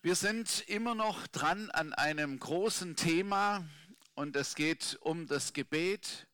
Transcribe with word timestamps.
Wir 0.00 0.14
sind 0.14 0.60
immer 0.68 0.94
noch 0.94 1.26
dran 1.26 1.72
an 1.72 1.92
einem 1.92 2.38
großen 2.38 2.94
Thema 2.94 3.66
und 4.14 4.36
es 4.36 4.54
geht 4.54 4.96
um 5.00 5.26
das 5.26 5.54
Gebet. 5.54 6.28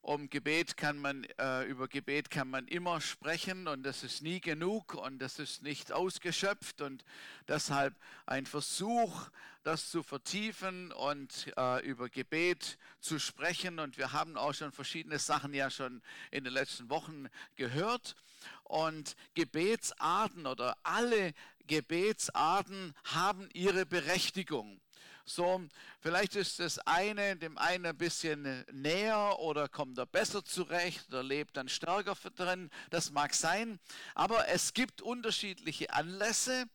Um 0.00 0.30
Gebet 0.30 0.76
kann 0.76 0.98
man, 0.98 1.24
äh, 1.40 1.64
über 1.64 1.88
Gebet 1.88 2.30
kann 2.30 2.48
man 2.48 2.68
immer 2.68 3.00
sprechen 3.00 3.66
und 3.66 3.82
das 3.82 4.04
ist 4.04 4.22
nie 4.22 4.40
genug 4.40 4.94
und 4.94 5.18
das 5.18 5.40
ist 5.40 5.62
nicht 5.62 5.90
ausgeschöpft 5.90 6.82
und 6.82 7.04
deshalb 7.48 7.96
ein 8.26 8.46
Versuch, 8.46 9.28
das 9.64 9.90
zu 9.90 10.02
vertiefen 10.02 10.92
und 10.92 11.52
äh, 11.56 11.84
über 11.84 12.08
Gebet 12.10 12.78
zu 13.00 13.18
sprechen. 13.18 13.78
Und 13.78 13.96
wir 13.96 14.12
haben 14.12 14.36
auch 14.36 14.52
schon 14.52 14.72
verschiedene 14.72 15.18
Sachen 15.18 15.54
ja 15.54 15.70
schon 15.70 16.02
in 16.30 16.44
den 16.44 16.52
letzten 16.52 16.90
Wochen 16.90 17.28
gehört. 17.56 18.14
Und 18.62 19.16
Gebetsarten 19.34 20.46
oder 20.46 20.76
alle 20.82 21.32
Gebetsarten 21.66 22.94
haben 23.04 23.48
ihre 23.52 23.86
Berechtigung. 23.86 24.80
So, 25.26 25.62
vielleicht 26.00 26.36
ist 26.36 26.60
das 26.60 26.78
eine 26.80 27.36
dem 27.36 27.56
einen 27.56 27.86
ein 27.86 27.96
bisschen 27.96 28.64
näher 28.70 29.38
oder 29.38 29.68
kommt 29.68 29.96
er 29.96 30.04
besser 30.04 30.44
zurecht 30.44 31.08
oder 31.08 31.22
lebt 31.22 31.56
dann 31.56 31.70
stärker 31.70 32.14
drin. 32.36 32.70
Das 32.90 33.10
mag 33.10 33.32
sein. 33.34 33.80
Aber 34.14 34.48
es 34.48 34.74
gibt 34.74 35.00
unterschiedliche 35.00 35.94
Anlässe 35.94 36.66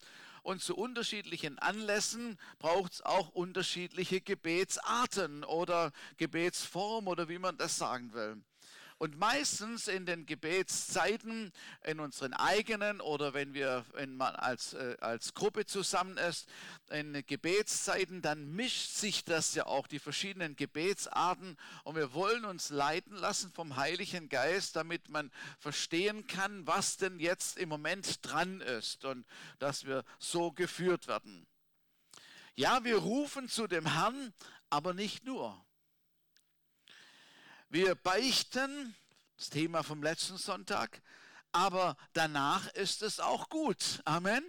und 0.42 0.64
zu 0.64 0.76
unterschiedlichen 0.76 1.60
Anlässen 1.60 2.40
braucht 2.58 2.94
es 2.94 3.02
auch 3.04 3.30
unterschiedliche 3.30 4.20
Gebetsarten 4.20 5.44
oder 5.44 5.92
Gebetsform 6.18 7.08
oder 7.08 7.30
wie 7.30 7.38
man 7.38 7.56
das 7.58 7.78
sagen 7.78 8.14
will. 8.14 8.42
Und 9.00 9.18
meistens 9.18 9.88
in 9.88 10.06
den 10.06 10.26
Gebetszeiten, 10.26 11.54
in 11.86 12.02
unseren 12.02 12.34
eigenen 12.34 13.00
oder 13.00 13.34
wenn 13.34 13.54
wir 13.54 13.86
wenn 13.94 14.18
man 14.18 14.36
als, 14.36 14.74
äh, 14.74 14.98
als 15.00 15.34
Gruppe 15.34 15.66
zusammen 15.66 16.18
ist, 16.18 16.50
in 16.90 17.24
Gebetszeiten, 17.26 18.22
dann 18.22 18.52
mischt 18.52 18.90
sich 18.90 19.24
das 19.24 19.56
ja 19.56 19.66
auch, 19.68 19.88
die 19.88 20.00
verschiedenen 20.00 20.58
Gebetsarten. 20.58 21.56
Und 21.86 21.96
wir 21.96 22.14
wollen 22.14 22.44
uns 22.44 22.72
leiten 22.72 23.16
lassen 23.16 23.54
vom 23.54 23.78
Heiligen 23.78 24.28
Geist, 24.28 24.76
damit 24.76 25.08
man 25.08 25.32
verstehen 25.60 26.28
kann, 26.28 26.68
was 26.68 26.98
denn 26.98 27.22
jetzt 27.22 27.58
im 27.58 27.70
Moment 27.70 28.20
dran 28.22 28.60
ist 28.60 29.06
und 29.06 29.26
dass 29.60 29.86
wir 29.86 30.04
so 30.18 30.52
geführt 30.52 31.08
werden. 31.08 31.48
Ja, 32.56 32.84
wir 32.84 32.98
rufen 32.98 33.48
zu 33.48 33.66
dem 33.66 33.86
Herrn, 33.86 34.34
aber 34.70 34.94
nicht 34.94 35.24
nur. 35.24 35.66
Wir 37.72 37.94
beichten, 37.94 38.96
das 39.38 39.52
Thema 39.52 39.84
vom 39.84 40.02
letzten 40.02 40.38
Sonntag, 40.38 41.04
aber 41.52 41.98
danach 42.14 42.68
ist 42.74 43.04
es 43.04 43.20
auch 43.20 43.48
gut. 43.48 44.02
Amen. 44.06 44.44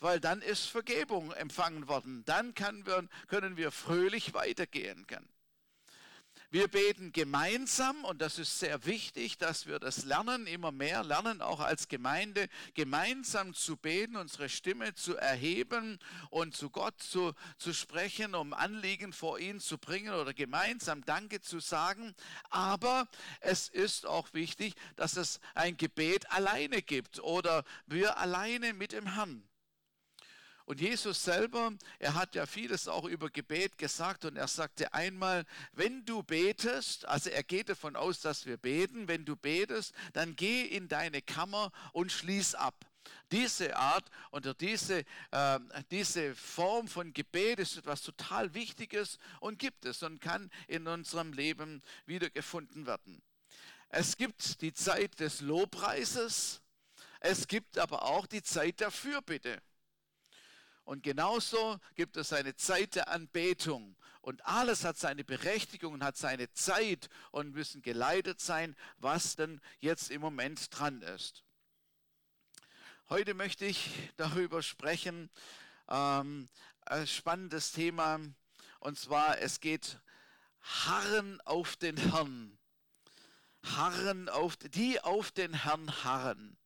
Weil 0.00 0.18
dann 0.18 0.40
ist 0.40 0.64
Vergebung 0.64 1.30
empfangen 1.32 1.88
worden. 1.88 2.24
Dann 2.24 2.54
wir, 2.86 3.06
können 3.28 3.58
wir 3.58 3.70
fröhlich 3.70 4.32
weitergehen 4.32 5.06
können. 5.06 5.28
Wir 6.54 6.68
beten 6.68 7.10
gemeinsam 7.10 8.04
und 8.04 8.22
das 8.22 8.38
ist 8.38 8.60
sehr 8.60 8.86
wichtig, 8.86 9.38
dass 9.38 9.66
wir 9.66 9.80
das 9.80 10.04
lernen, 10.04 10.46
immer 10.46 10.70
mehr 10.70 11.02
lernen, 11.02 11.42
auch 11.42 11.58
als 11.58 11.88
Gemeinde, 11.88 12.48
gemeinsam 12.74 13.54
zu 13.54 13.76
beten, 13.76 14.14
unsere 14.14 14.48
Stimme 14.48 14.94
zu 14.94 15.16
erheben 15.16 15.98
und 16.30 16.54
zu 16.54 16.70
Gott 16.70 17.02
zu, 17.02 17.32
zu 17.58 17.72
sprechen, 17.72 18.36
um 18.36 18.52
Anliegen 18.52 19.12
vor 19.12 19.40
ihn 19.40 19.58
zu 19.58 19.78
bringen 19.78 20.14
oder 20.14 20.32
gemeinsam 20.32 21.04
Danke 21.04 21.40
zu 21.40 21.58
sagen. 21.58 22.14
Aber 22.50 23.08
es 23.40 23.66
ist 23.68 24.06
auch 24.06 24.32
wichtig, 24.32 24.74
dass 24.94 25.16
es 25.16 25.40
ein 25.56 25.76
Gebet 25.76 26.30
alleine 26.30 26.82
gibt 26.82 27.18
oder 27.18 27.64
wir 27.86 28.18
alleine 28.18 28.74
mit 28.74 28.92
dem 28.92 29.12
Herrn. 29.12 29.42
Und 30.66 30.80
Jesus 30.80 31.22
selber, 31.22 31.72
er 31.98 32.14
hat 32.14 32.34
ja 32.34 32.46
vieles 32.46 32.88
auch 32.88 33.04
über 33.04 33.28
Gebet 33.28 33.76
gesagt 33.76 34.24
und 34.24 34.36
er 34.36 34.48
sagte 34.48 34.94
einmal, 34.94 35.44
wenn 35.72 36.06
du 36.06 36.22
betest, 36.22 37.04
also 37.04 37.28
er 37.28 37.42
geht 37.42 37.68
davon 37.68 37.96
aus, 37.96 38.20
dass 38.20 38.46
wir 38.46 38.56
beten, 38.56 39.06
wenn 39.06 39.26
du 39.26 39.36
betest, 39.36 39.92
dann 40.14 40.36
geh 40.36 40.62
in 40.62 40.88
deine 40.88 41.20
Kammer 41.20 41.70
und 41.92 42.10
schließ 42.10 42.54
ab. 42.54 42.86
Diese 43.30 43.76
Art 43.76 44.10
oder 44.30 44.54
diese, 44.54 45.04
äh, 45.32 45.58
diese 45.90 46.34
Form 46.34 46.88
von 46.88 47.12
Gebet 47.12 47.58
ist 47.58 47.76
etwas 47.76 48.00
total 48.00 48.54
Wichtiges 48.54 49.18
und 49.40 49.58
gibt 49.58 49.84
es 49.84 50.02
und 50.02 50.20
kann 50.20 50.50
in 50.66 50.86
unserem 50.86 51.34
Leben 51.34 51.82
wiedergefunden 52.06 52.86
werden. 52.86 53.20
Es 53.90 54.16
gibt 54.16 54.62
die 54.62 54.72
Zeit 54.72 55.20
des 55.20 55.42
Lobpreises, 55.42 56.62
es 57.20 57.48
gibt 57.48 57.78
aber 57.78 58.04
auch 58.04 58.26
die 58.26 58.42
Zeit 58.42 58.80
der 58.80 58.90
Fürbitte. 58.90 59.60
Und 60.84 61.02
genauso 61.02 61.78
gibt 61.94 62.16
es 62.16 62.32
eine 62.32 62.56
Zeit 62.56 62.94
der 62.94 63.08
Anbetung. 63.08 63.96
Und 64.20 64.44
alles 64.46 64.84
hat 64.84 64.98
seine 64.98 65.24
Berechtigung 65.24 65.94
und 65.94 66.04
hat 66.04 66.16
seine 66.16 66.52
Zeit 66.52 67.08
und 67.30 67.52
müssen 67.52 67.82
geleitet 67.82 68.40
sein, 68.40 68.76
was 68.98 69.36
denn 69.36 69.60
jetzt 69.80 70.10
im 70.10 70.20
Moment 70.20 70.78
dran 70.78 71.02
ist. 71.02 71.44
Heute 73.08 73.34
möchte 73.34 73.66
ich 73.66 73.90
darüber 74.16 74.62
sprechen, 74.62 75.30
ähm, 75.88 76.48
ein 76.86 77.06
spannendes 77.06 77.72
Thema, 77.72 78.20
und 78.80 78.98
zwar 78.98 79.38
es 79.40 79.60
geht 79.60 79.98
Harren 80.60 81.40
auf 81.42 81.76
den 81.76 81.96
Herrn. 81.96 82.58
Harren 83.62 84.28
auf, 84.28 84.56
die 84.56 85.00
auf 85.00 85.30
den 85.32 85.54
Herrn 85.54 86.04
harren. 86.04 86.56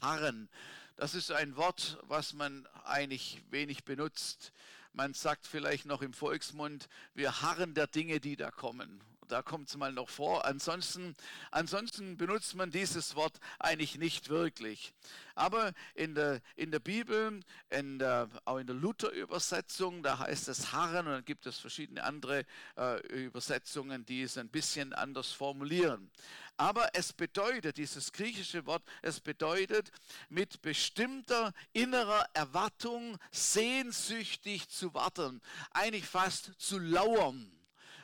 Harren. 0.00 0.48
Das 0.96 1.14
ist 1.14 1.32
ein 1.32 1.56
Wort, 1.56 1.98
was 2.02 2.34
man 2.34 2.68
eigentlich 2.84 3.42
wenig 3.50 3.84
benutzt. 3.84 4.52
Man 4.92 5.12
sagt 5.12 5.44
vielleicht 5.46 5.86
noch 5.86 6.02
im 6.02 6.12
Volksmund, 6.12 6.88
wir 7.14 7.42
harren 7.42 7.74
der 7.74 7.88
Dinge, 7.88 8.20
die 8.20 8.36
da 8.36 8.52
kommen. 8.52 9.00
Da 9.34 9.42
kommt 9.42 9.68
es 9.68 9.76
mal 9.76 9.90
noch 9.90 10.10
vor. 10.10 10.44
Ansonsten, 10.44 11.16
ansonsten 11.50 12.16
benutzt 12.16 12.54
man 12.54 12.70
dieses 12.70 13.16
Wort 13.16 13.40
eigentlich 13.58 13.98
nicht 13.98 14.28
wirklich. 14.28 14.94
Aber 15.34 15.72
in 15.96 16.14
der, 16.14 16.40
in 16.54 16.70
der 16.70 16.78
Bibel, 16.78 17.40
in 17.68 17.98
der, 17.98 18.28
auch 18.44 18.58
in 18.58 18.68
der 18.68 18.76
Luther-Übersetzung, 18.76 20.04
da 20.04 20.20
heißt 20.20 20.46
es 20.46 20.70
harren 20.70 21.08
und 21.08 21.12
dann 21.14 21.24
gibt 21.24 21.46
es 21.46 21.58
verschiedene 21.58 22.04
andere 22.04 22.46
äh, 22.76 23.00
Übersetzungen, 23.08 24.06
die 24.06 24.22
es 24.22 24.38
ein 24.38 24.48
bisschen 24.48 24.92
anders 24.92 25.32
formulieren. 25.32 26.12
Aber 26.56 26.90
es 26.92 27.12
bedeutet, 27.12 27.76
dieses 27.76 28.12
griechische 28.12 28.64
Wort, 28.66 28.84
es 29.02 29.18
bedeutet 29.18 29.90
mit 30.28 30.62
bestimmter 30.62 31.52
innerer 31.72 32.24
Erwartung 32.34 33.18
sehnsüchtig 33.32 34.68
zu 34.68 34.94
warten, 34.94 35.40
eigentlich 35.72 36.06
fast 36.06 36.52
zu 36.56 36.78
lauern 36.78 37.50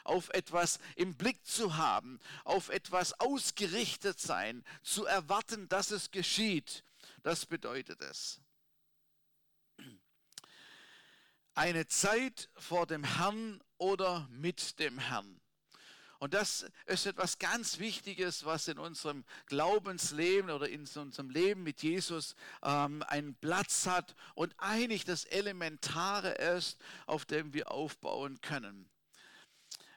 auf 0.05 0.28
etwas 0.31 0.78
im 0.97 1.15
Blick 1.15 1.47
zu 1.47 1.77
haben, 1.77 2.21
auf 2.44 2.69
etwas 2.69 3.19
ausgerichtet 3.21 4.21
sein, 4.21 4.65
zu 4.83 5.05
erwarten, 5.05 5.69
dass 5.69 5.91
es 5.91 6.11
geschieht. 6.11 6.84
Das 7.22 7.47
bedeutet 7.47 8.00
es. 8.00 8.41
Eine 11.55 11.87
Zeit 11.89 12.49
vor 12.56 12.87
dem 12.87 13.05
Herrn 13.05 13.60
oder 13.77 14.28
mit 14.31 14.78
dem 14.78 14.99
Herrn. 14.99 15.41
Und 16.21 16.34
das 16.34 16.66
ist 16.84 17.06
etwas 17.06 17.39
ganz 17.39 17.78
Wichtiges, 17.78 18.44
was 18.44 18.69
in 18.69 18.78
unserem 18.78 19.25
Glaubensleben 19.47 20.50
oder 20.50 20.69
in 20.69 20.81
unserem 20.81 21.31
Leben 21.31 21.62
mit 21.62 21.83
Jesus 21.83 22.37
ähm, 22.62 23.03
einen 23.05 23.34
Platz 23.37 23.87
hat 23.87 24.15
und 24.34 24.55
eigentlich 24.59 25.06
das 25.06 25.25
Elementare 25.25 26.33
ist, 26.33 26.78
auf 27.06 27.25
dem 27.25 27.55
wir 27.55 27.71
aufbauen 27.71 28.39
können. 28.43 28.87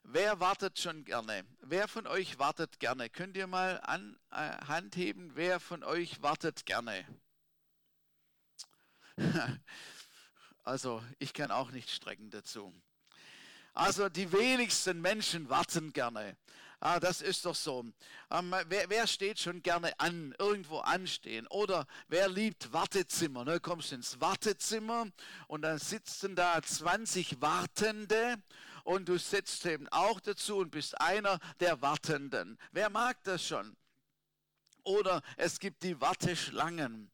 Wer 0.06 0.40
wartet 0.40 0.80
schon 0.80 1.06
gerne? 1.06 1.46
Wer 1.62 1.88
von 1.88 2.08
euch 2.08 2.38
wartet 2.38 2.80
gerne? 2.80 3.10
Könnt 3.10 3.38
ihr 3.38 3.48
mal 3.48 3.80
an 3.84 4.20
äh, 4.32 4.36
Hand 4.68 4.98
heben, 4.98 5.32
wer 5.36 5.60
von 5.62 5.84
euch 5.84 6.22
wartet 6.22 6.66
gerne? 6.66 7.08
also, 10.64 11.02
ich 11.20 11.34
kann 11.34 11.52
auch 11.52 11.72
nicht 11.72 11.90
strecken 11.90 12.30
dazu. 12.30 12.74
Also 13.74 14.10
die 14.10 14.32
wenigsten 14.32 15.02
Menschen 15.02 15.50
warten 15.50 15.94
gerne. 15.94 16.38
Ah, 16.80 17.00
das 17.00 17.22
ist 17.22 17.46
doch 17.46 17.56
so. 17.56 17.86
Ähm, 18.30 18.54
wer, 18.68 18.90
wer, 18.90 19.08
steht 19.08 19.40
schon 19.40 19.64
gerne 19.64 19.98
an, 20.02 20.36
irgendwo 20.38 20.80
anstehen? 20.80 21.48
Oder 21.48 21.88
wer 22.10 22.28
liebt 22.28 22.74
Wartezimmer? 22.74 23.46
Ne? 23.46 23.62
Kommst 23.62 23.94
ins 23.94 24.20
Wartezimmer 24.20 25.08
und 25.48 25.62
dann 25.62 25.80
sitzen 25.80 26.36
da 26.36 26.62
20 26.62 27.42
Wartende 27.42 28.36
und 28.84 29.10
du 29.10 29.18
sitzt 29.18 29.66
eben 29.66 29.88
auch 29.90 30.20
dazu 30.20 30.58
und 30.58 30.72
bist 30.72 31.00
einer 31.00 31.40
der 31.60 31.82
Wartenden. 31.82 32.58
Wer 32.72 32.90
mag 32.90 33.24
das 33.24 33.46
schon? 33.46 33.76
Oder 34.84 35.22
es 35.38 35.60
gibt 35.60 35.84
die 35.84 36.00
Warteschlangen. 36.02 37.12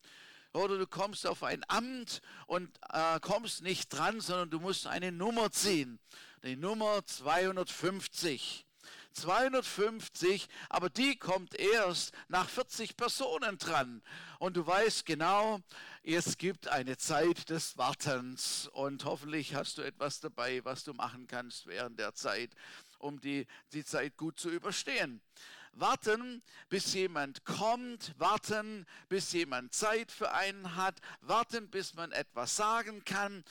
Oder 0.54 0.80
du 0.80 0.88
kommst 0.88 1.28
auf 1.28 1.44
ein 1.44 1.64
Amt 1.68 2.22
und 2.48 2.76
äh, 2.92 3.20
kommst 3.20 3.62
nicht 3.62 3.90
dran, 3.90 4.20
sondern 4.20 4.50
du 4.50 4.60
musst 4.60 4.88
eine 4.88 5.12
Nummer 5.12 5.52
ziehen. 5.52 6.00
Die 6.44 6.56
Nummer 6.56 7.06
250. 7.06 8.66
250, 9.14 10.48
aber 10.70 10.90
die 10.90 11.18
kommt 11.18 11.56
erst 11.56 12.14
nach 12.28 12.50
40 12.50 12.98
Personen 12.98 13.58
dran. 13.58 14.02
Und 14.40 14.58
du 14.58 14.66
weißt 14.66 15.06
genau, 15.06 15.60
es 16.04 16.38
gibt 16.38 16.68
eine 16.68 16.98
Zeit 16.98 17.50
des 17.50 17.78
Wartens. 17.78 18.70
Und 18.74 19.06
hoffentlich 19.06 19.56
hast 19.56 19.78
du 19.78 19.82
etwas 19.82 20.20
dabei, 20.20 20.64
was 20.64 20.84
du 20.84 20.94
machen 20.94 21.28
kannst 21.28 21.68
während 21.68 22.00
der 22.00 22.14
Zeit, 22.14 22.52
um 23.00 23.20
die, 23.20 23.48
die 23.74 23.84
Zeit 23.84 24.18
gut 24.18 24.40
zu 24.40 24.50
überstehen. 24.50 25.22
Warten, 25.74 26.42
bis 26.68 26.94
jemand 26.94 27.46
kommt, 27.46 28.14
warten, 28.18 28.86
bis 29.08 29.32
jemand 29.32 29.74
Zeit 29.74 30.12
für 30.12 30.32
einen 30.32 30.76
hat, 30.76 31.00
warten, 31.22 31.70
bis 31.70 31.94
man 31.94 32.12
etwas 32.12 32.56
sagen 32.56 33.04
kann, 33.06 33.44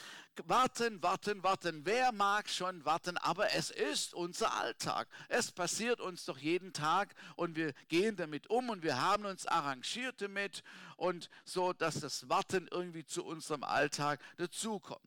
warten, 0.47 1.03
warten, 1.03 1.43
warten. 1.43 1.85
Wer 1.85 2.13
mag 2.13 2.49
schon 2.49 2.85
warten? 2.85 3.17
Aber 3.19 3.53
es 3.55 3.71
ist 3.71 4.15
unser 4.15 4.55
Alltag. 4.55 5.09
Es 5.29 5.53
passiert 5.53 6.01
uns 6.01 6.25
doch 6.25 6.39
jeden 6.39 6.73
Tag 6.73 7.15
und 7.37 7.57
wir 7.57 7.73
gehen 7.89 8.17
damit 8.17 8.49
um 8.49 8.71
und 8.71 8.83
wir 8.83 9.01
haben 9.01 9.25
uns 9.25 9.47
arrangiert 9.47 10.21
damit 10.21 10.63
und 10.97 11.31
so, 11.45 11.73
dass 11.73 12.01
das 12.01 12.29
Warten 12.29 12.69
irgendwie 12.71 13.05
zu 13.05 13.25
unserem 13.25 13.65
Alltag 13.65 14.21
dazukommt. 14.37 15.03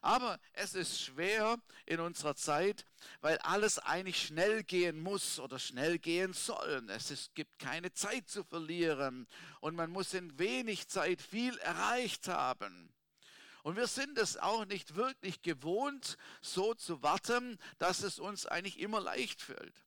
Aber 0.00 0.38
es 0.52 0.74
ist 0.74 1.00
schwer 1.00 1.58
in 1.86 2.00
unserer 2.00 2.34
Zeit, 2.34 2.84
weil 3.20 3.38
alles 3.38 3.78
eigentlich 3.78 4.22
schnell 4.26 4.62
gehen 4.62 5.00
muss 5.00 5.38
oder 5.40 5.58
schnell 5.58 5.98
gehen 5.98 6.32
soll. 6.32 6.84
Es 6.88 7.10
ist, 7.10 7.34
gibt 7.34 7.58
keine 7.58 7.92
Zeit 7.92 8.28
zu 8.28 8.44
verlieren 8.44 9.26
und 9.60 9.74
man 9.74 9.90
muss 9.90 10.14
in 10.14 10.38
wenig 10.38 10.88
Zeit 10.88 11.22
viel 11.22 11.56
erreicht 11.58 12.28
haben. 12.28 12.92
Und 13.62 13.76
wir 13.76 13.86
sind 13.86 14.18
es 14.18 14.36
auch 14.36 14.64
nicht 14.64 14.96
wirklich 14.96 15.42
gewohnt, 15.42 16.16
so 16.40 16.74
zu 16.74 17.02
warten, 17.02 17.58
dass 17.78 18.02
es 18.02 18.18
uns 18.18 18.46
eigentlich 18.46 18.80
immer 18.80 19.00
leicht 19.00 19.40
fällt. 19.40 19.84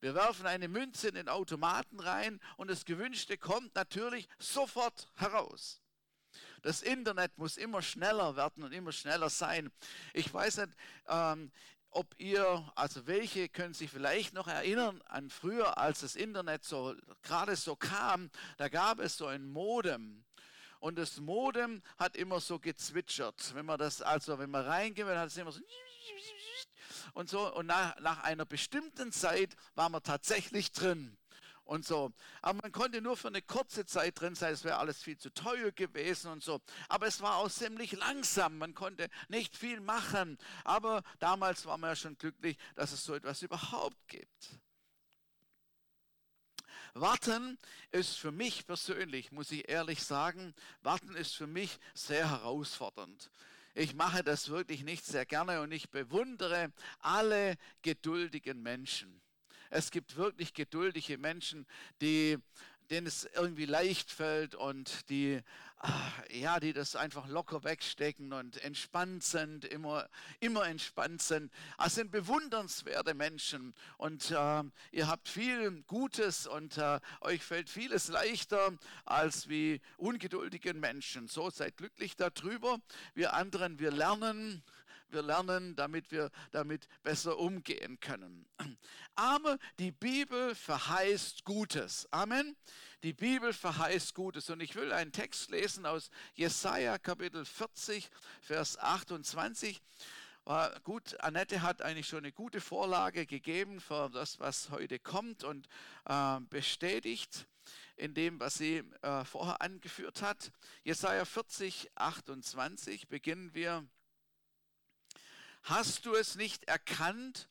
Wir 0.00 0.14
werfen 0.14 0.46
eine 0.46 0.68
Münze 0.68 1.08
in 1.08 1.14
den 1.14 1.28
Automaten 1.28 2.00
rein 2.00 2.40
und 2.56 2.70
das 2.70 2.86
Gewünschte 2.86 3.36
kommt 3.36 3.74
natürlich 3.74 4.26
sofort 4.38 5.08
heraus. 5.16 5.82
Das 6.62 6.80
Internet 6.80 7.36
muss 7.36 7.58
immer 7.58 7.82
schneller 7.82 8.36
werden 8.36 8.64
und 8.64 8.72
immer 8.72 8.92
schneller 8.92 9.28
sein. 9.28 9.70
Ich 10.14 10.32
weiß 10.32 10.58
nicht, 10.58 10.72
ähm, 11.08 11.50
ob 11.90 12.14
ihr, 12.18 12.70
also 12.76 13.06
welche 13.06 13.48
können 13.48 13.74
sich 13.74 13.90
vielleicht 13.90 14.32
noch 14.32 14.46
erinnern 14.46 15.02
an 15.06 15.28
früher, 15.28 15.76
als 15.76 16.00
das 16.00 16.16
Internet 16.16 16.64
so 16.64 16.94
gerade 17.22 17.56
so 17.56 17.76
kam, 17.76 18.30
da 18.58 18.68
gab 18.68 19.00
es 19.00 19.16
so 19.16 19.26
ein 19.26 19.44
Modem. 19.44 20.24
Und 20.80 20.96
das 20.96 21.18
Modem 21.18 21.82
hat 21.98 22.16
immer 22.16 22.40
so 22.40 22.58
gezwitschert. 22.58 23.54
Wenn 23.54 23.66
man 23.66 23.78
das, 23.78 24.02
also 24.02 24.38
wenn 24.38 24.50
man 24.50 24.64
reingeht, 24.64 25.06
hat 25.06 25.28
es 25.28 25.36
immer 25.36 25.52
so 25.52 25.60
und 27.14 27.28
so. 27.28 27.54
Und 27.54 27.66
nach, 27.66 27.98
nach 28.00 28.22
einer 28.22 28.46
bestimmten 28.46 29.12
Zeit 29.12 29.56
war 29.74 29.88
man 29.88 30.02
tatsächlich 30.02 30.72
drin 30.72 31.16
und 31.64 31.86
so. 31.86 32.12
Aber 32.42 32.58
man 32.62 32.72
konnte 32.72 33.00
nur 33.00 33.16
für 33.16 33.28
eine 33.28 33.42
kurze 33.42 33.86
Zeit 33.86 34.20
drin 34.20 34.34
sein, 34.34 34.52
es 34.52 34.64
wäre 34.64 34.78
alles 34.78 35.02
viel 35.02 35.18
zu 35.18 35.32
teuer 35.32 35.70
gewesen 35.70 36.32
und 36.32 36.42
so. 36.42 36.60
Aber 36.88 37.06
es 37.06 37.20
war 37.20 37.36
auch 37.36 37.50
ziemlich 37.50 37.92
langsam, 37.92 38.58
man 38.58 38.74
konnte 38.74 39.08
nicht 39.28 39.56
viel 39.56 39.80
machen. 39.80 40.38
Aber 40.64 41.02
damals 41.18 41.66
war 41.66 41.78
man 41.78 41.90
ja 41.90 41.96
schon 41.96 42.18
glücklich, 42.18 42.56
dass 42.74 42.92
es 42.92 43.04
so 43.04 43.14
etwas 43.14 43.42
überhaupt 43.42 44.08
gibt. 44.08 44.60
Warten 46.94 47.58
ist 47.92 48.18
für 48.18 48.32
mich 48.32 48.66
persönlich, 48.66 49.32
muss 49.32 49.50
ich 49.50 49.68
ehrlich 49.68 50.02
sagen, 50.02 50.54
warten 50.82 51.14
ist 51.14 51.34
für 51.36 51.46
mich 51.46 51.78
sehr 51.94 52.30
herausfordernd. 52.30 53.30
Ich 53.74 53.94
mache 53.94 54.24
das 54.24 54.48
wirklich 54.48 54.82
nicht 54.82 55.04
sehr 55.04 55.24
gerne 55.24 55.60
und 55.60 55.70
ich 55.72 55.90
bewundere 55.90 56.72
alle 56.98 57.56
geduldigen 57.82 58.62
Menschen. 58.62 59.20
Es 59.70 59.92
gibt 59.92 60.16
wirklich 60.16 60.52
geduldige 60.52 61.16
Menschen, 61.16 61.64
die, 62.00 62.38
denen 62.90 63.06
es 63.06 63.28
irgendwie 63.34 63.66
leicht 63.66 64.10
fällt 64.10 64.56
und 64.56 65.08
die, 65.08 65.40
ja, 66.30 66.60
die 66.60 66.72
das 66.72 66.94
einfach 66.94 67.26
locker 67.26 67.64
wegstecken 67.64 68.32
und 68.32 68.62
entspannt 68.62 69.24
sind, 69.24 69.64
immer, 69.64 70.08
immer 70.38 70.66
entspannt 70.66 71.22
sind. 71.22 71.50
Es 71.84 71.94
sind 71.94 72.10
bewundernswerte 72.10 73.14
Menschen 73.14 73.74
und 73.96 74.30
äh, 74.30 74.62
ihr 74.92 75.08
habt 75.08 75.28
viel 75.28 75.82
Gutes 75.86 76.46
und 76.46 76.76
äh, 76.76 77.00
euch 77.22 77.42
fällt 77.42 77.70
vieles 77.70 78.08
leichter 78.08 78.72
als 79.06 79.48
wie 79.48 79.80
ungeduldigen 79.96 80.80
Menschen. 80.80 81.28
So 81.28 81.50
seid 81.50 81.76
glücklich 81.76 82.16
darüber. 82.16 82.78
Wir 83.14 83.32
anderen, 83.32 83.78
wir 83.78 83.90
lernen 83.90 84.62
wir 85.12 85.22
lernen, 85.22 85.76
damit 85.76 86.10
wir 86.10 86.30
damit 86.50 86.86
besser 87.02 87.38
umgehen 87.38 88.00
können. 88.00 88.46
Aber 89.14 89.58
die 89.78 89.92
Bibel 89.92 90.54
verheißt 90.54 91.44
Gutes. 91.44 92.06
Amen. 92.10 92.56
Die 93.02 93.12
Bibel 93.12 93.52
verheißt 93.52 94.14
Gutes. 94.14 94.50
Und 94.50 94.60
ich 94.60 94.74
will 94.74 94.92
einen 94.92 95.12
Text 95.12 95.50
lesen 95.50 95.86
aus 95.86 96.10
Jesaja 96.34 96.98
Kapitel 96.98 97.44
40, 97.44 98.10
Vers 98.40 98.78
28. 98.78 99.80
Gut, 100.82 101.20
Annette 101.20 101.62
hat 101.62 101.80
eigentlich 101.82 102.08
schon 102.08 102.20
eine 102.20 102.32
gute 102.32 102.60
Vorlage 102.60 103.24
gegeben 103.24 103.80
für 103.80 104.10
das, 104.10 104.40
was 104.40 104.70
heute 104.70 104.98
kommt 104.98 105.44
und 105.44 105.68
äh, 106.06 106.40
bestätigt 106.48 107.46
in 107.96 108.14
dem, 108.14 108.40
was 108.40 108.54
sie 108.54 108.82
äh, 109.02 109.24
vorher 109.24 109.60
angeführt 109.62 110.22
hat. 110.22 110.50
Jesaja 110.82 111.24
40, 111.24 111.90
28 111.94 113.08
beginnen 113.08 113.54
wir. 113.54 113.86
Hast 115.62 116.06
du 116.06 116.14
es 116.14 116.36
nicht 116.36 116.64
erkannt 116.64 117.48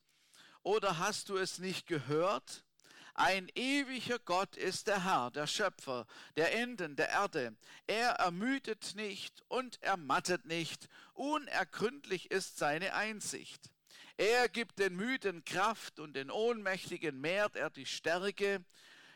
oder 0.64 0.98
hast 0.98 1.30
du 1.30 1.38
es 1.38 1.60
nicht 1.60 1.88
gehört? 1.88 2.64
Ein 3.14 3.50
ewiger 3.56 4.18
Gott 4.20 4.56
ist 4.56 4.88
der 4.88 5.04
Herr, 5.04 5.30
der 5.32 5.46
Schöpfer 5.46 6.08
der 6.38 6.56
Enden 6.56 6.96
der 6.96 7.10
Erde. 7.10 7.56
Er 7.86 8.12
ermüdet 8.12 8.96
nicht 8.96 9.44
und 9.50 9.82
ermattet 9.84 10.46
nicht. 10.46 10.88
Unergründlich 11.14 12.32
ist 12.32 12.58
seine 12.58 12.94
Einsicht. 12.94 13.72
Er 14.16 14.50
gibt 14.50 14.80
den 14.80 14.96
Müden 14.96 15.44
Kraft 15.46 16.00
und 16.00 16.14
den 16.14 16.32
Ohnmächtigen 16.32 17.20
mehrt 17.20 17.56
er 17.56 17.70
die 17.70 17.86
Stärke. 17.86 18.64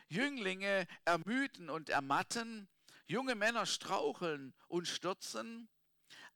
Jünglinge 0.08 0.86
ermüden 1.04 1.70
und 1.70 1.88
ermatten, 1.88 2.68
junge 3.06 3.34
Männer 3.34 3.66
straucheln 3.66 4.54
und 4.68 4.86
stürzen. 4.86 5.68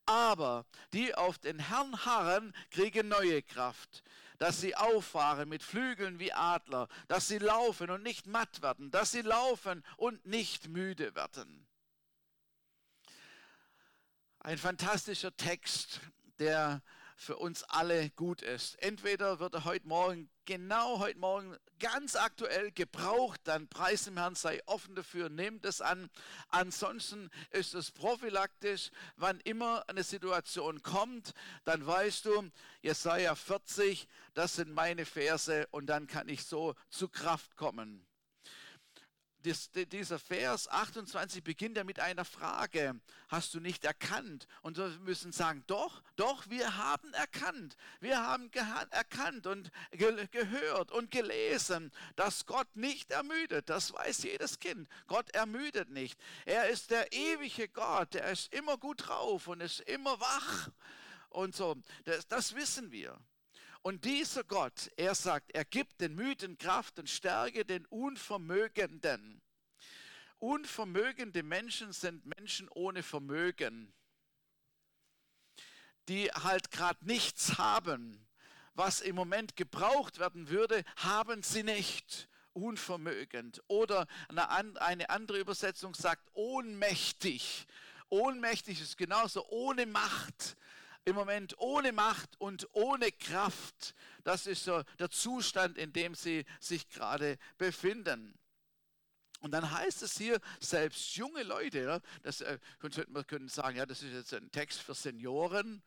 Aber 0.08 0.64
die 0.94 1.14
auf 1.14 1.38
den 1.38 1.58
Herrn 1.58 2.06
harren, 2.06 2.54
kriegen 2.70 3.08
neue 3.08 3.42
Kraft, 3.42 4.02
dass 4.38 4.58
sie 4.58 4.74
auffahren 4.74 5.50
mit 5.50 5.62
Flügeln 5.62 6.18
wie 6.18 6.32
Adler, 6.32 6.88
dass 7.08 7.28
sie 7.28 7.36
laufen 7.36 7.90
und 7.90 8.02
nicht 8.02 8.26
matt 8.26 8.62
werden, 8.62 8.90
dass 8.90 9.10
sie 9.10 9.20
laufen 9.20 9.84
und 9.98 10.24
nicht 10.24 10.68
müde 10.68 11.14
werden. 11.14 11.66
Ein 14.38 14.56
fantastischer 14.56 15.36
Text, 15.36 16.00
der 16.38 16.80
für 17.18 17.36
uns 17.36 17.64
alle 17.64 18.10
gut 18.10 18.42
ist. 18.42 18.80
Entweder 18.80 19.40
wird 19.40 19.52
er 19.52 19.64
heute 19.64 19.88
Morgen, 19.88 20.30
genau 20.46 21.00
heute 21.00 21.18
Morgen, 21.18 21.56
ganz 21.80 22.14
aktuell 22.14 22.70
gebraucht, 22.70 23.40
dann 23.42 23.66
preis 23.68 24.04
dem 24.04 24.16
Herrn, 24.16 24.36
sei 24.36 24.60
offen 24.66 24.94
dafür, 24.94 25.28
nehmt 25.28 25.64
es 25.64 25.80
an. 25.80 26.08
Ansonsten 26.48 27.28
ist 27.50 27.74
es 27.74 27.90
prophylaktisch, 27.90 28.92
wann 29.16 29.40
immer 29.40 29.84
eine 29.88 30.04
Situation 30.04 30.80
kommt, 30.82 31.34
dann 31.64 31.84
weißt 31.84 32.24
du, 32.26 32.50
Jesaja 32.82 33.34
40, 33.34 34.06
das 34.34 34.54
sind 34.54 34.72
meine 34.72 35.04
Verse 35.04 35.66
und 35.72 35.86
dann 35.86 36.06
kann 36.06 36.28
ich 36.28 36.44
so 36.44 36.76
zu 36.88 37.08
Kraft 37.08 37.56
kommen 37.56 38.07
dies, 39.48 39.70
dieser 39.70 40.18
Vers 40.18 40.68
28 40.68 41.42
beginnt 41.42 41.76
ja 41.76 41.84
mit 41.84 42.00
einer 42.00 42.24
Frage. 42.24 43.00
Hast 43.28 43.54
du 43.54 43.60
nicht 43.60 43.84
erkannt? 43.84 44.46
Und 44.62 44.76
wir 44.76 44.88
müssen 45.00 45.32
sagen, 45.32 45.64
doch, 45.66 46.02
doch, 46.16 46.48
wir 46.48 46.76
haben 46.76 47.12
erkannt. 47.14 47.76
Wir 48.00 48.22
haben 48.22 48.50
erkannt 48.90 49.46
und 49.46 49.70
ge 49.92 50.26
gehört 50.30 50.90
und 50.90 51.10
gelesen, 51.10 51.90
dass 52.16 52.46
Gott 52.46 52.68
nicht 52.74 53.10
ermüdet. 53.10 53.70
Das 53.70 53.92
weiß 53.92 54.22
jedes 54.24 54.58
Kind. 54.58 54.88
Gott 55.06 55.30
ermüdet 55.30 55.90
nicht. 55.90 56.18
Er 56.44 56.68
ist 56.68 56.90
der 56.90 57.12
ewige 57.12 57.68
Gott. 57.68 58.14
Er 58.14 58.30
ist 58.30 58.52
immer 58.52 58.76
gut 58.76 59.08
drauf 59.08 59.48
und 59.48 59.60
ist 59.60 59.80
immer 59.80 60.20
wach. 60.20 60.70
Und 61.30 61.54
so, 61.54 61.76
das, 62.04 62.26
das 62.26 62.54
wissen 62.54 62.90
wir. 62.90 63.18
Und 63.82 64.04
dieser 64.04 64.44
Gott, 64.44 64.90
er 64.96 65.14
sagt, 65.14 65.52
er 65.52 65.64
gibt 65.64 66.00
den 66.00 66.14
Müden 66.14 66.58
Kraft 66.58 66.98
und 66.98 67.08
Stärke 67.08 67.64
den 67.64 67.86
Unvermögenden. 67.86 69.40
Unvermögende 70.38 71.42
Menschen 71.42 71.92
sind 71.92 72.26
Menschen 72.26 72.68
ohne 72.68 73.02
Vermögen, 73.02 73.92
die 76.08 76.30
halt 76.30 76.70
gerade 76.70 77.04
nichts 77.04 77.58
haben. 77.58 78.26
Was 78.74 79.00
im 79.00 79.16
Moment 79.16 79.56
gebraucht 79.56 80.18
werden 80.18 80.48
würde, 80.48 80.84
haben 80.96 81.42
sie 81.42 81.62
nicht. 81.62 82.28
Unvermögend. 82.52 83.62
Oder 83.68 84.06
eine 84.28 85.10
andere 85.10 85.38
Übersetzung 85.38 85.94
sagt 85.94 86.28
ohnmächtig. 86.34 87.66
Ohnmächtig 88.08 88.80
ist 88.80 88.96
genauso 88.96 89.46
ohne 89.48 89.86
Macht 89.86 90.56
im 91.08 91.16
Moment 91.16 91.58
ohne 91.58 91.92
Macht 91.92 92.38
und 92.38 92.68
ohne 92.72 93.10
Kraft. 93.10 93.94
Das 94.24 94.46
ist 94.46 94.64
so 94.64 94.82
der 94.98 95.10
Zustand, 95.10 95.78
in 95.78 95.92
dem 95.92 96.14
sie 96.14 96.44
sich 96.60 96.88
gerade 96.90 97.38
befinden. 97.56 98.38
Und 99.40 99.52
dann 99.52 99.70
heißt 99.70 100.02
es 100.02 100.18
hier, 100.18 100.40
selbst 100.60 101.14
junge 101.16 101.44
Leute, 101.44 102.02
das 102.22 102.40
äh, 102.40 102.58
man 103.08 103.26
können 103.26 103.48
sagen, 103.48 103.76
ja, 103.76 103.86
das 103.86 104.02
ist 104.02 104.12
jetzt 104.12 104.34
ein 104.34 104.50
Text 104.50 104.80
für 104.80 104.94
Senioren. 104.94 105.82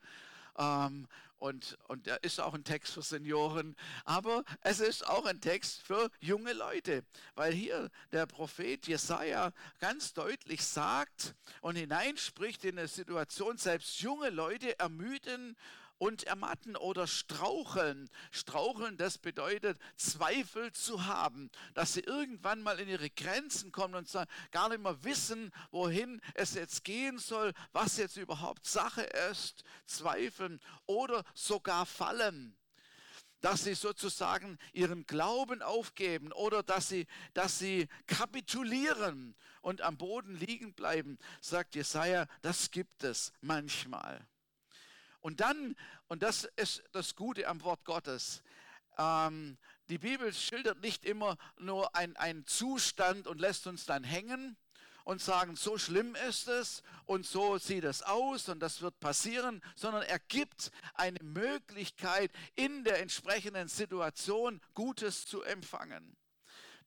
Ähm, 0.58 1.08
und, 1.42 1.76
und 1.88 2.06
er 2.06 2.22
ist 2.22 2.40
auch 2.40 2.54
ein 2.54 2.62
Text 2.62 2.92
für 2.92 3.02
Senioren, 3.02 3.74
aber 4.04 4.44
es 4.60 4.78
ist 4.78 5.04
auch 5.04 5.24
ein 5.26 5.40
Text 5.40 5.82
für 5.82 6.08
junge 6.20 6.52
Leute, 6.52 7.02
weil 7.34 7.52
hier 7.52 7.90
der 8.12 8.26
Prophet 8.26 8.86
Jesaja 8.86 9.52
ganz 9.80 10.12
deutlich 10.12 10.62
sagt 10.64 11.34
und 11.60 11.74
hineinspricht 11.74 12.64
in 12.64 12.78
eine 12.78 12.86
Situation, 12.86 13.58
selbst 13.58 14.00
junge 14.00 14.30
Leute 14.30 14.78
ermüden 14.78 15.56
und 16.02 16.24
ermatten 16.24 16.74
oder 16.74 17.06
straucheln. 17.06 18.10
Straucheln, 18.32 18.96
das 18.96 19.18
bedeutet 19.18 19.78
Zweifel 19.94 20.72
zu 20.72 21.06
haben, 21.06 21.48
dass 21.74 21.92
sie 21.92 22.00
irgendwann 22.00 22.60
mal 22.60 22.80
in 22.80 22.88
ihre 22.88 23.08
Grenzen 23.08 23.70
kommen 23.70 23.94
und 23.94 24.10
gar 24.50 24.68
nicht 24.68 24.82
mehr 24.82 25.04
wissen, 25.04 25.52
wohin 25.70 26.20
es 26.34 26.54
jetzt 26.54 26.82
gehen 26.82 27.18
soll, 27.20 27.52
was 27.70 27.98
jetzt 27.98 28.16
überhaupt 28.16 28.66
Sache 28.66 29.02
ist, 29.30 29.62
zweifeln 29.86 30.60
oder 30.86 31.24
sogar 31.34 31.86
fallen 31.86 32.56
dass 33.40 33.64
sie 33.64 33.74
sozusagen 33.74 34.56
ihren 34.72 35.04
Glauben 35.04 35.62
aufgeben 35.62 36.30
oder 36.30 36.62
dass 36.62 36.88
sie, 36.88 37.08
dass 37.34 37.58
sie 37.58 37.88
kapitulieren 38.06 39.34
und 39.62 39.80
am 39.80 39.96
Boden 39.96 40.36
liegen 40.36 40.74
bleiben, 40.74 41.18
sagt 41.40 41.74
Jesaja, 41.74 42.28
das 42.42 42.70
gibt 42.70 43.02
es 43.02 43.32
manchmal. 43.40 44.28
Und 45.22 45.40
dann, 45.40 45.76
und 46.08 46.22
das 46.22 46.44
ist 46.56 46.82
das 46.92 47.16
Gute 47.16 47.48
am 47.48 47.62
Wort 47.62 47.84
Gottes, 47.84 48.42
ähm, 48.98 49.56
die 49.88 49.98
Bibel 49.98 50.32
schildert 50.34 50.80
nicht 50.80 51.04
immer 51.04 51.38
nur 51.58 51.94
einen 51.96 52.46
Zustand 52.46 53.26
und 53.26 53.40
lässt 53.40 53.66
uns 53.66 53.86
dann 53.86 54.04
hängen 54.04 54.56
und 55.04 55.20
sagen, 55.20 55.56
so 55.56 55.78
schlimm 55.78 56.14
ist 56.28 56.48
es 56.48 56.82
und 57.06 57.26
so 57.26 57.58
sieht 57.58 57.84
es 57.84 58.02
aus 58.02 58.48
und 58.48 58.60
das 58.60 58.82
wird 58.82 58.98
passieren, 59.00 59.62
sondern 59.74 60.02
er 60.02 60.18
gibt 60.18 60.70
eine 60.94 61.18
Möglichkeit, 61.22 62.30
in 62.54 62.84
der 62.84 63.00
entsprechenden 63.00 63.68
Situation 63.68 64.60
Gutes 64.74 65.26
zu 65.26 65.42
empfangen. 65.42 66.16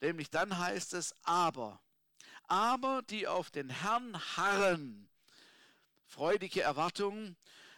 Nämlich 0.02 0.30
dann 0.30 0.58
heißt 0.58 0.94
es, 0.94 1.16
aber, 1.24 1.82
aber 2.44 3.02
die 3.10 3.28
auf 3.28 3.50
den 3.50 3.70
Herrn 3.70 4.18
harren, 4.38 5.10
freudige 6.06 6.62
Erwartung, 6.62 7.36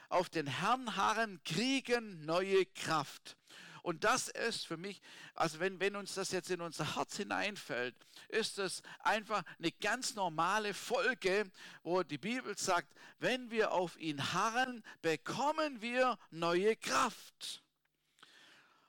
auf 0.09 0.29
den 0.29 0.47
Herrn 0.47 0.95
harren, 0.95 1.41
kriegen 1.43 2.25
neue 2.25 2.65
Kraft. 2.65 3.37
Und 3.87 4.03
das 4.03 4.27
ist 4.27 4.67
für 4.67 4.75
mich, 4.75 5.01
also 5.33 5.59
wenn, 5.59 5.79
wenn 5.79 5.95
uns 5.95 6.15
das 6.15 6.31
jetzt 6.31 6.51
in 6.51 6.59
unser 6.59 6.97
Herz 6.97 7.15
hineinfällt, 7.15 7.95
ist 8.27 8.59
es 8.59 8.81
einfach 8.99 9.43
eine 9.59 9.71
ganz 9.71 10.13
normale 10.13 10.73
Folge, 10.73 11.49
wo 11.83 12.03
die 12.03 12.17
Bibel 12.17 12.57
sagt, 12.57 12.93
wenn 13.19 13.49
wir 13.49 13.71
auf 13.71 13.97
ihn 13.97 14.33
harren, 14.33 14.83
bekommen 15.01 15.81
wir 15.81 16.17
neue 16.31 16.75
Kraft. 16.75 17.63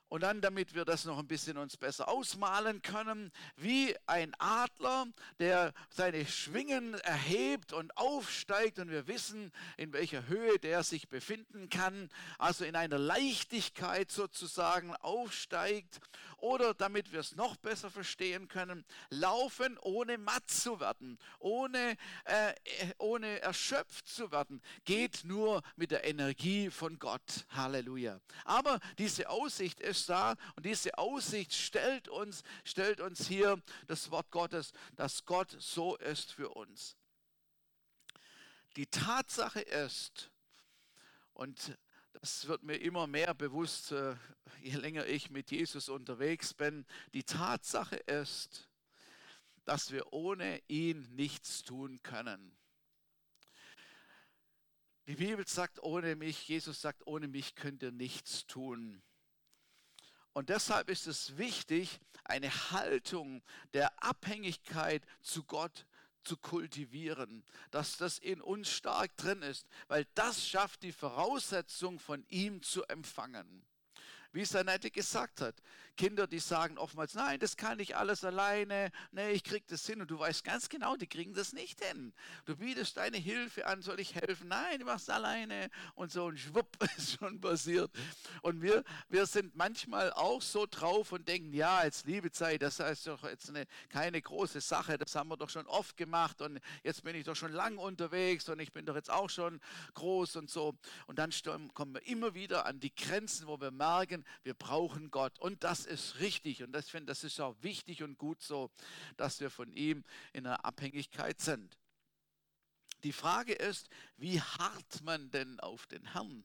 Und 0.09 0.21
dann, 0.21 0.41
damit 0.41 0.73
wir 0.73 0.85
das 0.85 1.05
noch 1.05 1.19
ein 1.19 1.27
bisschen 1.27 1.57
uns 1.57 1.77
besser 1.77 2.09
ausmalen 2.09 2.81
können, 2.81 3.31
wie 3.57 3.95
ein 4.07 4.33
Adler, 4.39 5.05
der 5.37 5.71
seine 5.91 6.25
Schwingen 6.25 6.95
erhebt 6.95 7.73
und 7.73 7.95
aufsteigt 7.95 8.79
und 8.79 8.89
wir 8.89 9.07
wissen, 9.07 9.51
in 9.77 9.93
welcher 9.93 10.27
Höhe 10.27 10.57
der 10.57 10.83
sich 10.83 11.09
befinden 11.09 11.69
kann, 11.69 12.09
also 12.39 12.65
in 12.65 12.75
einer 12.75 12.97
Leichtigkeit 12.97 14.11
sozusagen 14.11 14.95
aufsteigt. 14.95 16.01
Oder 16.41 16.73
damit 16.73 17.11
wir 17.11 17.19
es 17.19 17.35
noch 17.35 17.55
besser 17.57 17.91
verstehen 17.91 18.47
können, 18.47 18.85
laufen 19.09 19.77
ohne 19.79 20.17
matt 20.17 20.49
zu 20.49 20.79
werden, 20.79 21.19
ohne, 21.39 21.97
äh, 22.25 22.53
ohne 22.97 23.41
erschöpft 23.41 24.07
zu 24.07 24.31
werden, 24.31 24.61
geht 24.85 25.23
nur 25.23 25.61
mit 25.75 25.91
der 25.91 26.05
Energie 26.05 26.69
von 26.69 26.97
Gott. 26.97 27.45
Halleluja. 27.49 28.19
Aber 28.45 28.79
diese 28.97 29.29
Aussicht 29.29 29.79
ist 29.79 29.99
ist 29.99 30.09
da 30.09 30.35
und 30.55 30.65
diese 30.65 30.97
Aussicht 30.97 31.53
stellt 31.53 32.07
uns, 32.07 32.43
stellt 32.63 33.01
uns 33.01 33.27
hier 33.27 33.61
das 33.87 34.11
Wort 34.11 34.31
Gottes, 34.31 34.71
dass 34.95 35.25
Gott 35.25 35.55
so 35.59 35.95
ist 35.97 36.31
für 36.31 36.49
uns. 36.49 36.95
Die 38.75 38.87
Tatsache 38.87 39.61
ist, 39.61 40.31
und 41.33 41.77
das 42.13 42.47
wird 42.47 42.63
mir 42.63 42.77
immer 42.77 43.07
mehr 43.07 43.33
bewusst, 43.33 43.91
äh, 43.91 44.15
je 44.61 44.75
länger 44.75 45.05
ich 45.05 45.29
mit 45.29 45.51
Jesus 45.51 45.89
unterwegs 45.89 46.53
bin, 46.53 46.85
die 47.13 47.23
Tatsache 47.23 47.95
ist, 47.95 48.69
dass 49.65 49.91
wir 49.91 50.11
ohne 50.13 50.61
ihn 50.67 51.07
nichts 51.15 51.63
tun 51.63 52.01
können. 52.01 52.57
Die 55.07 55.15
Bibel 55.15 55.47
sagt, 55.47 55.81
ohne 55.81 56.15
mich, 56.15 56.47
Jesus 56.47 56.81
sagt, 56.81 57.07
ohne 57.07 57.27
mich 57.27 57.55
könnt 57.55 57.81
ihr 57.81 57.91
nichts 57.91 58.45
tun. 58.45 59.01
Und 60.33 60.49
deshalb 60.49 60.89
ist 60.89 61.07
es 61.07 61.37
wichtig, 61.37 61.99
eine 62.23 62.51
Haltung 62.71 63.43
der 63.73 64.03
Abhängigkeit 64.03 65.03
zu 65.21 65.43
Gott 65.43 65.87
zu 66.23 66.37
kultivieren, 66.37 67.43
dass 67.71 67.97
das 67.97 68.19
in 68.19 68.41
uns 68.41 68.69
stark 68.69 69.15
drin 69.17 69.41
ist, 69.41 69.67
weil 69.87 70.05
das 70.15 70.47
schafft 70.47 70.83
die 70.83 70.91
Voraussetzung 70.91 71.99
von 71.99 72.25
ihm 72.29 72.61
zu 72.61 72.83
empfangen. 72.83 73.65
Wie 74.31 74.41
es 74.41 74.55
Annette 74.55 74.91
gesagt 74.91 75.41
hat, 75.41 75.55
Kinder, 75.99 76.27
die 76.27 76.39
sagen 76.39 76.77
oftmals, 76.77 77.13
nein, 77.13 77.39
das 77.41 77.57
kann 77.57 77.77
ich 77.79 77.97
alles 77.97 78.23
alleine, 78.23 78.89
nee, 79.11 79.31
ich 79.31 79.43
kriege 79.43 79.65
das 79.67 79.85
hin. 79.85 79.99
Und 79.99 80.09
du 80.09 80.17
weißt 80.17 80.45
ganz 80.45 80.69
genau, 80.69 80.95
die 80.95 81.07
kriegen 81.07 81.33
das 81.33 81.51
nicht 81.51 81.83
hin. 81.83 82.13
Du 82.45 82.55
bietest 82.55 82.95
deine 82.95 83.17
Hilfe 83.17 83.67
an, 83.67 83.81
soll 83.81 83.99
ich 83.99 84.15
helfen? 84.15 84.47
Nein, 84.47 84.79
du 84.79 84.85
machst 84.85 85.09
es 85.09 85.13
alleine. 85.13 85.69
Und 85.95 86.11
so 86.11 86.29
ein 86.29 86.37
Schwupp 86.37 86.77
ist 86.97 87.19
schon 87.19 87.41
passiert. 87.41 87.91
Und 88.43 88.61
wir, 88.61 88.85
wir 89.09 89.25
sind 89.25 89.57
manchmal 89.57 90.13
auch 90.13 90.41
so 90.41 90.65
drauf 90.65 91.11
und 91.11 91.27
denken, 91.27 91.51
ja, 91.53 91.83
jetzt 91.83 92.05
Liebezeit, 92.05 92.61
das 92.61 92.79
ist 92.79 93.05
doch 93.05 93.23
jetzt 93.23 93.49
eine, 93.49 93.65
keine 93.89 94.21
große 94.21 94.61
Sache, 94.61 94.97
das 94.97 95.15
haben 95.15 95.27
wir 95.29 95.37
doch 95.37 95.49
schon 95.49 95.67
oft 95.67 95.97
gemacht 95.97 96.41
und 96.41 96.61
jetzt 96.83 97.03
bin 97.03 97.15
ich 97.15 97.25
doch 97.25 97.35
schon 97.35 97.51
lang 97.51 97.77
unterwegs 97.77 98.47
und 98.47 98.59
ich 98.59 98.71
bin 98.71 98.85
doch 98.85 98.95
jetzt 98.95 99.09
auch 99.09 99.29
schon 99.29 99.59
groß 99.95 100.37
und 100.37 100.49
so. 100.49 100.75
Und 101.07 101.19
dann 101.19 101.31
kommen 101.73 101.95
wir 101.95 102.07
immer 102.07 102.35
wieder 102.35 102.65
an 102.65 102.79
die 102.79 102.95
Grenzen, 102.95 103.47
wo 103.47 103.59
wir 103.59 103.71
merken, 103.71 104.18
wir 104.43 104.53
brauchen 104.53 105.11
Gott. 105.11 105.39
Und 105.39 105.63
das 105.63 105.85
ist 105.85 106.19
richtig 106.19 106.63
und 106.63 106.71
das, 106.71 106.87
das 107.05 107.23
ist 107.23 107.39
auch 107.39 107.55
wichtig 107.61 108.03
und 108.03 108.17
gut 108.17 108.41
so, 108.41 108.71
dass 109.17 109.39
wir 109.39 109.49
von 109.49 109.71
ihm 109.73 110.03
in 110.33 110.45
einer 110.45 110.65
Abhängigkeit 110.65 111.39
sind. 111.39 111.77
Die 113.03 113.13
Frage 113.13 113.53
ist, 113.53 113.89
wie 114.17 114.41
hart 114.41 115.01
man 115.03 115.31
denn 115.31 115.59
auf 115.59 115.87
den 115.87 116.11
Herrn? 116.11 116.43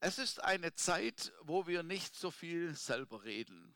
Es 0.00 0.18
ist 0.18 0.42
eine 0.42 0.74
Zeit, 0.74 1.32
wo 1.42 1.66
wir 1.66 1.82
nicht 1.82 2.16
so 2.16 2.30
viel 2.30 2.74
selber 2.74 3.22
reden. 3.24 3.74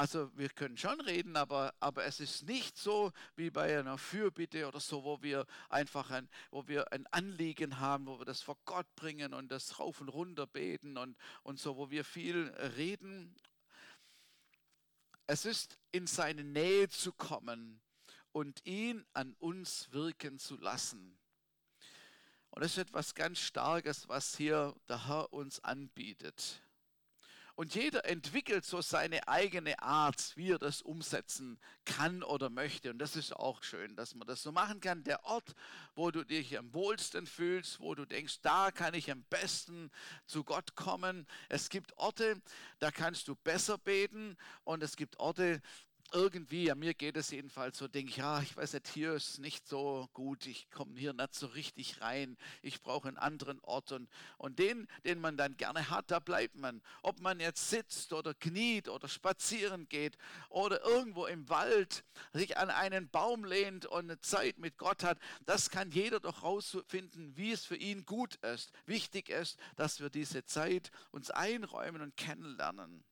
Also 0.00 0.34
wir 0.34 0.48
können 0.48 0.78
schon 0.78 0.98
reden, 1.02 1.36
aber, 1.36 1.74
aber 1.78 2.06
es 2.06 2.20
ist 2.20 2.44
nicht 2.44 2.78
so 2.78 3.12
wie 3.36 3.50
bei 3.50 3.78
einer 3.78 3.98
Fürbitte 3.98 4.66
oder 4.66 4.80
so, 4.80 5.04
wo 5.04 5.22
wir 5.22 5.46
einfach 5.68 6.08
ein, 6.10 6.26
wo 6.50 6.66
wir 6.66 6.90
ein 6.90 7.06
Anliegen 7.08 7.80
haben, 7.80 8.06
wo 8.06 8.18
wir 8.18 8.24
das 8.24 8.40
vor 8.40 8.56
Gott 8.64 8.86
bringen 8.96 9.34
und 9.34 9.52
das 9.52 9.78
rauf 9.78 10.00
und 10.00 10.08
runter 10.08 10.46
beten 10.46 10.96
und, 10.96 11.18
und 11.42 11.60
so, 11.60 11.76
wo 11.76 11.90
wir 11.90 12.06
viel 12.06 12.48
reden. 12.78 13.36
Es 15.26 15.44
ist 15.44 15.76
in 15.92 16.06
seine 16.06 16.44
Nähe 16.44 16.88
zu 16.88 17.12
kommen 17.12 17.82
und 18.32 18.64
ihn 18.64 19.04
an 19.12 19.34
uns 19.38 19.92
wirken 19.92 20.38
zu 20.38 20.56
lassen. 20.56 21.18
Und 22.48 22.64
das 22.64 22.70
ist 22.70 22.78
etwas 22.78 23.14
ganz 23.14 23.38
Starkes, 23.38 24.08
was 24.08 24.34
hier 24.34 24.74
der 24.88 25.08
Herr 25.08 25.30
uns 25.30 25.62
anbietet. 25.62 26.62
Und 27.54 27.74
jeder 27.74 28.04
entwickelt 28.04 28.64
so 28.64 28.80
seine 28.80 29.28
eigene 29.28 29.82
Art, 29.82 30.32
wie 30.36 30.52
er 30.52 30.58
das 30.58 30.82
umsetzen 30.82 31.58
kann 31.84 32.22
oder 32.22 32.50
möchte. 32.50 32.90
Und 32.90 32.98
das 32.98 33.16
ist 33.16 33.32
auch 33.32 33.62
schön, 33.62 33.96
dass 33.96 34.14
man 34.14 34.26
das 34.26 34.42
so 34.42 34.52
machen 34.52 34.80
kann. 34.80 35.04
Der 35.04 35.24
Ort, 35.24 35.54
wo 35.94 36.10
du 36.10 36.24
dich 36.24 36.58
am 36.58 36.72
wohlsten 36.72 37.26
fühlst, 37.26 37.80
wo 37.80 37.94
du 37.94 38.06
denkst, 38.06 38.40
da 38.42 38.70
kann 38.70 38.94
ich 38.94 39.10
am 39.10 39.24
besten 39.24 39.90
zu 40.26 40.44
Gott 40.44 40.74
kommen. 40.74 41.26
Es 41.48 41.68
gibt 41.68 41.96
Orte, 41.98 42.40
da 42.78 42.90
kannst 42.90 43.28
du 43.28 43.34
besser 43.34 43.78
beten. 43.78 44.36
Und 44.64 44.82
es 44.82 44.96
gibt 44.96 45.18
Orte, 45.18 45.60
irgendwie, 46.12 46.64
ja, 46.64 46.74
mir 46.74 46.94
geht 46.94 47.16
es 47.16 47.30
jedenfalls 47.30 47.78
so, 47.78 47.88
denke 47.88 48.10
ich, 48.10 48.16
ja, 48.16 48.40
ich 48.40 48.56
weiß 48.56 48.72
nicht, 48.74 48.88
hier 48.88 49.12
ist 49.14 49.38
nicht 49.38 49.68
so 49.68 50.08
gut, 50.12 50.46
ich 50.46 50.70
komme 50.70 50.98
hier 50.98 51.12
nicht 51.12 51.34
so 51.34 51.46
richtig 51.46 52.00
rein, 52.00 52.36
ich 52.62 52.80
brauche 52.80 53.08
einen 53.08 53.16
anderen 53.16 53.60
Ort 53.60 53.92
und, 53.92 54.08
und 54.38 54.58
den, 54.58 54.88
den 55.04 55.20
man 55.20 55.36
dann 55.36 55.56
gerne 55.56 55.90
hat, 55.90 56.10
da 56.10 56.18
bleibt 56.18 56.56
man. 56.56 56.82
Ob 57.02 57.20
man 57.20 57.40
jetzt 57.40 57.70
sitzt 57.70 58.12
oder 58.12 58.34
kniet 58.34 58.88
oder 58.88 59.08
spazieren 59.08 59.88
geht 59.88 60.16
oder 60.48 60.82
irgendwo 60.82 61.26
im 61.26 61.48
Wald 61.48 62.04
sich 62.32 62.56
an 62.56 62.70
einen 62.70 63.08
Baum 63.08 63.44
lehnt 63.44 63.86
und 63.86 64.10
eine 64.10 64.20
Zeit 64.20 64.58
mit 64.58 64.78
Gott 64.78 65.04
hat, 65.04 65.18
das 65.46 65.70
kann 65.70 65.90
jeder 65.90 66.20
doch 66.20 66.42
rausfinden, 66.42 67.36
wie 67.36 67.52
es 67.52 67.64
für 67.64 67.76
ihn 67.76 68.04
gut 68.04 68.36
ist. 68.36 68.72
Wichtig 68.86 69.28
ist, 69.28 69.58
dass 69.76 70.00
wir 70.00 70.10
diese 70.10 70.44
Zeit 70.44 70.90
uns 71.10 71.30
einräumen 71.30 72.02
und 72.02 72.16
kennenlernen. 72.16 73.04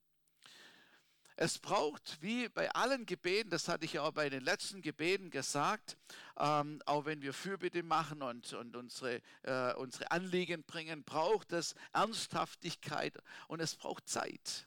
Es 1.41 1.61
braucht, 1.61 2.21
wie 2.21 2.49
bei 2.49 2.69
allen 2.73 3.07
Gebeten, 3.07 3.49
das 3.49 3.69
hatte 3.69 3.85
ich 3.85 3.93
ja 3.93 4.03
auch 4.03 4.11
bei 4.11 4.29
den 4.29 4.43
letzten 4.43 4.83
Gebeten 4.83 5.31
gesagt, 5.31 5.97
ähm, 6.37 6.83
auch 6.85 7.05
wenn 7.05 7.23
wir 7.23 7.33
Fürbitte 7.33 7.85
machen 7.85 8.23
und, 8.23 8.53
und 8.55 8.75
unsere, 8.75 9.23
äh, 9.43 9.73
unsere 9.75 10.11
Anliegen 10.11 10.65
bringen, 10.65 11.05
braucht 11.05 11.53
es 11.53 11.77
Ernsthaftigkeit 11.93 13.17
und 13.47 13.61
es 13.61 13.77
braucht 13.77 14.09
Zeit. 14.09 14.67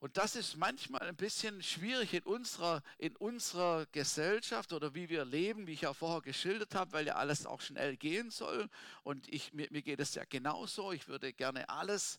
Und 0.00 0.16
das 0.16 0.34
ist 0.34 0.56
manchmal 0.56 1.02
ein 1.02 1.14
bisschen 1.14 1.62
schwierig 1.62 2.14
in 2.14 2.24
unserer, 2.24 2.82
in 2.98 3.14
unserer 3.14 3.86
Gesellschaft 3.92 4.72
oder 4.72 4.92
wie 4.92 5.08
wir 5.08 5.24
leben, 5.24 5.68
wie 5.68 5.74
ich 5.74 5.82
ja 5.82 5.94
vorher 5.94 6.20
geschildert 6.20 6.74
habe, 6.74 6.92
weil 6.94 7.06
ja 7.06 7.14
alles 7.14 7.46
auch 7.46 7.60
schnell 7.60 7.96
gehen 7.96 8.32
soll. 8.32 8.68
Und 9.04 9.28
ich, 9.28 9.52
mir, 9.52 9.68
mir 9.70 9.82
geht 9.82 10.00
es 10.00 10.16
ja 10.16 10.24
genauso. 10.28 10.90
Ich 10.90 11.06
würde 11.06 11.32
gerne 11.32 11.68
alles 11.68 12.18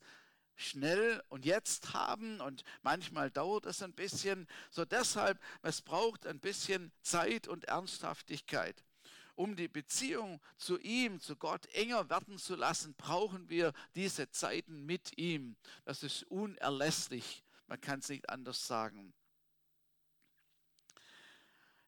schnell 0.59 1.23
und 1.29 1.45
jetzt 1.45 1.93
haben 1.93 2.41
und 2.41 2.63
manchmal 2.81 3.31
dauert 3.31 3.65
es 3.65 3.81
ein 3.81 3.93
bisschen. 3.93 4.47
So 4.69 4.85
deshalb, 4.85 5.39
es 5.61 5.81
braucht 5.81 6.27
ein 6.27 6.39
bisschen 6.39 6.91
Zeit 7.01 7.47
und 7.47 7.65
Ernsthaftigkeit. 7.65 8.83
Um 9.35 9.55
die 9.55 9.69
Beziehung 9.69 10.41
zu 10.57 10.77
ihm, 10.79 11.21
zu 11.21 11.37
Gott 11.37 11.65
enger 11.67 12.09
werden 12.09 12.37
zu 12.37 12.55
lassen, 12.55 12.93
brauchen 12.95 13.49
wir 13.49 13.73
diese 13.95 14.29
Zeiten 14.31 14.85
mit 14.85 15.17
ihm. 15.17 15.55
Das 15.85 16.03
ist 16.03 16.23
unerlässlich. 16.23 17.41
Man 17.67 17.79
kann 17.79 17.99
es 17.99 18.09
nicht 18.09 18.29
anders 18.29 18.67
sagen. 18.67 19.13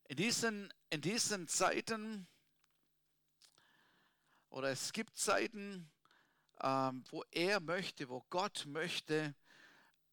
In 0.07 0.15
diesen, 0.15 0.73
in 0.89 1.01
diesen 1.01 1.49
Zeiten, 1.49 2.25
oder 4.49 4.69
es 4.69 4.93
gibt 4.93 5.17
Zeiten, 5.17 5.90
wo 6.67 7.23
er 7.31 7.59
möchte, 7.59 8.09
wo 8.09 8.23
Gott 8.29 8.65
möchte, 8.67 9.33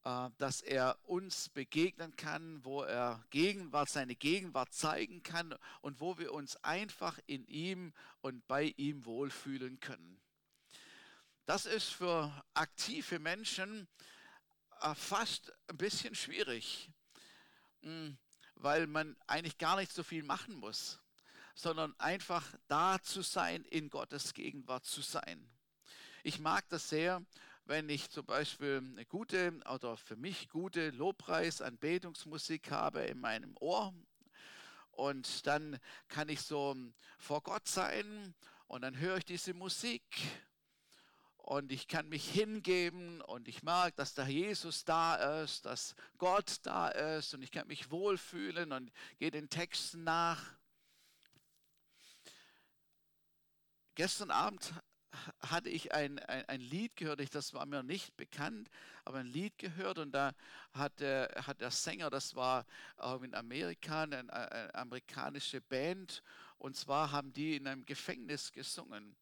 äh, 0.05 0.31
dass 0.39 0.63
er 0.63 0.99
uns 1.05 1.49
begegnen 1.51 2.17
kann, 2.17 2.65
wo 2.65 2.83
er 2.83 3.25
Gegenwart, 3.31 3.89
seine 3.91 4.15
Gegenwart 4.15 4.73
zeigen 4.73 5.23
kann 5.23 5.55
und 5.83 6.01
wo 6.01 6.19
wir 6.19 6.33
uns 6.33 6.57
einfach 6.65 7.19
in 7.27 7.47
ihm 7.47 7.93
und 8.21 8.47
bei 8.47 8.75
ihm 8.77 9.05
wohlfühlen 9.05 9.81
können. 9.81 10.21
Das 11.45 11.67
ist 11.67 11.89
für 11.89 12.33
aktive 12.55 13.19
Menschen 13.19 13.89
äh, 14.81 14.95
fast 14.95 15.53
ein 15.67 15.77
bisschen 15.77 16.15
schwierig, 16.15 16.91
hm, 17.83 18.17
weil 18.55 18.87
man 18.87 19.17
eigentlich 19.27 19.59
gar 19.59 19.77
nicht 19.77 19.93
so 19.93 20.03
viel 20.03 20.23
machen 20.23 20.55
muss, 20.55 21.01
sondern 21.55 21.99
einfach 21.99 22.47
da 22.69 23.03
zu 23.03 23.23
sein, 23.23 23.65
in 23.65 23.91
Gottes 23.91 24.33
Gegenwart 24.33 24.87
zu 24.87 25.03
sein. 25.03 25.51
Ich 26.25 26.41
mag 26.41 26.69
das 26.69 26.89
sehr, 26.89 27.23
wenn 27.65 27.89
ich 27.89 28.11
zum 28.11 28.27
Beispiel 28.27 28.79
eine 28.79 29.05
gute 29.07 29.53
oder 29.73 29.97
für 29.97 30.17
mich 30.17 30.49
gute 30.49 30.91
Lobpreis, 30.91 31.63
Anbetungsmusik 31.63 32.73
habe 32.73 33.03
in 33.03 33.21
meinem 33.21 33.57
Ohr. 33.61 33.95
Und 34.91 35.47
dann 35.47 35.79
kann 36.09 36.29
ich 36.29 36.41
so 36.43 36.75
vor 37.19 37.43
Gott 37.43 37.69
sein 37.69 38.35
und 38.67 38.83
dann 38.83 38.99
höre 38.99 39.19
ich 39.19 39.27
diese 39.27 39.55
Musik 39.55 40.03
und 41.37 41.71
ich 41.71 41.87
kann 41.87 42.09
mich 42.09 42.29
hingeben 42.29 43.21
und 43.21 43.47
ich 43.47 43.63
mag, 43.63 43.95
dass 43.95 44.13
da 44.13 44.27
Jesus 44.27 44.85
da 44.85 45.43
ist, 45.43 45.67
dass 45.67 45.95
Gott 46.19 46.57
da 46.65 46.89
ist 46.89 47.33
und 47.33 47.43
ich 47.43 47.53
kann 47.53 47.69
mich 47.69 47.93
wohlfühlen 47.93 48.73
und 48.73 48.91
gehe 49.19 49.31
den 49.31 49.49
Texten 49.49 50.03
nach. 50.03 50.43
Gestern 53.95 54.31
Abend 54.31 54.75
hatte 55.41 55.69
ich 55.69 55.93
ein, 55.93 56.19
ein, 56.21 56.45
ein, 56.49 56.61
Lied 56.61 56.97
gehört, 56.97 57.21
ich, 57.21 57.31
das 57.31 57.55
war 57.55 57.65
mir 57.67 57.83
nicht 57.83 58.17
bekannt, 58.17 58.71
aber 59.05 59.19
ein 59.19 59.27
Lied 59.27 59.57
gehört 59.59 59.99
und 59.99 60.13
da 60.13 60.33
hat 60.73 61.01
der, 61.01 61.31
hat 61.47 61.61
der 61.61 61.71
Sänger, 61.71 62.11
das 62.11 62.35
war 62.35 62.67
auch 62.97 63.23
in 63.23 63.35
Amerika, 63.35 64.03
eine, 64.03 64.33
eine 64.33 64.75
amerikanische 64.75 65.61
Band 65.61 66.23
und 66.59 66.77
zwar 66.77 67.13
haben 67.13 67.33
die 67.33 67.57
in 67.57 67.67
einem 67.67 67.85
Gefängnis 67.87 68.53
gesungen. 68.53 69.17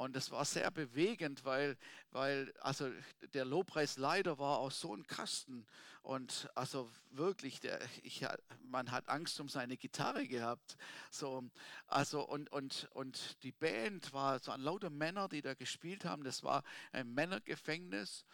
Und 0.00 0.16
das 0.16 0.30
war 0.30 0.46
sehr 0.46 0.70
bewegend, 0.70 1.44
weil, 1.44 1.76
weil 2.10 2.54
also 2.60 2.90
der 3.34 3.44
Lobpreisleiter 3.44 4.38
war 4.38 4.56
auch 4.56 4.70
so 4.70 4.96
ein 4.96 5.06
Kasten. 5.06 5.66
Und 6.00 6.48
also 6.54 6.90
wirklich, 7.10 7.60
der, 7.60 7.78
ich, 8.02 8.26
man 8.62 8.92
hat 8.92 9.10
Angst 9.10 9.38
um 9.40 9.50
seine 9.50 9.76
Gitarre 9.76 10.26
gehabt. 10.26 10.78
So, 11.10 11.44
also 11.86 12.26
und, 12.26 12.50
und, 12.50 12.88
und 12.94 13.42
die 13.42 13.52
Band 13.52 14.14
war 14.14 14.38
so 14.38 14.52
ein 14.52 14.62
lauter 14.62 14.88
Männer, 14.88 15.28
die 15.28 15.42
da 15.42 15.52
gespielt 15.52 16.06
haben. 16.06 16.24
Das 16.24 16.42
war 16.42 16.64
ein 16.92 17.12
Männergefängnis. 17.12 18.24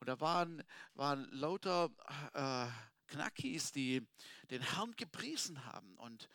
Und 0.00 0.08
da 0.08 0.18
waren, 0.18 0.64
waren 0.94 1.30
lauter 1.30 1.90
äh, 2.34 2.66
Knackis, 3.06 3.70
die 3.70 4.04
den 4.50 4.62
Herrn 4.74 4.90
gepriesen 4.96 5.66
haben. 5.66 5.94
Und 5.98 6.28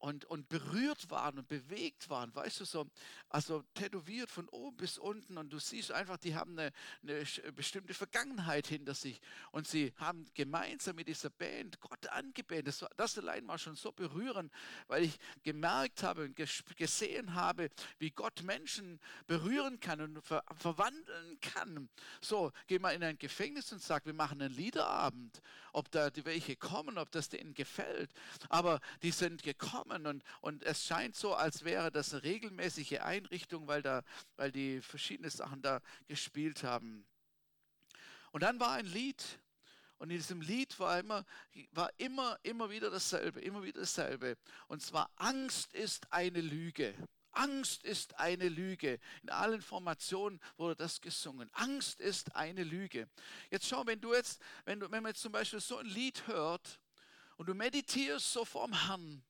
und, 0.00 0.24
und 0.24 0.48
berührt 0.48 1.10
waren 1.10 1.38
und 1.38 1.46
bewegt 1.46 2.08
waren, 2.08 2.34
weißt 2.34 2.60
du, 2.60 2.64
so, 2.64 2.90
also 3.28 3.62
tätowiert 3.74 4.30
von 4.30 4.48
oben 4.48 4.78
bis 4.78 4.98
unten 4.98 5.36
und 5.36 5.50
du 5.50 5.58
siehst 5.58 5.92
einfach, 5.92 6.16
die 6.16 6.34
haben 6.34 6.58
eine, 6.58 6.72
eine 7.02 7.52
bestimmte 7.52 7.92
Vergangenheit 7.92 8.66
hinter 8.66 8.94
sich 8.94 9.20
und 9.52 9.68
sie 9.68 9.92
haben 9.96 10.26
gemeinsam 10.34 10.96
mit 10.96 11.06
dieser 11.06 11.28
Band 11.28 11.80
Gott 11.80 12.06
angebetet. 12.08 12.68
Das, 12.68 12.84
das 12.96 13.18
allein 13.18 13.46
war 13.46 13.58
schon 13.58 13.76
so 13.76 13.92
berührend, 13.92 14.50
weil 14.88 15.04
ich 15.04 15.18
gemerkt 15.42 16.02
habe 16.02 16.24
und 16.24 16.36
gesehen 16.76 17.34
habe, 17.34 17.68
wie 17.98 18.10
Gott 18.10 18.42
Menschen 18.42 18.98
berühren 19.26 19.80
kann 19.80 20.00
und 20.00 20.22
ver 20.22 20.42
verwandeln 20.56 21.38
kann. 21.40 21.88
So, 22.22 22.52
geh 22.66 22.78
mal 22.78 22.94
in 22.94 23.04
ein 23.04 23.18
Gefängnis 23.18 23.70
und 23.72 23.82
sag, 23.82 24.06
wir 24.06 24.14
machen 24.14 24.40
einen 24.40 24.54
Liederabend, 24.54 25.42
ob 25.72 25.90
da 25.90 26.08
die 26.08 26.24
welche 26.24 26.56
kommen, 26.56 26.96
ob 26.96 27.10
das 27.12 27.28
denen 27.28 27.52
gefällt, 27.52 28.10
aber 28.48 28.80
die 29.02 29.10
sind 29.10 29.42
gekommen 29.42 29.89
kommen 29.90 30.06
und, 30.06 30.24
und 30.40 30.62
es 30.64 30.84
scheint 30.84 31.16
so, 31.16 31.34
als 31.34 31.64
wäre 31.64 31.90
das 31.90 32.12
eine 32.12 32.22
regelmäßige 32.22 33.00
Einrichtung, 33.00 33.66
weil, 33.66 33.82
da, 33.82 34.02
weil 34.36 34.52
die 34.52 34.80
verschiedene 34.80 35.30
Sachen 35.30 35.62
da 35.62 35.80
gespielt 36.06 36.62
haben. 36.62 37.06
Und 38.32 38.42
dann 38.42 38.60
war 38.60 38.72
ein 38.72 38.86
Lied 38.86 39.22
und 39.98 40.10
in 40.10 40.16
diesem 40.16 40.40
Lied 40.40 40.78
war 40.78 40.98
immer, 40.98 41.24
war 41.72 41.90
immer, 41.98 42.38
immer 42.42 42.70
wieder 42.70 42.90
dasselbe, 42.90 43.40
immer 43.40 43.62
wieder 43.62 43.80
dasselbe. 43.80 44.36
Und 44.68 44.82
zwar 44.82 45.10
Angst 45.16 45.72
ist 45.74 46.12
eine 46.12 46.40
Lüge. 46.40 46.94
Angst 47.32 47.84
ist 47.84 48.18
eine 48.18 48.48
Lüge. 48.48 48.98
In 49.22 49.30
allen 49.30 49.62
Formationen 49.62 50.40
wurde 50.56 50.76
das 50.76 51.00
gesungen. 51.00 51.48
Angst 51.52 52.00
ist 52.00 52.34
eine 52.34 52.64
Lüge. 52.64 53.08
Jetzt 53.50 53.68
schau, 53.68 53.86
wenn 53.86 54.00
du 54.00 54.14
jetzt, 54.14 54.40
wenn, 54.64 54.80
du, 54.80 54.90
wenn 54.90 55.02
man 55.02 55.10
jetzt 55.10 55.22
zum 55.22 55.32
Beispiel 55.32 55.60
so 55.60 55.76
ein 55.76 55.86
Lied 55.86 56.26
hört 56.26 56.80
und 57.36 57.48
du 57.48 57.54
meditierst 57.54 58.32
so 58.32 58.44
vorm 58.44 58.72
Herrn, 58.86 59.22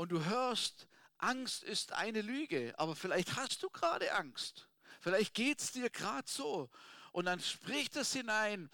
und 0.00 0.12
du 0.12 0.24
hörst, 0.24 0.88
Angst 1.18 1.62
ist 1.62 1.92
eine 1.92 2.22
Lüge, 2.22 2.72
aber 2.78 2.96
vielleicht 2.96 3.36
hast 3.36 3.62
du 3.62 3.68
gerade 3.68 4.14
Angst. 4.14 4.66
Vielleicht 4.98 5.34
geht 5.34 5.60
es 5.60 5.72
dir 5.72 5.90
gerade 5.90 6.26
so. 6.26 6.70
Und 7.12 7.26
dann 7.26 7.38
spricht 7.38 7.96
es 7.96 8.14
hinein, 8.14 8.70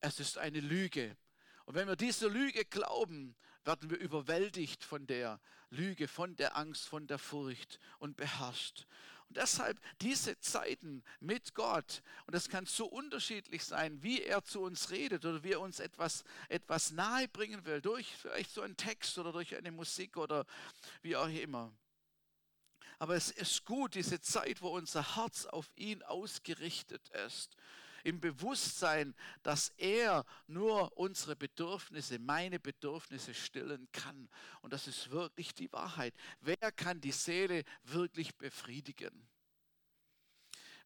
es 0.00 0.18
ist 0.18 0.36
eine 0.36 0.58
Lüge. 0.58 1.16
Und 1.64 1.76
wenn 1.76 1.86
wir 1.86 1.94
dieser 1.94 2.28
Lüge 2.28 2.64
glauben, 2.64 3.36
werden 3.62 3.88
wir 3.88 3.98
überwältigt 3.98 4.82
von 4.82 5.06
der 5.06 5.40
Lüge, 5.70 6.08
von 6.08 6.34
der 6.34 6.56
Angst, 6.56 6.88
von 6.88 7.06
der 7.06 7.20
Furcht 7.20 7.78
und 8.00 8.16
beherrscht. 8.16 8.88
Und 9.28 9.36
deshalb 9.36 9.78
diese 10.00 10.38
Zeiten 10.40 11.02
mit 11.20 11.54
Gott, 11.54 12.02
und 12.26 12.34
das 12.34 12.48
kann 12.48 12.64
so 12.66 12.86
unterschiedlich 12.86 13.64
sein, 13.64 14.02
wie 14.02 14.22
er 14.22 14.42
zu 14.42 14.62
uns 14.62 14.90
redet 14.90 15.24
oder 15.24 15.42
wie 15.44 15.52
er 15.52 15.60
uns 15.60 15.80
etwas, 15.80 16.24
etwas 16.48 16.92
nahe 16.92 17.28
bringen 17.28 17.64
will, 17.66 17.80
durch 17.80 18.14
vielleicht 18.16 18.50
so 18.50 18.62
einen 18.62 18.76
Text 18.76 19.18
oder 19.18 19.32
durch 19.32 19.54
eine 19.56 19.70
Musik 19.70 20.16
oder 20.16 20.46
wie 21.02 21.16
auch 21.16 21.28
immer. 21.28 21.72
Aber 22.98 23.14
es 23.14 23.30
ist 23.30 23.64
gut, 23.64 23.94
diese 23.94 24.20
Zeit, 24.20 24.60
wo 24.62 24.70
unser 24.70 25.16
Herz 25.16 25.46
auf 25.46 25.70
ihn 25.76 26.02
ausgerichtet 26.02 27.08
ist 27.26 27.56
im 28.04 28.20
Bewusstsein, 28.20 29.14
dass 29.42 29.70
er 29.76 30.24
nur 30.46 30.96
unsere 30.96 31.36
Bedürfnisse, 31.36 32.18
meine 32.18 32.58
Bedürfnisse 32.60 33.34
stillen 33.34 33.88
kann. 33.92 34.28
Und 34.62 34.72
das 34.72 34.86
ist 34.86 35.10
wirklich 35.10 35.54
die 35.54 35.72
Wahrheit. 35.72 36.14
Wer 36.40 36.72
kann 36.72 37.00
die 37.00 37.12
Seele 37.12 37.64
wirklich 37.84 38.36
befriedigen? 38.36 39.28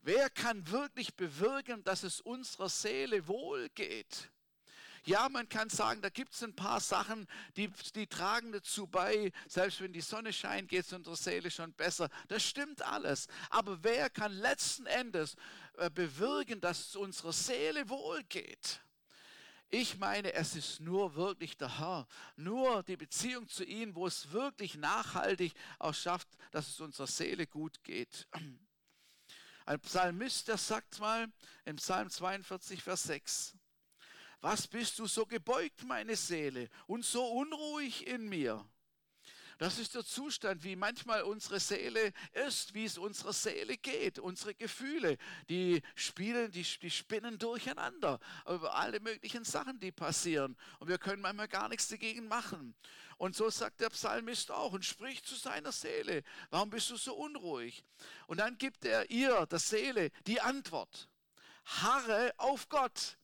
Wer 0.02 0.30
kann 0.30 0.68
wirklich 0.68 1.14
bewirken, 1.14 1.84
dass 1.84 2.02
es 2.02 2.20
unserer 2.20 2.68
Seele 2.68 3.28
wohl 3.28 3.68
geht? 3.70 4.30
Ja, 5.04 5.28
man 5.28 5.48
kann 5.48 5.68
sagen, 5.68 6.00
da 6.00 6.10
gibt 6.10 6.32
es 6.32 6.42
ein 6.44 6.54
paar 6.54 6.78
Sachen, 6.78 7.26
die, 7.56 7.68
die 7.94 8.06
tragen 8.06 8.52
dazu 8.52 8.86
bei. 8.86 9.32
Selbst 9.48 9.80
wenn 9.80 9.92
die 9.92 10.00
Sonne 10.00 10.32
scheint, 10.32 10.68
geht 10.68 10.84
es 10.84 10.92
unserer 10.92 11.16
Seele 11.16 11.50
schon 11.50 11.72
besser. 11.72 12.08
Das 12.28 12.44
stimmt 12.44 12.82
alles. 12.82 13.26
Aber 13.50 13.82
wer 13.82 14.10
kann 14.10 14.32
letzten 14.32 14.86
Endes 14.86 15.34
äh, 15.78 15.90
bewirken, 15.90 16.60
dass 16.60 16.88
es 16.88 16.96
unserer 16.96 17.32
Seele 17.32 17.88
wohlgeht? 17.88 18.80
Ich 19.70 19.96
meine, 19.96 20.34
es 20.34 20.54
ist 20.54 20.80
nur 20.80 21.14
wirklich 21.16 21.56
der 21.56 21.78
Herr, 21.78 22.06
nur 22.36 22.82
die 22.82 22.98
Beziehung 22.98 23.48
zu 23.48 23.64
ihm, 23.64 23.94
wo 23.94 24.06
es 24.06 24.30
wirklich 24.30 24.76
nachhaltig 24.76 25.54
auch 25.78 25.94
schafft, 25.94 26.28
dass 26.50 26.68
es 26.68 26.78
unserer 26.78 27.06
Seele 27.06 27.46
gut 27.46 27.82
geht. 27.82 28.28
Ein 29.64 29.80
Psalmist, 29.80 30.48
der 30.48 30.58
sagt 30.58 31.00
mal 31.00 31.26
im 31.64 31.76
Psalm 31.76 32.10
42, 32.10 32.82
Vers 32.82 33.04
6, 33.04 33.54
was 34.42 34.66
bist 34.66 34.98
du 34.98 35.06
so 35.06 35.24
gebeugt, 35.24 35.84
meine 35.84 36.16
Seele, 36.16 36.68
und 36.86 37.04
so 37.04 37.24
unruhig 37.24 38.06
in 38.06 38.28
mir? 38.28 38.62
Das 39.58 39.78
ist 39.78 39.94
der 39.94 40.04
Zustand, 40.04 40.64
wie 40.64 40.74
manchmal 40.74 41.22
unsere 41.22 41.60
Seele 41.60 42.12
ist, 42.48 42.74
wie 42.74 42.84
es 42.84 42.98
unserer 42.98 43.32
Seele 43.32 43.76
geht. 43.76 44.18
Unsere 44.18 44.56
Gefühle, 44.56 45.18
die 45.48 45.82
spielen, 45.94 46.50
die, 46.50 46.66
die 46.82 46.90
spinnen 46.90 47.38
durcheinander 47.38 48.18
über 48.44 48.74
alle 48.74 48.98
möglichen 48.98 49.44
Sachen, 49.44 49.78
die 49.78 49.92
passieren. 49.92 50.56
Und 50.80 50.88
wir 50.88 50.98
können 50.98 51.22
manchmal 51.22 51.46
gar 51.46 51.68
nichts 51.68 51.86
dagegen 51.86 52.26
machen. 52.26 52.74
Und 53.18 53.36
so 53.36 53.50
sagt 53.50 53.80
der 53.80 53.90
Psalmist 53.90 54.50
auch 54.50 54.72
und 54.72 54.84
spricht 54.84 55.26
zu 55.26 55.36
seiner 55.36 55.70
Seele, 55.70 56.24
warum 56.50 56.70
bist 56.70 56.90
du 56.90 56.96
so 56.96 57.14
unruhig? 57.14 57.84
Und 58.26 58.38
dann 58.38 58.58
gibt 58.58 58.84
er 58.84 59.10
ihr, 59.10 59.46
der 59.46 59.60
Seele, 59.60 60.10
die 60.26 60.40
Antwort. 60.40 61.08
Harre 61.64 62.34
auf 62.38 62.68
Gott, 62.68 63.16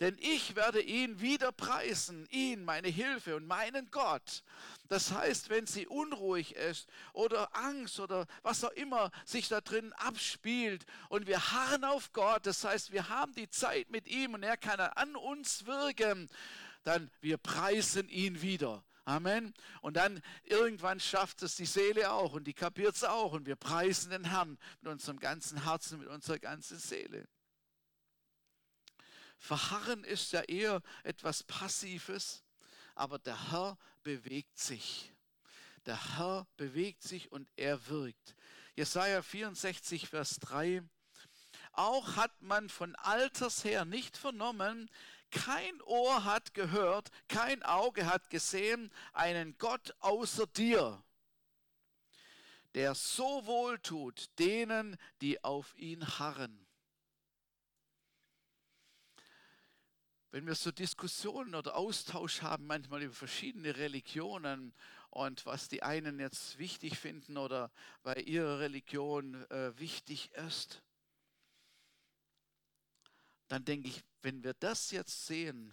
denn 0.00 0.16
ich 0.20 0.56
werde 0.56 0.80
ihn 0.80 1.20
wieder 1.20 1.52
preisen, 1.52 2.26
ihn, 2.30 2.64
meine 2.64 2.88
Hilfe 2.88 3.36
und 3.36 3.46
meinen 3.46 3.90
Gott. 3.90 4.42
Das 4.88 5.12
heißt, 5.12 5.48
wenn 5.48 5.66
sie 5.66 5.86
unruhig 5.86 6.54
ist 6.54 6.88
oder 7.12 7.56
Angst 7.56 7.98
oder 7.98 8.26
was 8.42 8.62
auch 8.62 8.72
immer 8.72 9.10
sich 9.24 9.48
da 9.48 9.60
drin 9.60 9.92
abspielt 9.94 10.84
und 11.08 11.26
wir 11.26 11.52
harren 11.52 11.84
auf 11.84 12.12
Gott, 12.12 12.46
das 12.46 12.62
heißt, 12.62 12.92
wir 12.92 13.08
haben 13.08 13.34
die 13.34 13.48
Zeit 13.48 13.90
mit 13.90 14.06
ihm 14.06 14.34
und 14.34 14.42
er 14.42 14.56
kann 14.56 14.80
an 14.80 15.16
uns 15.16 15.66
wirken, 15.66 16.28
dann 16.84 17.10
wir 17.20 17.38
preisen 17.38 18.08
ihn 18.08 18.42
wieder. 18.42 18.84
Amen. 19.06 19.54
Und 19.82 19.96
dann 19.96 20.20
irgendwann 20.42 20.98
schafft 20.98 21.42
es 21.42 21.54
die 21.54 21.64
Seele 21.64 22.10
auch 22.10 22.32
und 22.32 22.44
die 22.44 22.54
kapiert 22.54 22.96
es 22.96 23.04
auch 23.04 23.32
und 23.32 23.46
wir 23.46 23.54
preisen 23.54 24.10
den 24.10 24.24
Herrn 24.24 24.58
mit 24.80 24.92
unserem 24.92 25.20
ganzen 25.20 25.62
Herzen, 25.62 26.00
mit 26.00 26.08
unserer 26.08 26.40
ganzen 26.40 26.78
Seele. 26.78 27.28
Verharren 29.38 30.04
ist 30.04 30.32
ja 30.32 30.42
eher 30.42 30.82
etwas 31.04 31.42
Passives, 31.42 32.42
aber 32.94 33.18
der 33.18 33.50
Herr 33.52 33.78
bewegt 34.02 34.58
sich. 34.58 35.12
Der 35.84 36.18
Herr 36.18 36.46
bewegt 36.56 37.02
sich 37.02 37.30
und 37.30 37.48
er 37.56 37.88
wirkt. 37.88 38.34
Jesaja 38.74 39.22
64, 39.22 40.08
Vers 40.08 40.38
3. 40.40 40.82
Auch 41.72 42.16
hat 42.16 42.42
man 42.42 42.68
von 42.68 42.94
Alters 42.96 43.64
her 43.64 43.84
nicht 43.84 44.16
vernommen, 44.16 44.90
kein 45.30 45.80
Ohr 45.82 46.24
hat 46.24 46.54
gehört, 46.54 47.10
kein 47.28 47.62
Auge 47.62 48.06
hat 48.06 48.30
gesehen 48.30 48.90
einen 49.12 49.56
Gott 49.58 49.94
außer 50.00 50.46
dir, 50.46 51.02
der 52.74 52.94
so 52.94 53.44
wohl 53.46 53.78
tut 53.78 54.30
denen, 54.38 54.96
die 55.20 55.42
auf 55.44 55.76
ihn 55.76 56.06
harren. 56.18 56.66
Wenn 60.30 60.46
wir 60.46 60.54
so 60.54 60.70
Diskussionen 60.70 61.54
oder 61.54 61.76
Austausch 61.76 62.42
haben, 62.42 62.66
manchmal 62.66 63.02
über 63.02 63.14
verschiedene 63.14 63.76
Religionen 63.76 64.74
und 65.10 65.46
was 65.46 65.68
die 65.68 65.82
einen 65.82 66.18
jetzt 66.18 66.58
wichtig 66.58 66.98
finden 66.98 67.36
oder 67.36 67.70
bei 68.02 68.14
ihrer 68.14 68.58
Religion 68.58 69.48
äh, 69.50 69.78
wichtig 69.78 70.32
ist, 70.32 70.82
dann 73.48 73.64
denke 73.64 73.88
ich, 73.88 74.02
wenn 74.22 74.42
wir 74.42 74.54
das 74.54 74.90
jetzt 74.90 75.26
sehen, 75.26 75.72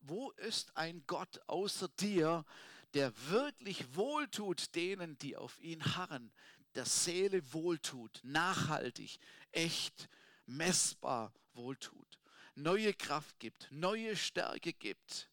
wo 0.00 0.30
ist 0.30 0.76
ein 0.76 1.04
Gott 1.06 1.40
außer 1.46 1.88
dir, 2.00 2.44
der 2.94 3.12
wirklich 3.28 3.94
wohltut 3.94 4.74
denen, 4.74 5.18
die 5.18 5.36
auf 5.36 5.60
ihn 5.60 5.84
harren, 5.96 6.32
der 6.74 6.86
Seele 6.86 7.52
wohltut, 7.52 8.20
nachhaltig, 8.22 9.18
echt, 9.52 10.08
messbar 10.46 11.32
wohltut 11.52 12.05
neue 12.56 12.92
Kraft 12.94 13.38
gibt, 13.38 13.68
neue 13.70 14.16
Stärke 14.16 14.72
gibt. 14.72 15.30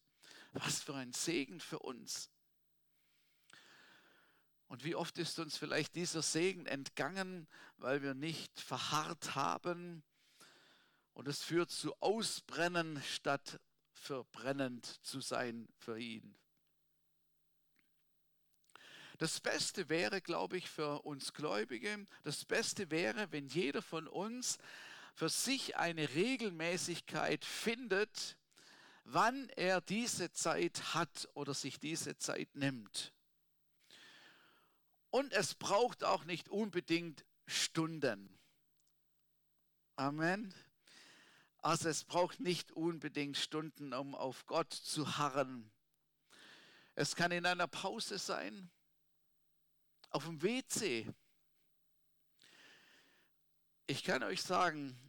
Was 0.52 0.82
für 0.82 0.94
ein 0.94 1.12
Segen 1.12 1.58
für 1.58 1.80
uns. 1.80 2.30
Und 4.68 4.84
wie 4.84 4.94
oft 4.94 5.18
ist 5.18 5.38
uns 5.38 5.56
vielleicht 5.56 5.96
dieser 5.96 6.22
Segen 6.22 6.66
entgangen, 6.66 7.48
weil 7.76 8.02
wir 8.02 8.14
nicht 8.14 8.60
verharrt 8.60 9.34
haben 9.34 10.04
und 11.12 11.28
es 11.28 11.42
führt 11.42 11.70
zu 11.70 11.94
Ausbrennen 12.00 13.02
statt 13.02 13.60
verbrennend 13.92 14.84
zu 15.04 15.20
sein 15.20 15.68
für 15.78 15.98
ihn. 15.98 16.36
Das 19.18 19.40
Beste 19.40 19.88
wäre, 19.88 20.20
glaube 20.20 20.56
ich, 20.56 20.68
für 20.68 21.02
uns 21.02 21.32
Gläubige, 21.32 22.06
das 22.24 22.44
Beste 22.44 22.90
wäre, 22.90 23.30
wenn 23.30 23.46
jeder 23.46 23.80
von 23.80 24.08
uns 24.08 24.58
für 25.14 25.28
sich 25.28 25.76
eine 25.76 26.14
Regelmäßigkeit 26.14 27.44
findet, 27.44 28.36
wann 29.04 29.48
er 29.50 29.80
diese 29.80 30.32
Zeit 30.32 30.94
hat 30.94 31.28
oder 31.34 31.54
sich 31.54 31.78
diese 31.78 32.18
Zeit 32.18 32.54
nimmt. 32.54 33.14
Und 35.10 35.32
es 35.32 35.54
braucht 35.54 36.02
auch 36.02 36.24
nicht 36.24 36.48
unbedingt 36.48 37.24
Stunden. 37.46 38.36
Amen. 39.94 40.52
Also 41.58 41.88
es 41.88 42.04
braucht 42.04 42.40
nicht 42.40 42.72
unbedingt 42.72 43.36
Stunden, 43.36 43.94
um 43.94 44.16
auf 44.16 44.44
Gott 44.46 44.72
zu 44.72 45.16
harren. 45.16 45.70
Es 46.96 47.14
kann 47.14 47.30
in 47.30 47.46
einer 47.46 47.68
Pause 47.68 48.18
sein, 48.18 48.70
auf 50.10 50.24
dem 50.24 50.42
WC, 50.42 51.08
ich 53.86 54.02
kann 54.02 54.22
euch 54.22 54.42
sagen, 54.42 55.03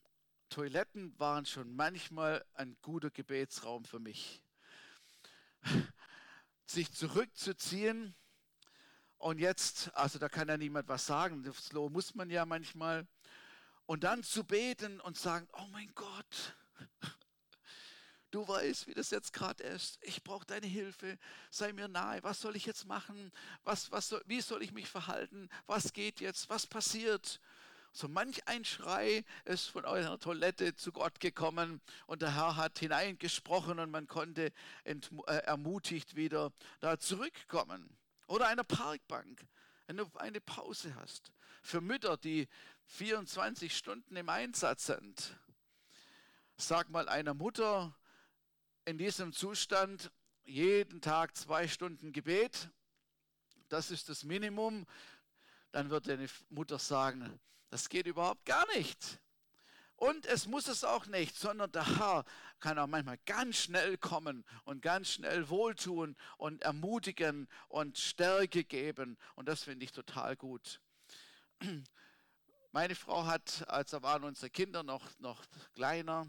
Toiletten 0.49 1.17
waren 1.19 1.45
schon 1.45 1.75
manchmal 1.75 2.45
ein 2.53 2.77
guter 2.81 3.09
Gebetsraum 3.09 3.85
für 3.85 3.99
mich. 3.99 4.41
Sich 6.65 6.91
zurückzuziehen 6.91 8.15
und 9.17 9.39
jetzt, 9.39 9.93
also 9.95 10.19
da 10.19 10.29
kann 10.29 10.47
ja 10.47 10.57
niemand 10.57 10.87
was 10.87 11.05
sagen, 11.05 11.43
das 11.43 11.71
muss 11.73 12.15
man 12.15 12.29
ja 12.29 12.45
manchmal, 12.45 13.07
und 13.85 14.03
dann 14.03 14.23
zu 14.23 14.43
beten 14.43 14.99
und 15.01 15.17
sagen, 15.17 15.47
oh 15.53 15.67
mein 15.71 15.91
Gott, 15.93 16.55
du 18.31 18.47
weißt, 18.47 18.87
wie 18.87 18.93
das 18.93 19.11
jetzt 19.11 19.31
gerade 19.31 19.63
ist, 19.63 19.97
ich 20.01 20.23
brauche 20.23 20.45
deine 20.45 20.67
Hilfe, 20.67 21.17
sei 21.49 21.71
mir 21.71 21.87
nahe, 21.87 22.21
was 22.23 22.41
soll 22.41 22.55
ich 22.55 22.65
jetzt 22.65 22.85
machen, 22.85 23.31
was, 23.63 23.91
was 23.91 24.09
soll, 24.09 24.21
wie 24.25 24.41
soll 24.41 24.61
ich 24.61 24.73
mich 24.73 24.89
verhalten, 24.89 25.49
was 25.67 25.93
geht 25.93 26.19
jetzt, 26.19 26.49
was 26.49 26.67
passiert? 26.67 27.39
So 27.95 28.09
manch 28.09 28.45
ein 28.45 28.65
Schrei 28.65 29.23
ist 29.45 29.67
von 29.67 29.85
eurer 29.85 30.19
Toilette 30.19 30.75
zu 30.75 30.91
Gott 30.91 31.21
gekommen 31.21 31.79
und 32.07 32.21
der 32.21 32.35
Herr 32.35 32.57
hat 32.57 32.77
hineingesprochen 32.79 33.79
und 33.79 33.89
man 33.89 34.05
konnte 34.05 34.51
äh, 34.83 34.97
ermutigt 35.45 36.17
wieder 36.17 36.51
da 36.81 36.99
zurückkommen. 36.99 37.95
Oder 38.27 38.47
eine 38.47 38.65
Parkbank, 38.65 39.47
wenn 39.87 39.95
du 39.95 40.11
eine 40.15 40.41
Pause 40.41 40.93
hast. 40.95 41.31
Für 41.61 41.79
Mütter, 41.79 42.17
die 42.17 42.49
24 42.87 43.77
Stunden 43.77 44.17
im 44.17 44.27
Einsatz 44.27 44.87
sind. 44.87 45.39
Sag 46.57 46.89
mal 46.89 47.07
einer 47.07 47.33
Mutter 47.33 47.97
in 48.83 48.97
diesem 48.97 49.31
Zustand 49.31 50.11
jeden 50.43 50.99
Tag 50.99 51.37
zwei 51.37 51.69
Stunden 51.69 52.11
Gebet, 52.11 52.67
das 53.69 53.89
ist 53.89 54.09
das 54.09 54.25
Minimum, 54.25 54.85
dann 55.71 55.89
wird 55.89 56.09
deine 56.09 56.27
Mutter 56.49 56.77
sagen, 56.77 57.39
das 57.75 57.89
geht 57.89 58.07
überhaupt 58.07 58.45
gar 58.45 58.65
nicht. 58.77 59.19
Und 59.97 60.25
es 60.27 60.47
muss 60.47 60.69
es 60.69 60.85
auch 60.85 61.07
nicht, 61.07 61.35
sondern 61.35 61.73
der 61.73 61.97
Herr 61.97 62.23
kann 62.61 62.79
auch 62.79 62.87
manchmal 62.87 63.17
ganz 63.25 63.57
schnell 63.57 63.97
kommen 63.97 64.45
und 64.63 64.81
ganz 64.81 65.09
schnell 65.09 65.49
wohltun 65.49 66.15
und 66.37 66.61
ermutigen 66.61 67.49
und 67.67 67.97
Stärke 67.97 68.63
geben. 68.63 69.17
Und 69.35 69.49
das 69.49 69.63
finde 69.63 69.83
ich 69.83 69.91
total 69.91 70.37
gut. 70.37 70.79
Meine 72.71 72.95
Frau 72.95 73.25
hat, 73.25 73.65
als 73.67 73.91
da 73.91 74.01
waren 74.01 74.23
unsere 74.23 74.49
Kinder 74.49 74.81
noch, 74.81 75.09
noch 75.19 75.43
kleiner, 75.73 76.27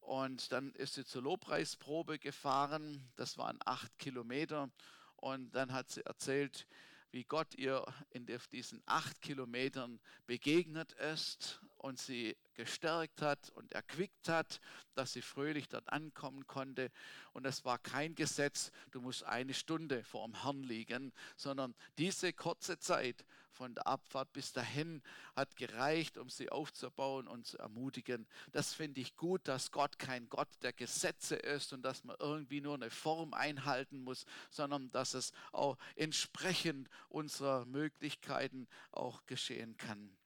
und 0.00 0.52
dann 0.52 0.74
ist 0.74 0.96
sie 0.96 1.06
zur 1.06 1.22
Lobpreisprobe 1.22 2.18
gefahren. 2.18 3.10
Das 3.16 3.38
waren 3.38 3.58
acht 3.64 3.96
Kilometer. 3.96 4.70
Und 5.16 5.54
dann 5.54 5.72
hat 5.72 5.88
sie 5.88 6.04
erzählt, 6.04 6.66
wie 7.10 7.24
Gott 7.24 7.54
ihr 7.54 7.84
in 8.10 8.26
diesen 8.52 8.82
acht 8.86 9.20
Kilometern 9.22 10.00
begegnet 10.26 10.92
ist 10.92 11.60
und 11.76 11.98
sie 11.98 12.36
gestärkt 12.54 13.22
hat 13.22 13.50
und 13.50 13.72
erquickt 13.72 14.28
hat, 14.28 14.60
dass 14.94 15.12
sie 15.12 15.22
fröhlich 15.22 15.68
dort 15.68 15.88
ankommen 15.90 16.46
konnte. 16.46 16.90
Und 17.32 17.46
es 17.46 17.64
war 17.64 17.78
kein 17.78 18.14
Gesetz, 18.14 18.72
du 18.90 19.00
musst 19.00 19.22
eine 19.24 19.54
Stunde 19.54 20.04
vor 20.04 20.26
dem 20.26 20.42
Herrn 20.42 20.62
liegen, 20.62 21.12
sondern 21.36 21.74
diese 21.96 22.32
kurze 22.32 22.78
Zeit 22.78 23.24
von 23.50 23.74
der 23.74 23.86
Abfahrt 23.86 24.32
bis 24.32 24.52
dahin 24.52 25.02
hat 25.34 25.56
gereicht, 25.56 26.18
um 26.18 26.28
sie 26.28 26.50
aufzubauen 26.50 27.26
und 27.26 27.46
zu 27.46 27.58
ermutigen. 27.58 28.26
Das 28.52 28.74
finde 28.74 29.00
ich 29.00 29.16
gut, 29.16 29.46
dass 29.48 29.70
Gott 29.70 29.98
kein 29.98 30.28
Gott 30.28 30.48
der 30.62 30.72
Gesetze 30.72 31.36
ist 31.36 31.72
und 31.72 31.82
dass 31.82 32.04
man 32.04 32.16
irgendwie 32.18 32.60
nur 32.60 32.74
eine 32.74 32.90
Form 32.90 33.34
einhalten 33.34 34.02
muss, 34.02 34.24
sondern 34.50 34.90
dass 34.90 35.14
es 35.14 35.32
auch 35.52 35.76
entsprechend 35.96 36.88
unserer 37.08 37.64
Möglichkeiten 37.66 38.68
auch 38.92 39.26
geschehen 39.26 39.76
kann. 39.76 40.16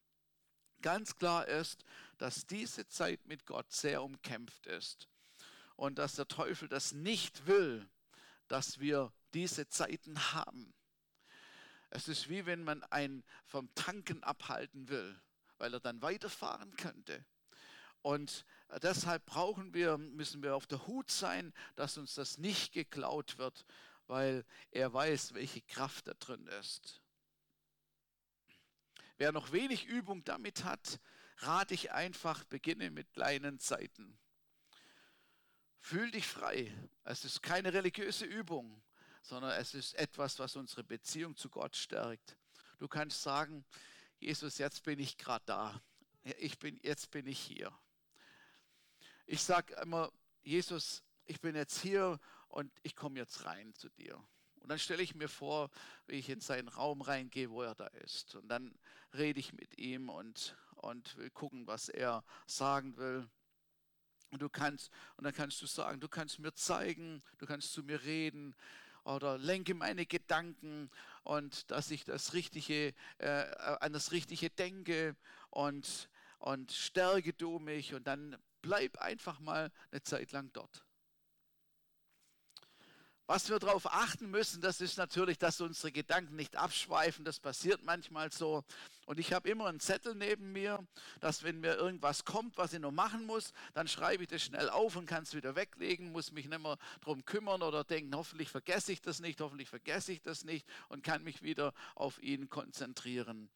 Ganz 0.83 1.17
klar 1.17 1.47
ist, 1.47 1.85
dass 2.19 2.47
diese 2.47 2.89
Zeit 2.89 3.25
mit 3.27 3.47
Gott 3.47 3.73
sehr 3.73 4.03
umkämpft 4.03 4.67
ist 4.67 5.09
und 5.77 5.99
dass 5.99 6.17
der 6.17 6.29
Teufel 6.29 6.69
das 6.69 6.93
nicht 6.93 7.47
will, 7.47 7.89
dass 8.49 8.81
wir 8.81 9.13
diese 9.33 9.69
Zeiten 9.69 10.35
haben. 10.35 10.75
Es 11.95 12.09
ist 12.09 12.31
wie 12.31 12.47
wenn 12.47 12.65
man 12.65 12.83
einen 12.85 13.23
vom 13.45 13.73
Tanken 13.75 14.23
abhalten 14.23 14.89
will, 14.89 15.21
weil 15.59 15.75
er 15.75 15.81
dann 15.81 16.01
weiterfahren 16.01 16.75
könnte. 16.77 17.23
Und 18.01 18.47
deshalb 18.81 19.27
brauchen 19.27 19.75
wir, 19.75 19.99
müssen 19.99 20.43
wir 20.43 20.57
auf 20.57 20.67
der 20.67 20.87
Hut 20.87 21.11
sein, 21.11 21.53
dass 21.77 21.99
uns 21.99 22.15
das 22.15 22.39
nicht 22.39 22.73
geklaut 22.73 23.37
wird, 23.37 23.67
weil 24.07 24.47
er 24.71 24.91
weiß, 24.95 25.35
welche 25.35 25.61
Kraft 25.61 26.07
da 26.07 26.15
drin 26.15 26.47
ist. 26.61 27.03
Wer 29.19 29.31
noch 29.31 29.53
wenig 29.53 29.85
Übung 29.85 30.25
damit 30.25 30.65
hat, 30.65 30.99
rate 31.41 31.75
ich 31.75 31.93
einfach, 31.93 32.43
beginne 32.45 32.91
mit 32.91 33.13
kleinen 33.13 33.59
Zeiten. 33.59 34.19
Fühl 35.79 36.11
dich 36.11 36.27
frei. 36.27 36.75
Es 37.05 37.27
ist 37.27 37.43
keine 37.43 37.75
religiöse 37.75 38.25
Übung 38.25 38.83
sondern 39.23 39.53
es 39.53 39.75
ist 39.75 39.95
etwas, 39.95 40.39
was 40.39 40.57
unsere 40.57 40.85
Beziehung 40.85 41.37
zu 41.37 41.49
Gott 41.49 41.77
stärkt. 41.77 42.37
Du 42.79 42.89
kannst 42.89 43.23
sagen, 43.23 43.65
Jesus, 44.19 44.59
jetzt 44.59 44.83
bin 44.83 44.99
ich 44.99 45.17
gerade 45.17 45.45
da. 45.47 45.81
Ich 46.39 46.59
bin, 46.59 46.79
jetzt 46.83 47.11
bin 47.11 47.27
ich 47.27 47.39
hier. 47.39 47.73
Ich 49.27 49.43
sage 49.43 49.75
immer, 49.83 50.13
Jesus, 50.43 51.03
ich 51.25 51.41
bin 51.41 51.55
jetzt 51.55 51.81
hier 51.81 52.21
und 52.49 52.73
ich 52.83 52.95
komme 52.95 53.19
jetzt 53.19 53.45
rein 53.45 53.73
zu 53.75 53.89
dir. 53.89 54.23
Und 54.61 54.69
dann 54.69 54.79
stelle 54.79 55.03
ich 55.03 55.15
mir 55.15 55.29
vor, 55.29 55.71
wie 56.07 56.17
ich 56.17 56.29
in 56.29 56.41
seinen 56.41 56.69
Raum 56.69 57.03
reingehe, 57.03 57.51
wo 57.51 57.63
er 57.63 57.75
da 57.75 57.87
ist. 57.87 58.37
Und 58.37 58.49
dann 58.49 58.79
rede 59.13 59.41
ich 59.41 59.53
mit 59.53 59.79
ihm 59.79 60.09
und, 60.09 60.57
und 60.77 61.17
will 61.17 61.31
gucken, 61.31 61.67
was 61.67 61.89
er 61.89 62.25
sagen 62.47 62.97
will. 62.97 63.29
Und 64.31 64.41
du 64.41 64.49
kannst, 64.49 64.91
und 65.17 65.25
dann 65.25 65.35
kannst 65.35 65.61
du 65.63 65.67
sagen, 65.67 66.01
du 66.01 66.09
kannst 66.09 66.39
mir 66.39 66.55
zeigen, 66.55 67.23
du 67.39 67.47
kannst 67.47 67.73
zu 67.73 67.83
mir 67.83 68.03
reden, 68.03 68.55
oder 69.05 69.39
lenke 69.39 69.75
meine 69.75 70.07
Gedanken 70.07 70.91
und 71.25 71.71
dass 71.71 71.91
ich 71.91 72.05
das 72.05 72.35
Richtige, 72.35 72.95
äh, 73.19 73.27
an 73.81 73.93
das 73.93 74.13
Richtige 74.13 74.51
denke 74.51 75.17
und, 75.51 76.09
und 76.39 76.73
stärke 76.73 77.33
du 77.33 77.59
mich 77.59 77.95
und 77.95 78.07
dann 78.07 78.37
bleib 78.61 78.99
einfach 78.99 79.41
mal 79.41 79.71
eine 79.91 80.03
Zeit 80.03 80.33
lang 80.33 80.51
dort. 80.53 80.85
Was 83.27 83.49
wir 83.49 83.59
darauf 83.61 83.87
achten 83.87 84.31
müssen, 84.31 84.61
das 84.61 84.81
ist 84.81 84.99
natürlich, 84.99 85.39
dass 85.39 85.61
unsere 85.61 85.93
Gedanken 85.93 86.35
nicht 86.35 86.57
abschweifen. 86.57 87.25
Das 87.25 87.39
passiert 87.39 87.85
manchmal 87.85 88.33
so. 88.33 88.65
Und 89.07 89.21
ich 89.21 89.33
habe 89.33 89.49
immer 89.49 89.67
einen 89.67 89.81
Zettel 89.81 90.15
neben 90.15 90.53
mir, 90.53 90.85
dass 91.21 91.43
wenn 91.43 91.61
mir 91.61 91.77
irgendwas 91.77 92.25
kommt, 92.25 92.59
was 92.59 92.73
ich 92.73 92.81
noch 92.81 92.91
machen 92.91 93.25
muss, 93.25 93.53
dann 93.75 93.87
schreibe 93.87 94.25
ich 94.25 94.29
das 94.29 94.43
schnell 94.43 94.69
auf 94.69 94.97
und 94.97 95.07
kann 95.07 95.23
es 95.23 95.35
wieder 95.35 95.55
weglegen, 95.55 96.11
muss 96.11 96.33
mich 96.33 96.49
nicht 96.49 96.63
mehr 96.63 96.79
darum 97.01 97.25
kümmern 97.25 97.63
oder 97.63 97.85
denken, 97.85 98.15
hoffentlich 98.17 98.49
vergesse 98.49 98.93
ich 98.93 99.01
das 99.01 99.21
nicht, 99.21 99.41
hoffentlich 99.41 99.69
vergesse 99.69 100.13
ich 100.13 100.23
das 100.23 100.45
nicht 100.45 100.67
und 100.89 101.05
kann 101.05 101.23
mich 101.23 101.43
wieder 101.43 101.73
auf 101.95 102.21
ihn 102.23 102.49
konzentrieren. 102.51 103.51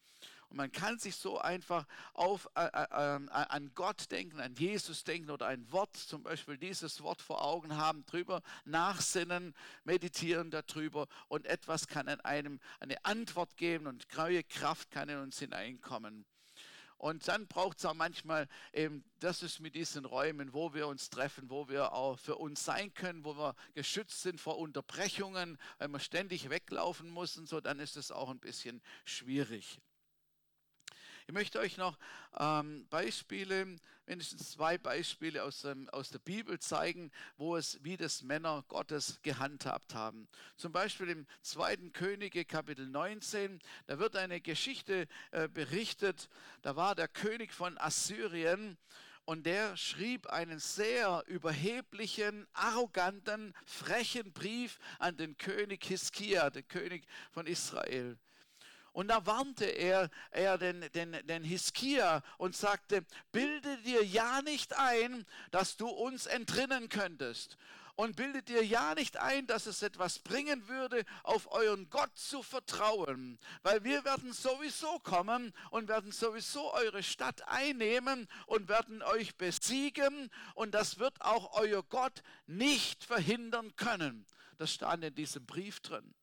Und 0.49 0.57
man 0.57 0.71
kann 0.71 0.97
sich 0.97 1.15
so 1.15 1.39
einfach 1.39 1.85
auf, 2.13 2.49
äh, 2.55 2.65
äh, 2.65 2.87
äh, 2.91 3.29
an 3.29 3.71
Gott 3.75 4.09
denken, 4.11 4.39
an 4.39 4.55
Jesus 4.55 5.03
denken 5.03 5.29
oder 5.29 5.47
ein 5.47 5.69
Wort, 5.71 5.95
zum 5.95 6.23
Beispiel 6.23 6.57
dieses 6.57 7.01
Wort 7.01 7.21
vor 7.21 7.43
Augen 7.43 7.75
haben, 7.75 8.05
drüber 8.05 8.41
nachsinnen, 8.65 9.53
meditieren 9.83 10.49
darüber 10.49 11.07
und 11.27 11.45
etwas 11.45 11.87
kann 11.87 12.07
in 12.07 12.21
einem 12.21 12.59
eine 12.79 13.03
Antwort 13.03 13.57
geben 13.57 13.87
und 13.87 14.07
neue 14.15 14.43
Kraft 14.43 14.91
kann 14.91 15.09
in 15.09 15.19
uns 15.19 15.39
hineinkommen. 15.39 16.25
Und 16.97 17.27
dann 17.27 17.45
braucht 17.47 17.77
es 17.77 17.85
auch 17.85 17.93
manchmal 17.93 18.47
eben, 18.73 19.03
das 19.19 19.43
ist 19.43 19.59
mit 19.59 19.75
diesen 19.75 20.03
Räumen, 20.05 20.53
wo 20.53 20.73
wir 20.73 20.87
uns 20.87 21.11
treffen, 21.11 21.49
wo 21.49 21.69
wir 21.69 21.93
auch 21.93 22.17
für 22.17 22.37
uns 22.37 22.65
sein 22.65 22.91
können, 22.93 23.23
wo 23.23 23.37
wir 23.37 23.55
geschützt 23.75 24.23
sind 24.23 24.41
vor 24.41 24.57
Unterbrechungen, 24.57 25.59
weil 25.77 25.89
man 25.89 26.01
ständig 26.01 26.49
weglaufen 26.49 27.09
muss 27.11 27.37
und 27.37 27.47
so, 27.47 27.61
dann 27.61 27.79
ist 27.79 27.97
es 27.97 28.11
auch 28.11 28.29
ein 28.29 28.39
bisschen 28.39 28.81
schwierig. 29.05 29.79
Ich 31.29 31.33
möchte 31.33 31.59
euch 31.59 31.75
noch 31.75 31.97
ähm, 32.39 32.87
Beispiele, 32.89 33.75
mindestens 34.05 34.51
zwei 34.51 34.77
Beispiele 34.77 35.43
aus, 35.43 35.65
ähm, 35.65 35.89
aus 35.89 36.09
der 36.09 36.19
Bibel 36.19 36.57
zeigen, 36.57 37.11
wo 37.35 37.57
es, 37.57 37.83
wie 37.83 37.97
das 37.97 38.23
Männer 38.23 38.63
Gottes 38.69 39.19
gehandhabt 39.23 39.93
haben. 39.93 40.29
Zum 40.55 40.71
Beispiel 40.71 41.09
im 41.09 41.27
2. 41.41 41.89
Könige 41.91 42.45
Kapitel 42.45 42.87
19, 42.87 43.59
da 43.87 43.99
wird 43.99 44.15
eine 44.15 44.39
Geschichte 44.39 45.05
äh, 45.31 45.49
berichtet, 45.49 46.29
da 46.61 46.77
war 46.77 46.95
der 46.95 47.09
König 47.09 47.51
von 47.51 47.77
Assyrien 47.77 48.77
und 49.25 49.45
der 49.45 49.75
schrieb 49.75 50.27
einen 50.27 50.59
sehr 50.59 51.25
überheblichen, 51.27 52.47
arroganten, 52.53 53.53
frechen 53.65 54.31
Brief 54.31 54.79
an 54.97 55.17
den 55.17 55.35
König 55.35 55.83
Hiskia, 55.83 56.49
den 56.51 56.65
König 56.69 57.05
von 57.31 57.47
Israel. 57.47 58.17
Und 58.97 59.09
da 59.09 59.27
warnte 59.27 59.65
er, 59.65 60.09
er 60.31 60.57
den, 60.57 60.81
den, 60.95 61.11
den 61.27 61.43
Hiskia 61.43 62.23
und 62.39 62.55
sagte, 62.55 63.05
bilde 63.31 63.77
dir 63.83 64.03
ja 64.03 64.41
nicht 64.41 64.75
ein, 64.75 65.27
dass 65.51 65.77
du 65.77 65.87
uns 65.87 66.25
entrinnen 66.25 66.89
könntest. 66.89 67.59
Und 67.95 68.15
bilde 68.15 68.41
dir 68.41 68.65
ja 68.65 68.95
nicht 68.95 69.17
ein, 69.17 69.45
dass 69.45 69.67
es 69.67 69.83
etwas 69.83 70.17
bringen 70.17 70.67
würde, 70.67 71.05
auf 71.21 71.51
euren 71.51 71.91
Gott 71.91 72.17
zu 72.17 72.41
vertrauen. 72.41 73.37
Weil 73.61 73.83
wir 73.83 74.03
werden 74.03 74.33
sowieso 74.33 74.97
kommen 74.97 75.53
und 75.69 75.89
werden 75.89 76.11
sowieso 76.11 76.73
eure 76.73 77.03
Stadt 77.03 77.47
einnehmen 77.47 78.27
und 78.47 78.67
werden 78.67 79.03
euch 79.03 79.35
besiegen. 79.35 80.31
Und 80.55 80.73
das 80.73 80.97
wird 80.97 81.21
auch 81.21 81.53
euer 81.53 81.83
Gott 81.83 82.23
nicht 82.47 83.03
verhindern 83.03 83.75
können. 83.75 84.25
Das 84.57 84.73
stand 84.73 85.03
in 85.03 85.13
diesem 85.13 85.45
Brief 85.45 85.81
drin. 85.81 86.15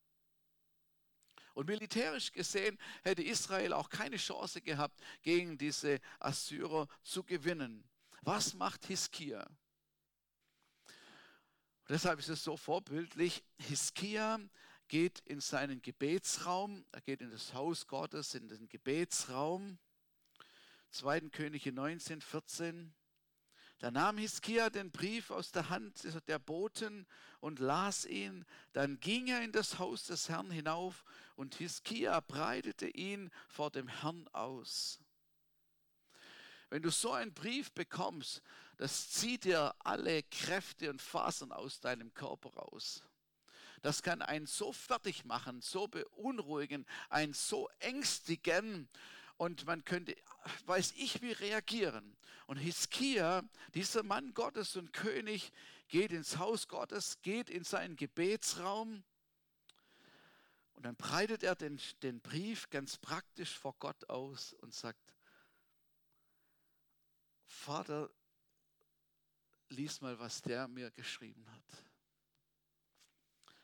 Und 1.55 1.69
militärisch 1.69 2.33
gesehen 2.33 2.79
hätte 3.03 3.23
Israel 3.23 3.73
auch 3.73 3.88
keine 3.88 4.17
Chance 4.17 4.61
gehabt, 4.61 5.01
gegen 5.23 5.57
diese 5.57 6.01
Assyrer 6.19 6.88
zu 7.03 7.23
gewinnen. 7.23 7.88
Was 8.23 8.55
macht 8.55 8.87
Hiskia? 8.87 9.47
Und 10.87 11.90
deshalb 11.90 12.19
ist 12.19 12.29
es 12.29 12.43
so 12.43 12.57
vorbildlich. 12.57 13.45
Hiskia 13.59 14.40
geht 14.88 15.21
in 15.21 15.40
seinen 15.40 15.81
Gebetsraum, 15.81 16.85
er 16.93 17.01
geht 17.03 17.21
in 17.21 17.31
das 17.31 17.55
Haus 17.55 17.87
Gottes, 17.87 18.35
in 18.35 18.49
den 18.49 18.69
Gebetsraum. 18.69 19.79
2. 20.90 21.21
Könige 21.31 21.73
19, 21.73 22.21
14. 22.21 22.95
Da 23.79 23.91
nahm 23.91 24.19
Hiskia 24.19 24.71
den 24.71 24.91
Brief 24.91 25.31
aus 25.31 25.53
der 25.53 25.69
Hand 25.69 26.07
der 26.29 26.39
Boten 26.39 27.07
und 27.41 27.59
las 27.59 28.05
ihn. 28.07 28.45
Dann 28.73 29.01
ging 29.01 29.27
er 29.27 29.43
in 29.43 29.53
das 29.53 29.79
Haus 29.79 30.05
des 30.05 30.29
Herrn 30.29 30.51
hinauf 30.51 31.05
und 31.37 31.57
Hiskia 31.57 32.21
breitete 32.21 32.89
ihn 32.89 33.31
vor 33.49 33.71
dem 33.71 33.89
Herrn 33.89 34.29
aus. 34.29 35.01
Wenn 36.71 36.83
du 36.83 36.91
so 36.91 37.13
einen 37.13 37.35
Brief 37.35 37.73
bekommst, 37.73 38.43
das 38.77 39.11
zieht 39.11 39.45
dir 39.45 39.75
alle 39.81 40.23
Kräfte 40.25 40.91
und 40.91 41.03
Fasern 41.03 41.53
aus 41.53 41.81
deinem 41.81 42.13
Körper 42.15 42.55
raus. 42.55 43.05
Das 43.83 44.03
kann 44.03 44.23
einen 44.23 44.47
so 44.47 44.73
fertig 44.73 45.27
machen, 45.27 45.61
so 45.61 45.87
beunruhigen, 45.87 46.87
einen 47.11 47.35
so 47.35 47.69
ängstigen 47.81 48.89
und 49.37 49.66
man 49.66 49.85
könnte, 49.85 50.16
weiß 50.66 50.92
ich 50.97 51.23
wie, 51.23 51.33
reagieren. 51.33 52.16
Und 52.47 52.57
Hiskia, 52.59 53.42
dieser 53.75 54.03
Mann 54.03 54.35
Gottes 54.35 54.77
und 54.77 54.92
König, 54.92 55.53
geht 55.88 56.12
ins 56.12 56.38
Haus 56.38 56.68
Gottes, 56.68 57.20
geht 57.23 57.51
in 57.51 57.64
seinen 57.64 57.97
Gebetsraum 57.97 59.05
und 60.75 60.83
dann 60.85 60.97
breitet 60.97 61.42
er 61.42 61.55
den, 61.55 61.81
den 62.03 62.20
Brief 62.20 62.68
ganz 62.70 62.99
praktisch 62.99 63.59
vor 63.59 63.75
Gott 63.79 64.09
aus 64.09 64.53
und 64.55 64.75
sagt, 64.75 65.14
Vater, 67.47 68.11
lies 69.68 70.01
mal, 70.01 70.18
was 70.18 70.42
der 70.42 70.68
mir 70.68 70.90
geschrieben 70.90 71.51
hat. 71.51 71.85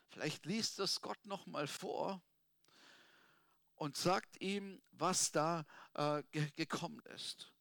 Vielleicht 0.09 0.45
liest 0.45 0.79
das 0.79 1.01
Gott 1.01 1.23
noch 1.25 1.45
mal 1.45 1.67
vor 1.67 2.21
und 3.81 3.97
sagt 3.97 4.39
ihm, 4.41 4.79
was 4.91 5.31
da 5.31 5.65
äh, 5.95 6.21
ge 6.29 6.51
gekommen 6.55 7.01
ist. 7.15 7.51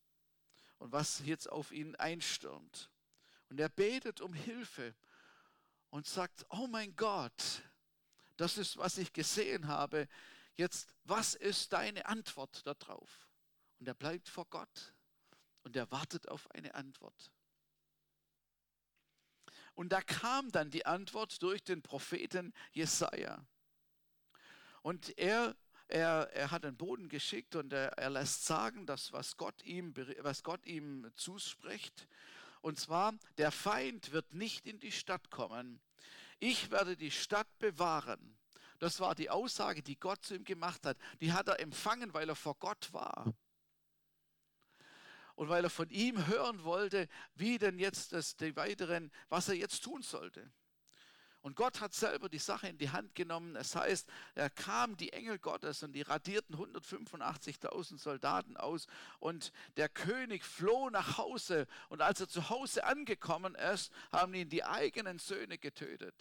und 0.76 0.92
was 0.92 1.20
jetzt 1.24 1.48
auf 1.50 1.72
ihn 1.72 1.96
einstürmt. 1.96 2.90
Und 3.48 3.58
er 3.58 3.70
betet 3.70 4.20
um 4.20 4.34
Hilfe 4.34 4.94
und 5.88 6.06
sagt, 6.06 6.44
oh 6.50 6.66
mein 6.66 6.94
Gott, 6.94 7.62
das 8.36 8.58
ist, 8.58 8.76
was 8.76 8.98
ich 8.98 9.14
gesehen 9.14 9.66
habe. 9.66 10.08
Jetzt, 10.56 10.94
was 11.04 11.34
ist 11.34 11.72
deine 11.72 12.04
Antwort 12.04 12.66
darauf? 12.66 13.26
Und 13.78 13.88
er 13.88 13.94
bleibt 13.94 14.28
vor 14.28 14.44
Gott 14.44 14.92
und 15.62 15.74
er 15.74 15.90
wartet 15.90 16.28
auf 16.28 16.50
eine 16.50 16.74
Antwort. 16.74 17.32
Und 19.72 19.88
da 19.88 20.02
kam 20.02 20.52
dann 20.52 20.70
die 20.70 20.84
Antwort 20.84 21.42
durch 21.42 21.64
den 21.64 21.80
Propheten 21.80 22.52
Jesaja. 22.72 23.42
Und 24.82 25.16
er, 25.18 25.56
er, 25.90 26.30
er 26.32 26.50
hat 26.50 26.64
den 26.64 26.76
Boden 26.76 27.08
geschickt 27.08 27.56
und 27.56 27.72
er, 27.72 27.98
er 27.98 28.10
lässt 28.10 28.44
sagen, 28.46 28.86
dass 28.86 29.12
was 29.12 29.36
Gott, 29.36 29.62
ihm, 29.62 29.94
was 30.20 30.42
Gott 30.42 30.64
ihm 30.66 31.10
zuspricht. 31.16 32.06
Und 32.60 32.78
zwar, 32.78 33.14
der 33.38 33.50
Feind 33.50 34.12
wird 34.12 34.32
nicht 34.32 34.66
in 34.66 34.80
die 34.80 34.92
Stadt 34.92 35.30
kommen. 35.30 35.80
Ich 36.38 36.70
werde 36.70 36.96
die 36.96 37.10
Stadt 37.10 37.58
bewahren. 37.58 38.36
Das 38.78 39.00
war 39.00 39.14
die 39.14 39.30
Aussage, 39.30 39.82
die 39.82 39.98
Gott 39.98 40.24
zu 40.24 40.34
ihm 40.34 40.44
gemacht 40.44 40.86
hat. 40.86 40.96
Die 41.20 41.32
hat 41.32 41.48
er 41.48 41.60
empfangen, 41.60 42.14
weil 42.14 42.28
er 42.28 42.36
vor 42.36 42.54
Gott 42.54 42.92
war 42.92 43.34
und 45.40 45.48
weil 45.48 45.64
er 45.64 45.70
von 45.70 45.88
ihm 45.88 46.26
hören 46.26 46.64
wollte, 46.64 47.08
wie 47.34 47.56
denn 47.56 47.78
jetzt 47.78 48.12
das, 48.12 48.36
die 48.36 48.54
weiteren, 48.56 49.10
was 49.30 49.48
er 49.48 49.54
jetzt 49.54 49.82
tun 49.82 50.02
sollte. 50.02 50.52
Und 51.42 51.56
Gott 51.56 51.80
hat 51.80 51.94
selber 51.94 52.28
die 52.28 52.38
Sache 52.38 52.68
in 52.68 52.76
die 52.76 52.90
Hand 52.90 53.14
genommen. 53.14 53.56
Es 53.56 53.74
heißt, 53.74 54.06
er 54.34 54.50
kam 54.50 54.96
die 54.96 55.12
Engel 55.12 55.38
Gottes 55.38 55.82
und 55.82 55.92
die 55.92 56.02
radierten 56.02 56.54
185.000 56.54 57.98
Soldaten 57.98 58.58
aus 58.58 58.86
und 59.20 59.52
der 59.76 59.88
König 59.88 60.44
floh 60.44 60.90
nach 60.90 61.16
Hause. 61.16 61.66
Und 61.88 62.02
als 62.02 62.20
er 62.20 62.28
zu 62.28 62.50
Hause 62.50 62.84
angekommen 62.84 63.54
ist, 63.54 63.90
haben 64.12 64.34
ihn 64.34 64.50
die 64.50 64.64
eigenen 64.64 65.18
Söhne 65.18 65.56
getötet. 65.56 66.14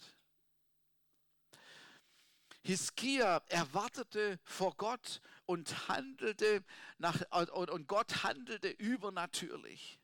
Hiskia 2.62 3.42
erwartete 3.48 4.38
vor 4.44 4.74
Gott 4.76 5.20
und 5.46 5.88
handelte 5.88 6.62
nach, 6.98 7.20
und 7.30 7.86
Gott 7.88 8.22
handelte 8.22 8.68
übernatürlich. 8.68 9.98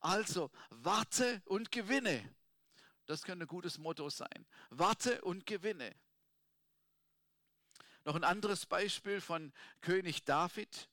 Also 0.00 0.50
warte 0.70 1.42
und 1.44 1.70
gewinne. 1.70 2.34
Das 3.06 3.22
könnte 3.22 3.44
ein 3.44 3.48
gutes 3.48 3.78
Motto 3.78 4.08
sein. 4.10 4.46
Warte 4.70 5.20
und 5.22 5.46
gewinne. 5.46 5.94
Noch 8.04 8.16
ein 8.16 8.24
anderes 8.24 8.66
Beispiel 8.66 9.20
von 9.20 9.52
König 9.80 10.24
David. 10.24 10.88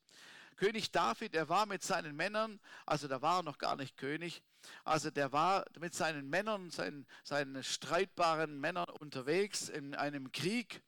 König 0.56 0.90
David, 0.92 1.34
er 1.34 1.48
war 1.48 1.66
mit 1.66 1.82
seinen 1.82 2.14
Männern, 2.14 2.60
also 2.84 3.08
da 3.08 3.22
war 3.22 3.40
er 3.40 3.42
noch 3.42 3.56
gar 3.56 3.76
nicht 3.76 3.96
König, 3.96 4.42
also 4.84 5.10
der 5.10 5.32
war 5.32 5.64
mit 5.78 5.94
seinen 5.94 6.28
Männern, 6.28 6.70
seinen, 6.70 7.06
seinen 7.24 7.64
streitbaren 7.64 8.60
Männern 8.60 8.90
unterwegs 8.90 9.70
in 9.70 9.94
einem 9.94 10.32
Krieg 10.32 10.82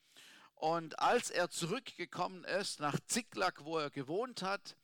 und 0.57 0.99
als 0.99 1.31
er 1.31 1.49
zurückgekommen 1.49 2.45
ist 2.45 2.81
nach 2.81 3.01
Ziklag, 3.07 3.65
wo 3.65 3.79
er 3.79 3.91
gewohnt 3.91 4.43
hat, 4.43 4.77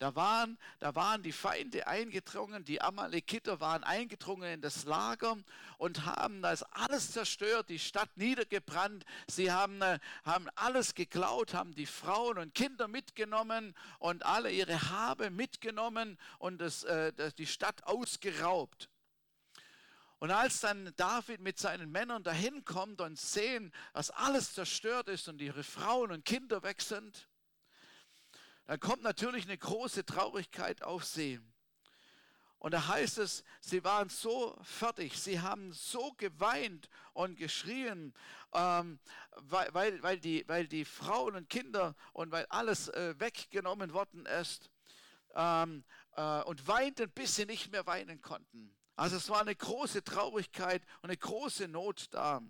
da 0.00 0.14
waren, 0.14 0.58
da 0.78 0.94
waren 0.94 1.22
die 1.22 1.30
Feinde 1.30 1.86
eingedrungen, 1.86 2.64
die 2.64 2.80
Amalekiter 2.80 3.60
waren 3.60 3.84
eingedrungen 3.84 4.54
in 4.54 4.62
das 4.62 4.84
Lager 4.84 5.36
und 5.76 6.06
haben 6.06 6.40
das 6.40 6.62
alles 6.62 7.12
zerstört, 7.12 7.68
die 7.68 7.78
Stadt 7.78 8.08
niedergebrannt. 8.16 9.04
Sie 9.28 9.52
haben, 9.52 9.82
äh, 9.82 9.98
haben 10.24 10.48
alles 10.54 10.94
geklaut, 10.94 11.52
haben 11.52 11.74
die 11.74 11.84
Frauen 11.84 12.38
und 12.38 12.54
Kinder 12.54 12.88
mitgenommen 12.88 13.76
und 13.98 14.24
alle 14.24 14.50
ihre 14.50 14.88
Habe 14.88 15.28
mitgenommen 15.28 16.18
und 16.38 16.62
das, 16.62 16.82
äh, 16.84 17.12
das, 17.12 17.34
die 17.34 17.46
Stadt 17.46 17.84
ausgeraubt. 17.84 18.88
Und 20.18 20.30
als 20.30 20.60
dann 20.60 20.94
David 20.96 21.42
mit 21.42 21.58
seinen 21.58 21.90
Männern 21.90 22.22
dahin 22.22 22.64
kommt 22.64 23.02
und 23.02 23.18
sehen, 23.18 23.70
dass 23.92 24.10
alles 24.10 24.54
zerstört 24.54 25.08
ist 25.10 25.28
und 25.28 25.42
ihre 25.42 25.62
Frauen 25.62 26.10
und 26.10 26.24
Kinder 26.24 26.62
weg 26.62 26.80
sind, 26.80 27.28
dann 28.70 28.78
kommt 28.78 29.02
natürlich 29.02 29.46
eine 29.46 29.58
große 29.58 30.06
Traurigkeit 30.06 30.84
auf 30.84 31.04
sie. 31.04 31.40
Und 32.60 32.70
da 32.70 32.86
heißt 32.86 33.18
es, 33.18 33.42
sie 33.60 33.82
waren 33.82 34.08
so 34.08 34.56
fertig, 34.62 35.18
sie 35.18 35.40
haben 35.40 35.72
so 35.72 36.12
geweint 36.12 36.88
und 37.12 37.36
geschrien, 37.36 38.14
ähm, 38.52 39.00
weil, 39.38 39.74
weil, 39.74 40.02
weil, 40.04 40.20
die, 40.20 40.44
weil 40.46 40.68
die 40.68 40.84
Frauen 40.84 41.34
und 41.34 41.48
Kinder 41.48 41.96
und 42.12 42.30
weil 42.30 42.46
alles 42.46 42.86
äh, 42.90 43.18
weggenommen 43.18 43.92
worden 43.92 44.24
ist 44.26 44.70
ähm, 45.34 45.82
äh, 46.14 46.42
und 46.42 46.68
weinten, 46.68 47.10
bis 47.10 47.34
sie 47.34 47.46
nicht 47.46 47.72
mehr 47.72 47.88
weinen 47.88 48.20
konnten. 48.20 48.72
Also 48.94 49.16
es 49.16 49.28
war 49.30 49.40
eine 49.40 49.56
große 49.56 50.04
Traurigkeit 50.04 50.84
und 51.02 51.10
eine 51.10 51.16
große 51.16 51.66
Not 51.66 52.06
da. 52.12 52.40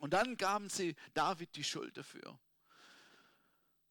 Und 0.00 0.12
dann 0.12 0.36
gaben 0.36 0.68
sie 0.68 0.96
David 1.12 1.54
die 1.54 1.62
Schuld 1.62 1.96
dafür. 1.96 2.36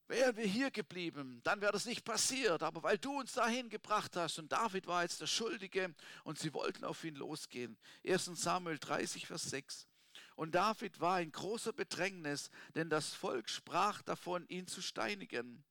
Wären 0.07 0.35
wir 0.35 0.45
hier 0.45 0.69
geblieben, 0.69 1.39
dann 1.43 1.61
wäre 1.61 1.71
das 1.71 1.85
nicht 1.85 2.03
passiert. 2.03 2.61
Aber 2.61 2.83
weil 2.83 2.97
du 2.97 3.19
uns 3.19 3.33
dahin 3.33 3.69
gebracht 3.69 4.15
hast 4.15 4.37
und 4.39 4.51
David 4.51 4.85
war 4.85 5.03
jetzt 5.03 5.21
der 5.21 5.27
Schuldige 5.27 5.93
und 6.23 6.37
sie 6.37 6.53
wollten 6.53 6.83
auf 6.83 7.03
ihn 7.03 7.15
losgehen. 7.15 7.77
1 8.05 8.25
Samuel 8.35 8.79
30, 8.79 9.27
Vers 9.27 9.43
6. 9.43 9.87
Und 10.35 10.55
David 10.55 10.99
war 10.99 11.21
in 11.21 11.31
großer 11.31 11.73
Bedrängnis, 11.73 12.49
denn 12.75 12.89
das 12.89 13.13
Volk 13.13 13.49
sprach 13.49 14.01
davon, 14.01 14.45
ihn 14.47 14.67
zu 14.67 14.81
steinigen. 14.81 15.63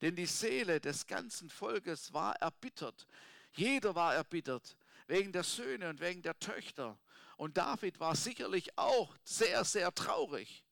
Denn 0.00 0.16
die 0.16 0.26
Seele 0.26 0.80
des 0.80 1.06
ganzen 1.06 1.48
Volkes 1.48 2.12
war 2.12 2.34
erbittert. 2.36 3.06
Jeder 3.52 3.94
war 3.94 4.14
erbittert 4.14 4.76
wegen 5.06 5.32
der 5.32 5.44
Söhne 5.44 5.88
und 5.88 6.00
wegen 6.00 6.22
der 6.22 6.38
Töchter. 6.38 6.98
Und 7.36 7.56
David 7.56 8.00
war 8.00 8.16
sicherlich 8.16 8.76
auch 8.76 9.16
sehr, 9.24 9.64
sehr 9.64 9.94
traurig. 9.94 10.65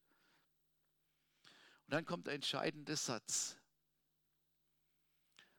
Und 1.85 1.93
dann 1.93 2.05
kommt 2.05 2.27
der 2.27 2.33
entscheidende 2.33 2.95
Satz. 2.95 3.57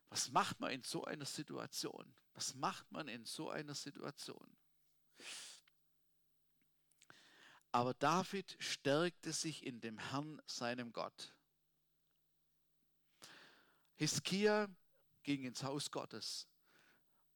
Was 0.08 0.30
macht 0.30 0.60
man 0.60 0.70
in 0.70 0.82
so 0.82 1.04
einer 1.04 1.24
Situation? 1.24 2.14
Was 2.34 2.54
macht 2.54 2.90
man 2.90 3.08
in 3.08 3.24
so 3.24 3.50
einer 3.50 3.74
Situation? 3.74 4.56
Aber 7.72 7.94
David 7.94 8.56
stärkte 8.58 9.32
sich 9.32 9.64
in 9.64 9.80
dem 9.80 9.98
Herrn, 9.98 10.40
seinem 10.46 10.92
Gott. 10.92 11.34
Hiskia 13.96 14.68
ging 15.22 15.44
ins 15.44 15.62
Haus 15.62 15.90
Gottes 15.90 16.48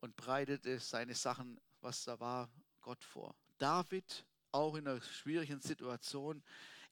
und 0.00 0.16
breitete 0.16 0.78
seine 0.78 1.14
Sachen, 1.14 1.60
was 1.80 2.04
da 2.04 2.18
war, 2.20 2.50
Gott 2.80 3.04
vor. 3.04 3.36
David, 3.58 4.24
auch 4.52 4.74
in 4.74 4.86
einer 4.88 5.00
schwierigen 5.02 5.60
Situation, 5.60 6.42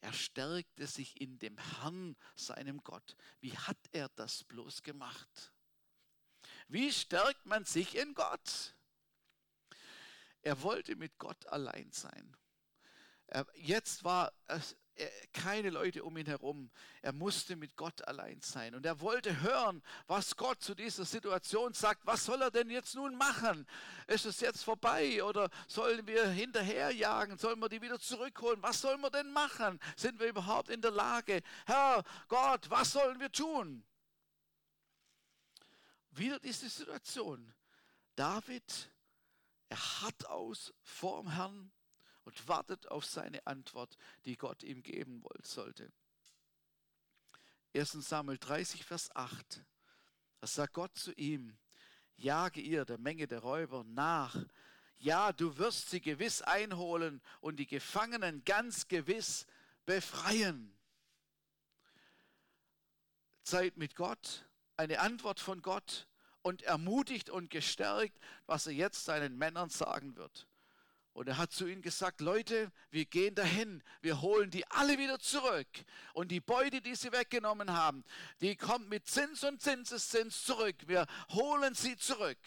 er 0.01 0.13
stärkte 0.13 0.87
sich 0.87 1.21
in 1.21 1.39
dem 1.39 1.59
Herrn, 1.59 2.17
seinem 2.37 2.83
Gott. 2.85 3.17
Wie 3.41 3.57
hat 3.57 3.79
er 3.93 4.09
das 4.11 4.45
bloß 4.45 4.83
gemacht? 4.83 5.53
Wie 6.69 6.93
stärkt 6.93 7.47
man 7.47 7.65
sich 7.65 7.97
in 7.97 8.15
Gott? 8.15 8.75
Er 10.43 10.63
wollte 10.63 10.97
mit 10.97 11.19
Gott 11.19 11.47
allein 11.47 11.91
sein. 11.93 12.37
Jetzt 13.55 14.05
war 14.05 14.33
keine 15.33 15.71
Leute 15.71 16.03
um 16.03 16.17
ihn 16.17 16.27
herum. 16.27 16.71
Er 17.03 17.13
musste 17.13 17.57
mit 17.57 17.77
Gott 17.77 18.07
allein 18.07 18.41
sein. 18.41 18.75
Und 18.75 18.85
er 18.85 19.01
wollte 19.01 19.41
hören, 19.41 19.83
was 20.07 20.37
Gott 20.37 20.63
zu 20.63 20.75
dieser 20.75 21.05
Situation 21.05 21.73
sagt. 21.75 22.07
Was 22.07 22.25
soll 22.25 22.43
er 22.43 22.51
denn 22.51 22.71
jetzt 22.71 22.95
nun 22.95 23.17
machen? 23.17 23.67
Ist 24.07 24.27
es 24.27 24.41
jetzt 24.41 24.65
vorbei 24.65 25.23
oder 25.23 25.51
sollen 25.67 26.07
wir 26.07 26.29
hinterherjagen? 26.29 27.39
Sollen 27.39 27.61
wir 27.61 27.69
die 27.69 27.83
wieder 27.83 27.99
zurückholen? 27.99 28.63
Was 28.63 28.81
sollen 28.81 29.01
wir 29.01 29.11
denn 29.11 29.33
machen? 29.33 29.79
Sind 29.97 30.19
wir 30.19 30.29
überhaupt 30.29 30.71
in 30.71 30.81
der 30.81 30.91
Lage? 30.91 31.43
Herr 31.67 32.03
Gott, 32.29 32.69
was 32.71 32.93
sollen 32.93 33.21
wir 33.21 33.31
tun? 33.31 33.85
Wieder 36.11 36.41
diese 36.41 36.69
Situation. 36.69 37.55
David, 38.17 38.91
er 39.69 40.03
hat 40.03 40.25
aus 40.27 40.73
vorm 40.83 41.31
Herrn 41.31 41.71
und 42.29 42.47
wartet 42.47 42.89
auf 42.89 43.07
seine 43.07 43.47
Antwort, 43.47 43.97
die 44.27 44.37
Gott 44.37 44.63
ihm 44.63 44.83
geben 44.83 45.25
sollte. 45.41 45.91
1 47.75 47.93
Samuel 47.93 48.37
30, 48.37 48.85
Vers 48.85 49.09
8. 49.17 49.65
Da 50.41 50.47
sagt 50.47 50.75
Gott 50.75 50.95
zu 50.95 51.11
ihm, 51.15 51.57
jage 52.17 52.61
ihr 52.61 52.85
der 52.85 52.99
Menge 52.99 53.27
der 53.27 53.39
Räuber 53.39 53.83
nach. 53.85 54.37
Ja, 54.99 55.33
du 55.33 55.57
wirst 55.57 55.89
sie 55.89 56.03
gewiss 56.03 56.43
einholen 56.43 57.23
und 57.41 57.57
die 57.57 57.67
Gefangenen 57.67 58.45
ganz 58.45 58.89
gewiss 58.89 59.47
befreien. 59.87 60.77
Zeit 63.43 63.79
mit 63.79 63.97
Gott, 63.97 64.47
eine 64.77 65.01
Antwort 65.01 65.41
von 65.41 65.63
Gott 65.63 66.07
und 66.43 66.61
ermutigt 66.61 67.31
und 67.31 67.49
gestärkt, 67.49 68.19
was 68.45 68.67
er 68.67 68.75
jetzt 68.75 69.07
seinen 69.07 69.39
Männern 69.39 69.71
sagen 69.71 70.17
wird. 70.17 70.47
Und 71.19 71.27
er 71.27 71.37
hat 71.37 71.51
zu 71.51 71.67
ihnen 71.67 71.83
gesagt, 71.83 72.21
Leute, 72.21 72.71
wir 72.93 73.05
gehen 73.05 73.35
dahin, 73.35 73.83
wir 74.03 74.23
holen 74.23 74.53
die 74.53 74.65
alle 74.69 74.99
wieder 74.99 75.19
zurück. 75.19 75.67
Und 76.13 76.31
die 76.31 76.39
Beute, 76.39 76.81
die 76.81 76.95
sie 76.95 77.11
weggenommen 77.11 77.73
haben, 77.73 78.05
die 78.41 78.55
kommt 78.55 78.89
mit 78.89 79.09
Zins 79.09 79.43
und 79.43 79.61
Zinseszins 79.61 80.45
zurück. 80.45 80.77
Wir 80.87 81.07
holen 81.31 81.75
sie 81.75 81.97
zurück. 81.97 82.39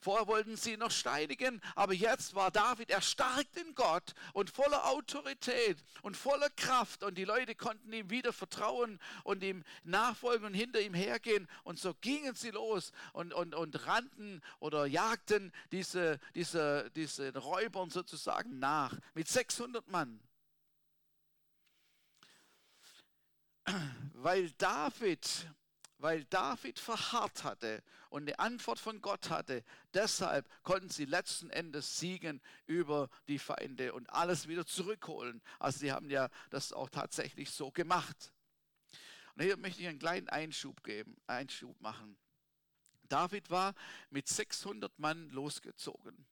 Vorher 0.00 0.26
wollten 0.26 0.56
sie 0.56 0.78
noch 0.78 0.90
steinigen, 0.90 1.60
aber 1.74 1.92
jetzt 1.92 2.34
war 2.34 2.50
David 2.50 2.90
erstarkt 2.90 3.56
in 3.58 3.74
Gott 3.74 4.14
und 4.32 4.48
voller 4.48 4.86
Autorität 4.86 5.76
und 6.00 6.16
voller 6.16 6.48
Kraft 6.50 7.02
und 7.02 7.18
die 7.18 7.26
Leute 7.26 7.54
konnten 7.54 7.92
ihm 7.92 8.08
wieder 8.08 8.32
vertrauen 8.32 8.98
und 9.24 9.42
ihm 9.42 9.62
nachfolgen 9.84 10.46
und 10.46 10.54
hinter 10.54 10.80
ihm 10.80 10.94
hergehen 10.94 11.46
und 11.64 11.78
so 11.78 11.92
gingen 12.00 12.34
sie 12.34 12.50
los 12.50 12.92
und, 13.12 13.34
und, 13.34 13.54
und 13.54 13.86
rannten 13.86 14.40
oder 14.58 14.86
jagten 14.86 15.52
diese, 15.70 16.18
diese, 16.34 16.90
diese 16.96 17.36
Räubern 17.36 17.90
sozusagen 17.90 18.58
nach 18.58 18.96
mit 19.12 19.28
600 19.28 19.86
Mann. 19.88 20.18
Weil 24.14 24.50
David 24.52 25.46
weil 26.00 26.24
David 26.24 26.78
verharrt 26.78 27.44
hatte 27.44 27.82
und 28.08 28.22
eine 28.22 28.38
Antwort 28.38 28.78
von 28.78 29.00
Gott 29.00 29.30
hatte. 29.30 29.62
Deshalb 29.94 30.48
konnten 30.62 30.88
sie 30.88 31.04
letzten 31.04 31.50
Endes 31.50 31.98
siegen 31.98 32.40
über 32.66 33.08
die 33.28 33.38
Feinde 33.38 33.92
und 33.92 34.08
alles 34.10 34.48
wieder 34.48 34.66
zurückholen. 34.66 35.42
Also 35.58 35.80
sie 35.80 35.92
haben 35.92 36.10
ja 36.10 36.28
das 36.50 36.72
auch 36.72 36.88
tatsächlich 36.88 37.50
so 37.50 37.70
gemacht. 37.70 38.32
Und 39.34 39.44
hier 39.44 39.56
möchte 39.56 39.82
ich 39.82 39.88
einen 39.88 39.98
kleinen 39.98 40.28
Einschub 40.28 40.82
geben, 40.82 41.16
Einschub 41.26 41.80
machen. 41.80 42.16
David 43.08 43.50
war 43.50 43.74
mit 44.08 44.28
600 44.28 44.98
Mann 44.98 45.28
losgezogen. 45.30 46.26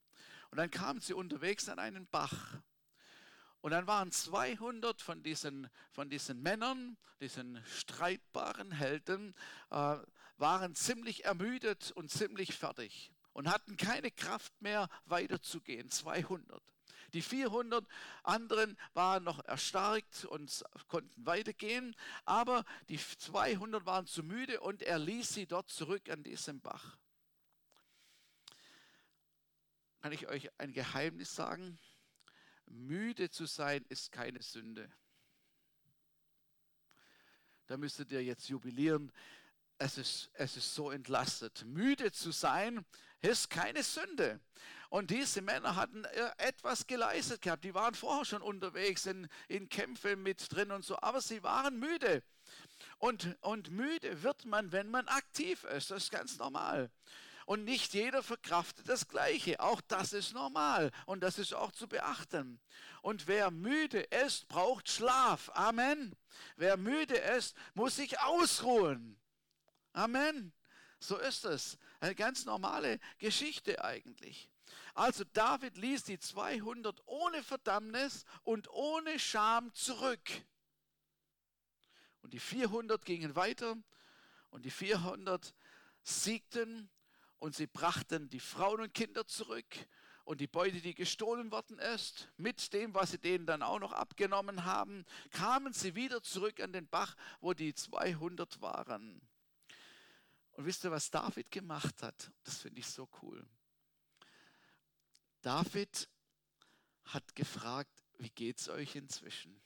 Und 0.50 0.56
dann 0.56 0.70
kamen 0.70 1.00
sie 1.00 1.12
unterwegs 1.12 1.68
an 1.68 1.78
einen 1.78 2.06
Bach. 2.06 2.56
Und 3.60 3.72
dann 3.72 3.86
waren 3.86 4.12
200 4.12 5.02
von 5.02 5.22
diesen, 5.22 5.68
von 5.90 6.08
diesen 6.08 6.40
Männern, 6.42 6.96
diesen 7.20 7.62
streitbaren 7.66 8.70
Helden, 8.70 9.34
äh, 9.70 9.96
waren 10.36 10.74
ziemlich 10.74 11.24
ermüdet 11.24 11.90
und 11.92 12.10
ziemlich 12.10 12.54
fertig 12.54 13.12
und 13.32 13.48
hatten 13.48 13.76
keine 13.76 14.10
Kraft 14.10 14.60
mehr 14.62 14.88
weiterzugehen. 15.06 15.90
200. 15.90 16.62
Die 17.14 17.22
400 17.22 17.86
anderen 18.22 18.78
waren 18.92 19.24
noch 19.24 19.42
erstarkt 19.44 20.24
und 20.26 20.64
konnten 20.88 21.24
weitergehen, 21.26 21.96
aber 22.24 22.64
die 22.88 22.98
200 22.98 23.86
waren 23.86 24.06
zu 24.06 24.22
müde 24.22 24.60
und 24.60 24.82
er 24.82 24.98
ließ 24.98 25.28
sie 25.34 25.46
dort 25.46 25.70
zurück 25.70 26.10
an 26.10 26.22
diesem 26.22 26.60
Bach. 26.60 26.98
Kann 30.00 30.12
ich 30.12 30.28
euch 30.28 30.48
ein 30.58 30.72
Geheimnis 30.72 31.34
sagen? 31.34 31.78
Müde 32.70 33.30
zu 33.30 33.46
sein 33.46 33.84
ist 33.88 34.12
keine 34.12 34.42
Sünde. 34.42 34.90
Da 37.66 37.76
müsstet 37.76 38.10
ihr 38.12 38.24
jetzt 38.24 38.48
jubilieren. 38.48 39.12
Es 39.76 39.98
ist, 39.98 40.30
es 40.34 40.56
ist 40.56 40.74
so 40.74 40.90
entlastet. 40.90 41.64
Müde 41.66 42.10
zu 42.12 42.32
sein 42.32 42.84
ist 43.20 43.50
keine 43.50 43.82
Sünde. 43.82 44.40
Und 44.90 45.10
diese 45.10 45.42
Männer 45.42 45.76
hatten 45.76 46.04
äh, 46.04 46.30
etwas 46.38 46.86
geleistet 46.86 47.42
gehabt. 47.42 47.64
Die 47.64 47.74
waren 47.74 47.94
vorher 47.94 48.24
schon 48.24 48.42
unterwegs 48.42 49.06
in, 49.06 49.28
in 49.48 49.68
Kämpfe 49.68 50.16
mit 50.16 50.52
drin 50.52 50.70
und 50.70 50.84
so, 50.84 50.98
aber 51.00 51.20
sie 51.20 51.42
waren 51.42 51.78
müde. 51.78 52.22
Und, 52.98 53.36
und 53.42 53.70
müde 53.70 54.22
wird 54.22 54.46
man, 54.46 54.72
wenn 54.72 54.90
man 54.90 55.06
aktiv 55.08 55.64
ist. 55.64 55.90
Das 55.90 56.04
ist 56.04 56.10
ganz 56.10 56.38
normal. 56.38 56.90
Und 57.48 57.64
nicht 57.64 57.94
jeder 57.94 58.22
verkraftet 58.22 58.90
das 58.90 59.08
Gleiche. 59.08 59.58
Auch 59.60 59.80
das 59.80 60.12
ist 60.12 60.34
normal 60.34 60.90
und 61.06 61.22
das 61.22 61.38
ist 61.38 61.54
auch 61.54 61.72
zu 61.72 61.88
beachten. 61.88 62.60
Und 63.00 63.26
wer 63.26 63.50
müde 63.50 64.00
ist, 64.00 64.48
braucht 64.48 64.90
Schlaf. 64.90 65.50
Amen. 65.54 66.14
Wer 66.56 66.76
müde 66.76 67.16
ist, 67.16 67.56
muss 67.72 67.96
sich 67.96 68.20
ausruhen. 68.20 69.18
Amen. 69.94 70.52
So 71.00 71.16
ist 71.16 71.46
es. 71.46 71.78
Eine 72.00 72.14
ganz 72.14 72.44
normale 72.44 73.00
Geschichte 73.16 73.82
eigentlich. 73.82 74.50
Also 74.92 75.24
David 75.32 75.78
ließ 75.78 76.04
die 76.04 76.18
200 76.18 77.00
ohne 77.06 77.42
Verdammnis 77.42 78.26
und 78.42 78.68
ohne 78.68 79.18
Scham 79.18 79.72
zurück. 79.72 80.28
Und 82.20 82.34
die 82.34 82.40
400 82.40 83.02
gingen 83.06 83.36
weiter 83.36 83.74
und 84.50 84.66
die 84.66 84.70
400 84.70 85.54
siegten 86.02 86.90
und 87.38 87.54
sie 87.54 87.66
brachten 87.66 88.28
die 88.28 88.40
Frauen 88.40 88.80
und 88.80 88.94
Kinder 88.94 89.26
zurück 89.26 89.66
und 90.24 90.40
die 90.40 90.46
Beute, 90.46 90.80
die 90.80 90.94
gestohlen 90.94 91.50
worden 91.50 91.78
ist, 91.78 92.28
mit 92.36 92.72
dem, 92.74 92.92
was 92.92 93.12
sie 93.12 93.18
denen 93.18 93.46
dann 93.46 93.62
auch 93.62 93.78
noch 93.78 93.92
abgenommen 93.92 94.64
haben, 94.64 95.06
kamen 95.30 95.72
sie 95.72 95.94
wieder 95.94 96.22
zurück 96.22 96.60
an 96.60 96.72
den 96.72 96.86
Bach, 96.86 97.16
wo 97.40 97.54
die 97.54 97.74
200 97.74 98.60
waren. 98.60 99.22
Und 100.52 100.66
wisst 100.66 100.84
ihr, 100.84 100.90
was 100.90 101.10
David 101.10 101.50
gemacht 101.50 102.02
hat? 102.02 102.30
Das 102.42 102.58
finde 102.58 102.80
ich 102.80 102.86
so 102.88 103.08
cool. 103.22 103.46
David 105.40 106.08
hat 107.04 107.34
gefragt, 107.34 108.02
wie 108.18 108.30
geht 108.30 108.60
es 108.60 108.68
euch 108.68 108.96
inzwischen? 108.96 109.62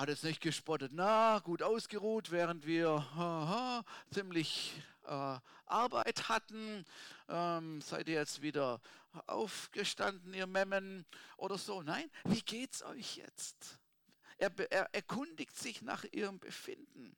Hat 0.00 0.08
es 0.08 0.22
nicht 0.22 0.40
gespottet, 0.40 0.92
na, 0.94 1.40
gut 1.40 1.62
ausgeruht, 1.62 2.30
während 2.30 2.64
wir 2.64 2.88
aha, 2.88 3.84
ziemlich 4.10 4.72
äh, 5.04 5.38
Arbeit 5.66 6.30
hatten. 6.30 6.86
Ähm, 7.28 7.82
seid 7.82 8.08
ihr 8.08 8.14
jetzt 8.14 8.40
wieder 8.40 8.80
aufgestanden, 9.26 10.32
ihr 10.32 10.46
Memmen 10.46 11.04
oder 11.36 11.58
so? 11.58 11.82
Nein, 11.82 12.10
wie 12.24 12.40
geht's 12.40 12.82
euch 12.82 13.18
jetzt? 13.18 13.78
Er, 14.38 14.50
er 14.72 14.88
erkundigt 14.94 15.54
sich 15.58 15.82
nach 15.82 16.04
ihrem 16.12 16.38
Befinden. 16.38 17.14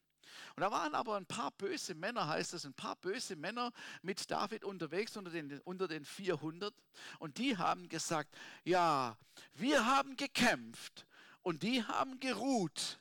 Und 0.56 0.62
da 0.62 0.72
waren 0.72 0.96
aber 0.96 1.14
ein 1.14 1.26
paar 1.26 1.52
böse 1.52 1.94
Männer, 1.94 2.26
heißt 2.26 2.52
es, 2.52 2.64
ein 2.64 2.74
paar 2.74 2.96
böse 2.96 3.36
Männer 3.36 3.70
mit 4.02 4.28
David 4.28 4.64
unterwegs 4.64 5.16
unter 5.16 5.30
den, 5.30 5.60
unter 5.60 5.86
den 5.86 6.04
400. 6.04 6.74
Und 7.20 7.38
die 7.38 7.56
haben 7.56 7.88
gesagt, 7.88 8.36
ja, 8.64 9.16
wir 9.54 9.86
haben 9.86 10.16
gekämpft 10.16 11.06
und 11.42 11.62
die 11.62 11.84
haben 11.84 12.20
geruht. 12.20 13.00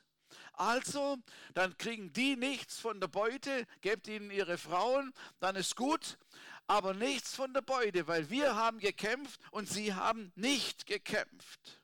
Also, 0.54 1.18
dann 1.54 1.76
kriegen 1.78 2.12
die 2.12 2.36
nichts 2.36 2.78
von 2.78 3.00
der 3.00 3.08
Beute, 3.08 3.66
gebt 3.80 4.06
ihnen 4.06 4.30
ihre 4.30 4.58
Frauen, 4.58 5.12
dann 5.40 5.56
ist 5.56 5.76
gut, 5.76 6.18
aber 6.66 6.94
nichts 6.94 7.34
von 7.34 7.52
der 7.54 7.62
Beute, 7.62 8.06
weil 8.06 8.30
wir 8.30 8.54
haben 8.54 8.78
gekämpft 8.78 9.40
und 9.50 9.68
sie 9.68 9.94
haben 9.94 10.32
nicht 10.36 10.86
gekämpft. 10.86 11.82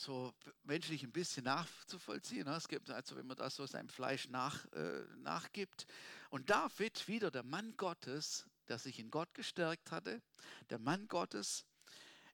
so 0.00 0.32
menschlich 0.64 1.02
ein 1.02 1.12
bisschen 1.12 1.44
nachzuvollziehen. 1.44 2.46
Ne? 2.46 2.56
Es 2.56 2.68
gibt 2.68 2.90
also, 2.90 3.16
wenn 3.16 3.26
man 3.26 3.36
das 3.36 3.56
so 3.56 3.66
seinem 3.66 3.88
Fleisch 3.88 4.28
nach, 4.28 4.64
äh, 4.72 5.04
nachgibt. 5.18 5.86
Und 6.30 6.48
David, 6.48 7.06
wieder 7.06 7.30
der 7.30 7.42
Mann 7.42 7.76
Gottes, 7.76 8.46
der 8.68 8.78
sich 8.78 8.98
in 8.98 9.10
Gott 9.10 9.34
gestärkt 9.34 9.90
hatte, 9.90 10.22
der 10.70 10.78
Mann 10.78 11.06
Gottes, 11.08 11.66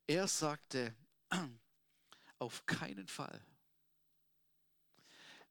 er 0.07 0.29
sagte, 0.29 0.95
auf 2.39 2.65
keinen 2.67 3.09
Fall. 3.09 3.45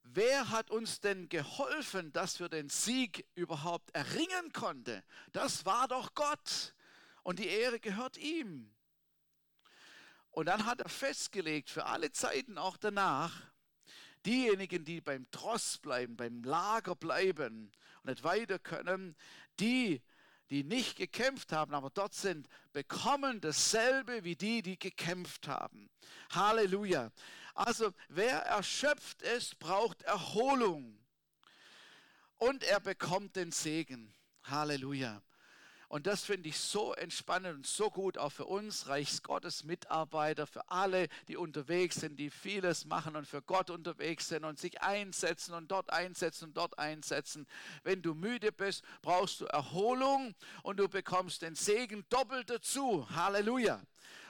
Wer 0.04 0.50
hat 0.50 0.70
uns 0.70 1.00
denn 1.00 1.30
geholfen, 1.30 2.14
dass 2.14 2.40
wir 2.40 2.48
den 2.48 2.70
Sieg 2.70 3.26
überhaupt 3.34 3.90
erringen 3.96 4.54
konnten? 4.54 5.02
Das 5.32 5.66
war 5.66 5.88
doch 5.88 6.14
Gott. 6.14 6.76
Und 7.24 7.40
die 7.40 7.48
Ehre 7.48 7.80
gehört 7.80 8.18
ihm. 8.18 8.72
Und 10.30 10.46
dann 10.46 10.66
hat 10.66 10.80
er 10.80 10.90
festgelegt 10.90 11.70
für 11.70 11.86
alle 11.86 12.12
Zeiten 12.12 12.58
auch 12.58 12.78
danach, 12.78 13.42
diejenigen, 14.26 14.86
die 14.86 15.02
beim 15.02 15.30
Tross 15.32 15.78
bleiben, 15.80 16.16
beim 16.16 16.44
Lager 16.44 16.96
bleiben 16.96 17.72
und 18.04 18.10
nicht 18.10 18.24
weiter 18.24 18.60
können, 18.60 19.16
die 19.60 20.04
die 20.50 20.64
nicht 20.64 20.96
gekämpft 20.98 21.52
haben, 21.52 21.74
aber 21.74 21.90
dort 21.90 22.14
sind, 22.14 22.48
bekommen 22.72 23.42
dasselbe 23.42 24.24
wie 24.24 24.36
die, 24.36 24.62
die 24.62 24.78
gekämpft 24.78 25.48
haben. 25.48 25.90
Halleluja. 26.32 27.12
Also 27.54 27.94
wer 28.10 28.40
erschöpft 28.42 29.22
ist, 29.22 29.60
braucht 29.60 30.04
Erholung. 30.04 31.00
Und 32.38 32.64
er 32.64 32.80
bekommt 32.80 33.36
den 33.36 33.52
Segen. 33.52 34.14
Halleluja. 34.44 35.22
Und 35.88 36.08
das 36.08 36.24
finde 36.24 36.50
ich 36.50 36.58
so 36.60 36.94
entspannend 36.94 37.56
und 37.56 37.68
so 37.68 37.90
gut, 37.90 38.18
auch 38.18 38.32
für 38.32 38.46
uns 38.46 38.88
Reichsgottes 38.88 39.64
Mitarbeiter, 39.64 40.48
für 40.48 40.70
alle, 40.70 41.08
die 41.28 41.38
unterwegs 41.38 41.96
sind, 41.96 42.18
die 42.18 42.30
vieles 42.30 42.86
machen 42.86 43.16
und 43.16 43.28
für 43.28 43.42
Gott 43.42 43.70
unterwegs 43.70 44.28
sind 44.28 44.46
und 44.46 44.60
sich 44.60 44.82
einsetzen 44.82 45.54
und 45.54 45.70
dort 45.70 45.92
einsetzen 45.92 46.46
und 46.46 46.58
dort 46.58 46.80
einsetzen. 46.80 47.48
Wenn 47.84 48.02
du 48.02 48.14
müde 48.14 48.52
bist, 48.52 48.84
brauchst 49.02 49.42
du 49.42 49.46
Erholung 49.46 50.34
und 50.64 50.78
du 50.78 50.88
bekommst 50.88 51.42
den 51.42 51.56
Segen 51.56 52.06
doppelt 52.10 52.50
dazu. 52.50 53.08
Halleluja. 53.12 53.82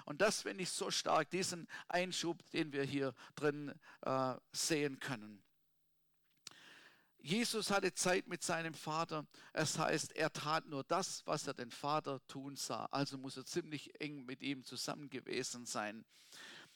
Und 0.06 0.22
das 0.22 0.44
finde 0.44 0.64
ich 0.64 0.70
so 0.70 0.92
stark, 0.92 1.30
diesen 1.32 1.68
Einschub, 1.88 2.40
den 2.52 2.72
wir 2.72 2.84
hier 2.84 3.14
drin 3.36 3.74
äh, 4.02 4.36
sehen 4.52 5.00
können. 5.00 5.45
Jesus 7.26 7.72
hatte 7.72 7.92
Zeit 7.92 8.28
mit 8.28 8.44
seinem 8.44 8.76
Vater. 8.76 9.26
Es 9.52 9.80
heißt, 9.80 10.16
er 10.16 10.32
tat 10.32 10.68
nur 10.68 10.84
das, 10.84 11.26
was 11.26 11.48
er 11.48 11.56
den 11.56 11.72
Vater 11.72 12.22
tun 12.28 12.56
sah. 12.56 12.86
Also 12.92 13.18
muss 13.18 13.36
er 13.36 13.46
ziemlich 13.46 14.00
eng 14.00 14.26
mit 14.28 14.44
ihm 14.44 14.64
zusammen 14.64 15.10
gewesen 15.10 15.66
sein. 15.66 16.06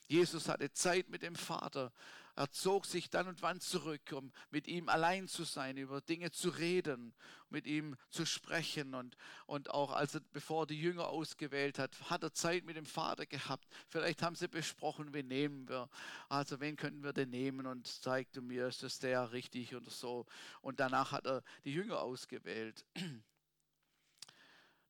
Jesus 0.09 0.49
hatte 0.49 0.71
Zeit 0.73 1.07
mit 1.09 1.21
dem 1.21 1.35
Vater. 1.35 1.93
Er 2.35 2.49
zog 2.49 2.85
sich 2.85 3.09
dann 3.11 3.27
und 3.27 3.43
wann 3.43 3.59
zurück, 3.59 4.11
um 4.11 4.31
mit 4.49 4.67
ihm 4.67 4.89
allein 4.89 5.27
zu 5.27 5.43
sein, 5.43 5.77
über 5.77 6.01
Dinge 6.01 6.31
zu 6.31 6.49
reden, 6.49 7.13
mit 7.49 7.67
ihm 7.67 7.95
zu 8.09 8.25
sprechen. 8.25 8.95
Und, 8.95 9.17
und 9.45 9.69
auch 9.69 9.91
als 9.91 10.15
er, 10.15 10.21
bevor 10.31 10.63
er 10.63 10.67
die 10.67 10.81
Jünger 10.81 11.09
ausgewählt 11.09 11.77
hat, 11.77 11.95
hat 12.09 12.23
er 12.23 12.33
Zeit 12.33 12.65
mit 12.65 12.75
dem 12.75 12.87
Vater 12.87 13.27
gehabt. 13.27 13.67
Vielleicht 13.87 14.23
haben 14.23 14.35
sie 14.35 14.47
besprochen, 14.47 15.13
wen 15.13 15.27
nehmen 15.27 15.69
wir. 15.69 15.89
Also 16.27 16.59
wen 16.59 16.75
könnten 16.75 17.03
wir 17.03 17.13
denn 17.13 17.29
nehmen? 17.29 17.67
Und 17.67 17.85
zeigte 17.85 18.41
mir, 18.41 18.67
ist 18.67 18.81
das 18.81 18.97
der 18.97 19.31
richtig 19.31 19.75
oder 19.75 19.91
so. 19.91 20.25
Und 20.61 20.79
danach 20.79 21.11
hat 21.11 21.27
er 21.27 21.43
die 21.65 21.73
Jünger 21.73 21.99
ausgewählt. 21.99 22.83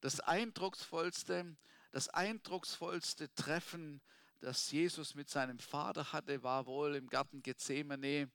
Das 0.01 0.21
eindrucksvollste, 0.21 1.57
das 1.91 2.07
eindrucksvollste 2.07 3.33
Treffen 3.33 3.99
das 4.39 4.71
Jesus 4.71 5.15
mit 5.15 5.29
seinem 5.29 5.59
Vater 5.59 6.11
hatte, 6.11 6.43
war 6.43 6.65
wohl 6.65 6.95
im 6.95 7.07
Garten 7.07 7.41
Gethsemane, 7.41 8.29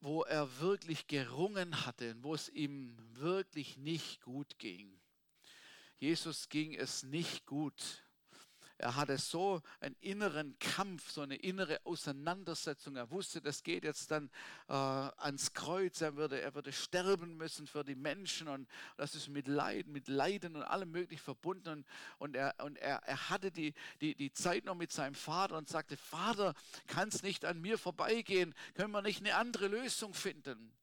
wo 0.00 0.22
er 0.22 0.60
wirklich 0.60 1.06
gerungen 1.06 1.86
hatte 1.86 2.14
wo 2.22 2.34
es 2.34 2.48
ihm 2.50 2.96
wirklich 3.14 3.76
nicht 3.78 4.20
gut 4.20 4.58
ging. 4.58 5.00
Jesus 5.96 6.48
ging 6.48 6.74
es 6.74 7.02
nicht 7.02 7.46
gut. 7.46 8.04
Er 8.84 8.96
hatte 8.96 9.16
so 9.16 9.62
einen 9.80 9.96
inneren 10.02 10.58
Kampf, 10.58 11.10
so 11.10 11.22
eine 11.22 11.36
innere 11.36 11.80
Auseinandersetzung. 11.86 12.96
Er 12.96 13.10
wusste, 13.10 13.40
das 13.40 13.62
geht 13.62 13.82
jetzt 13.82 14.10
dann 14.10 14.28
äh, 14.68 14.74
ans 14.74 15.54
Kreuz. 15.54 16.02
Er 16.02 16.16
würde, 16.16 16.38
er 16.42 16.54
würde 16.54 16.70
sterben 16.70 17.38
müssen 17.38 17.66
für 17.66 17.82
die 17.82 17.94
Menschen 17.94 18.46
und 18.46 18.68
das 18.98 19.14
ist 19.14 19.30
mit 19.30 19.48
Leiden, 19.48 19.90
mit 19.90 20.08
Leiden 20.08 20.54
und 20.54 20.64
allem 20.64 20.90
möglich 20.90 21.22
verbunden. 21.22 21.86
Und 22.18 22.36
er, 22.36 22.56
und 22.62 22.76
er, 22.76 22.96
er 22.96 23.30
hatte 23.30 23.50
die, 23.50 23.72
die, 24.02 24.14
die 24.14 24.34
Zeit 24.34 24.66
noch 24.66 24.74
mit 24.74 24.92
seinem 24.92 25.14
Vater 25.14 25.56
und 25.56 25.66
sagte, 25.66 25.96
Vater, 25.96 26.52
kann 26.86 27.08
es 27.08 27.22
nicht 27.22 27.46
an 27.46 27.62
mir 27.62 27.78
vorbeigehen? 27.78 28.54
Können 28.74 28.90
wir 28.90 29.00
nicht 29.00 29.20
eine 29.20 29.36
andere 29.36 29.68
Lösung 29.68 30.12
finden? 30.12 30.74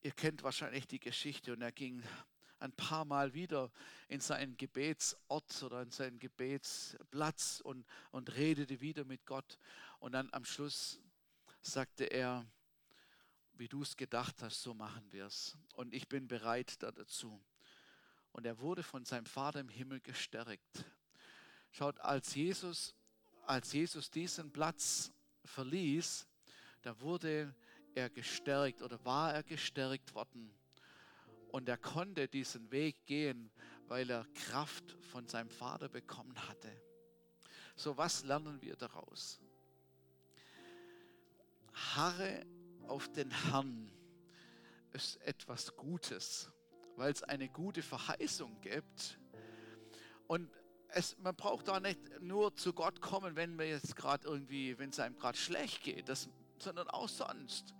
Ihr 0.00 0.10
kennt 0.10 0.42
wahrscheinlich 0.42 0.88
die 0.88 0.98
Geschichte 0.98 1.52
und 1.52 1.62
er 1.62 1.70
ging 1.70 2.02
ein 2.60 2.72
paar 2.72 3.04
Mal 3.04 3.34
wieder 3.34 3.70
in 4.08 4.20
seinen 4.20 4.56
Gebetsort 4.56 5.62
oder 5.62 5.82
in 5.82 5.90
seinen 5.90 6.18
Gebetsplatz 6.18 7.60
und, 7.60 7.86
und 8.10 8.34
redete 8.34 8.80
wieder 8.80 9.04
mit 9.04 9.24
Gott. 9.26 9.58
Und 9.98 10.12
dann 10.12 10.28
am 10.32 10.44
Schluss 10.44 11.00
sagte 11.60 12.04
er, 12.04 12.46
wie 13.54 13.68
du 13.68 13.82
es 13.82 13.96
gedacht 13.96 14.42
hast, 14.42 14.62
so 14.62 14.74
machen 14.74 15.10
wir 15.10 15.26
es. 15.26 15.56
Und 15.74 15.92
ich 15.92 16.08
bin 16.08 16.28
bereit 16.28 16.82
dazu. 16.82 17.42
Und 18.32 18.46
er 18.46 18.58
wurde 18.58 18.82
von 18.82 19.04
seinem 19.04 19.26
Vater 19.26 19.60
im 19.60 19.68
Himmel 19.68 20.00
gestärkt. 20.00 20.84
Schaut, 21.72 21.98
als 22.00 22.34
Jesus, 22.34 22.94
als 23.46 23.72
Jesus 23.72 24.10
diesen 24.10 24.52
Platz 24.52 25.12
verließ, 25.44 26.26
da 26.82 27.00
wurde 27.00 27.54
er 27.94 28.10
gestärkt 28.10 28.82
oder 28.82 29.04
war 29.04 29.34
er 29.34 29.42
gestärkt 29.42 30.14
worden. 30.14 30.57
Und 31.50 31.68
er 31.68 31.78
konnte 31.78 32.28
diesen 32.28 32.70
Weg 32.70 33.06
gehen, 33.06 33.50
weil 33.86 34.10
er 34.10 34.26
Kraft 34.34 34.96
von 35.10 35.26
seinem 35.26 35.50
Vater 35.50 35.88
bekommen 35.88 36.36
hatte. 36.48 36.70
So, 37.74 37.96
was 37.96 38.24
lernen 38.24 38.60
wir 38.60 38.76
daraus? 38.76 39.40
Harre 41.72 42.44
auf 42.86 43.10
den 43.12 43.30
Herrn 43.30 43.90
ist 44.92 45.20
etwas 45.22 45.76
Gutes, 45.76 46.50
weil 46.96 47.12
es 47.12 47.22
eine 47.22 47.48
gute 47.48 47.82
Verheißung 47.82 48.60
gibt. 48.60 49.18
Und 50.26 50.50
es, 50.88 51.16
man 51.18 51.36
braucht 51.36 51.68
da 51.68 51.80
nicht 51.80 52.20
nur 52.20 52.54
zu 52.56 52.72
Gott 52.72 53.00
kommen, 53.00 53.36
wenn 53.36 53.58
wir 53.58 53.68
jetzt 53.68 53.94
gerade 53.94 54.26
irgendwie, 54.26 54.78
wenn 54.78 54.90
es 54.90 54.98
einem 54.98 55.16
gerade 55.16 55.38
schlecht 55.38 55.82
geht, 55.82 56.08
das, 56.08 56.28
sondern 56.58 56.88
auch 56.88 57.08
sonst 57.08 57.74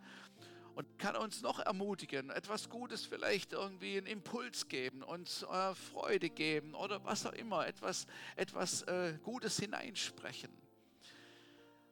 und 0.79 0.97
kann 0.97 1.17
uns 1.17 1.43
noch 1.43 1.59
ermutigen, 1.59 2.31
etwas 2.31 2.69
Gutes 2.69 3.05
vielleicht 3.05 3.53
irgendwie 3.53 3.99
einen 3.99 4.07
Impuls 4.07 4.69
geben, 4.69 5.03
uns 5.03 5.43
äh, 5.43 5.75
Freude 5.75 6.31
geben 6.31 6.77
oder 6.77 7.05
was 7.05 7.27
auch 7.27 7.33
immer, 7.33 7.67
etwas, 7.67 8.07
etwas 8.37 8.83
äh, 8.83 9.19
Gutes 9.25 9.59
hineinsprechen. 9.59 10.53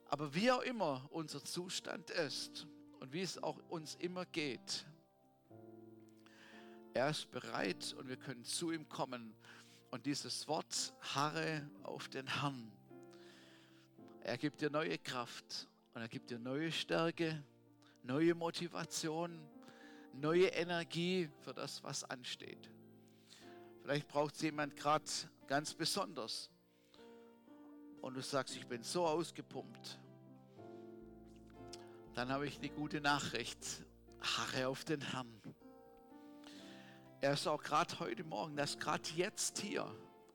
Aber 0.09 0.33
wie 0.37 0.53
auch 0.53 0.63
immer 0.63 1.05
unser 1.11 1.43
Zustand 1.43 2.11
ist 2.11 2.69
und 3.01 3.13
wie 3.13 3.23
es 3.23 3.43
auch 3.43 3.59
uns 3.71 3.97
immer 3.97 4.25
geht, 4.25 4.87
er 6.95 7.11
ist 7.11 7.29
bereit 7.33 7.93
und 7.99 8.09
wir 8.09 8.19
können 8.19 8.45
zu 8.45 8.71
ihm 8.71 8.89
kommen. 8.89 9.35
Und 9.91 10.07
dieses 10.07 10.47
Wort, 10.47 10.95
harre 11.01 11.69
auf 11.83 12.07
den 12.09 12.41
Herrn. 12.41 12.71
Er 14.21 14.39
gibt 14.39 14.61
dir 14.61 14.71
neue 14.71 14.97
Kraft 14.97 15.67
und 15.93 16.03
er 16.03 16.09
gibt 16.09 16.31
dir 16.31 16.39
neue 16.39 16.71
Stärke 16.71 17.43
neue 18.07 18.35
Motivation, 18.35 19.41
neue 20.13 20.47
Energie 20.47 21.29
für 21.41 21.53
das, 21.53 21.83
was 21.83 22.05
ansteht. 22.05 22.71
Vielleicht 23.83 24.09
braucht 24.09 24.35
es 24.35 24.43
jemand 24.43 24.77
gerade 24.77 25.05
ganz 25.47 25.75
besonders 25.75 26.51
und 28.01 28.15
du 28.15 28.23
sagst, 28.23 28.57
ich 28.57 28.67
bin 28.67 28.83
so 28.83 29.07
ausgepumpt. 29.07 29.99
Dann 32.15 32.31
habe 32.31 32.47
ich 32.47 32.59
eine 32.59 32.71
gute 32.71 33.01
Nachricht. 33.01 33.85
Harre 34.21 34.69
auf 34.69 34.85
den 34.85 35.01
Herrn. 35.01 35.41
Er 37.21 37.35
ist 37.35 37.47
auch 37.47 37.63
gerade 37.63 37.99
heute 38.01 38.25
Morgen, 38.25 38.57
er 38.57 38.65
ist 38.65 38.81
gerade 38.81 39.09
jetzt 39.15 39.59
hier. 39.59 39.87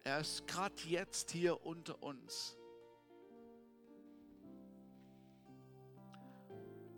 Er 0.04 0.20
ist 0.20 0.48
gerade 0.48 0.82
jetzt 0.86 1.32
hier 1.32 1.66
unter 1.66 2.02
uns. 2.02 2.58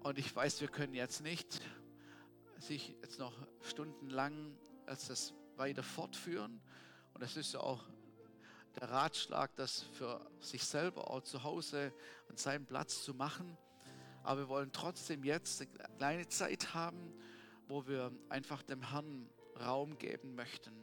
Und 0.04 0.20
ich 0.20 0.36
weiß, 0.36 0.60
wir 0.60 0.68
können 0.68 0.94
jetzt 0.94 1.22
nicht 1.22 1.62
sich 2.60 2.94
jetzt 3.02 3.20
noch 3.20 3.34
stundenlang 3.62 4.58
als 4.86 5.08
das 5.08 5.34
weiter 5.56 5.82
fortführen. 5.82 6.62
Und 7.14 7.24
das 7.24 7.38
ist 7.38 7.54
ja 7.54 7.62
auch 7.62 7.86
der 8.76 8.90
Ratschlag, 8.90 9.56
das 9.56 9.82
für 9.82 10.30
sich 10.42 10.66
selber 10.66 11.10
auch 11.10 11.22
zu 11.22 11.44
Hause 11.44 11.94
an 12.30 12.36
seinem 12.36 12.66
Platz 12.66 13.02
zu 13.06 13.14
machen. 13.14 13.58
Aber 14.24 14.42
wir 14.42 14.50
wollen 14.50 14.74
trotzdem 14.74 15.24
jetzt 15.24 15.62
eine 15.62 15.70
kleine 15.98 16.28
Zeit 16.28 16.74
haben, 16.74 17.14
wo 17.70 17.88
wir 17.88 18.12
einfach 18.28 18.62
dem 18.62 18.90
Herrn 18.92 19.30
Raum 19.58 19.98
geben 19.98 20.36
möchten. 20.36 20.74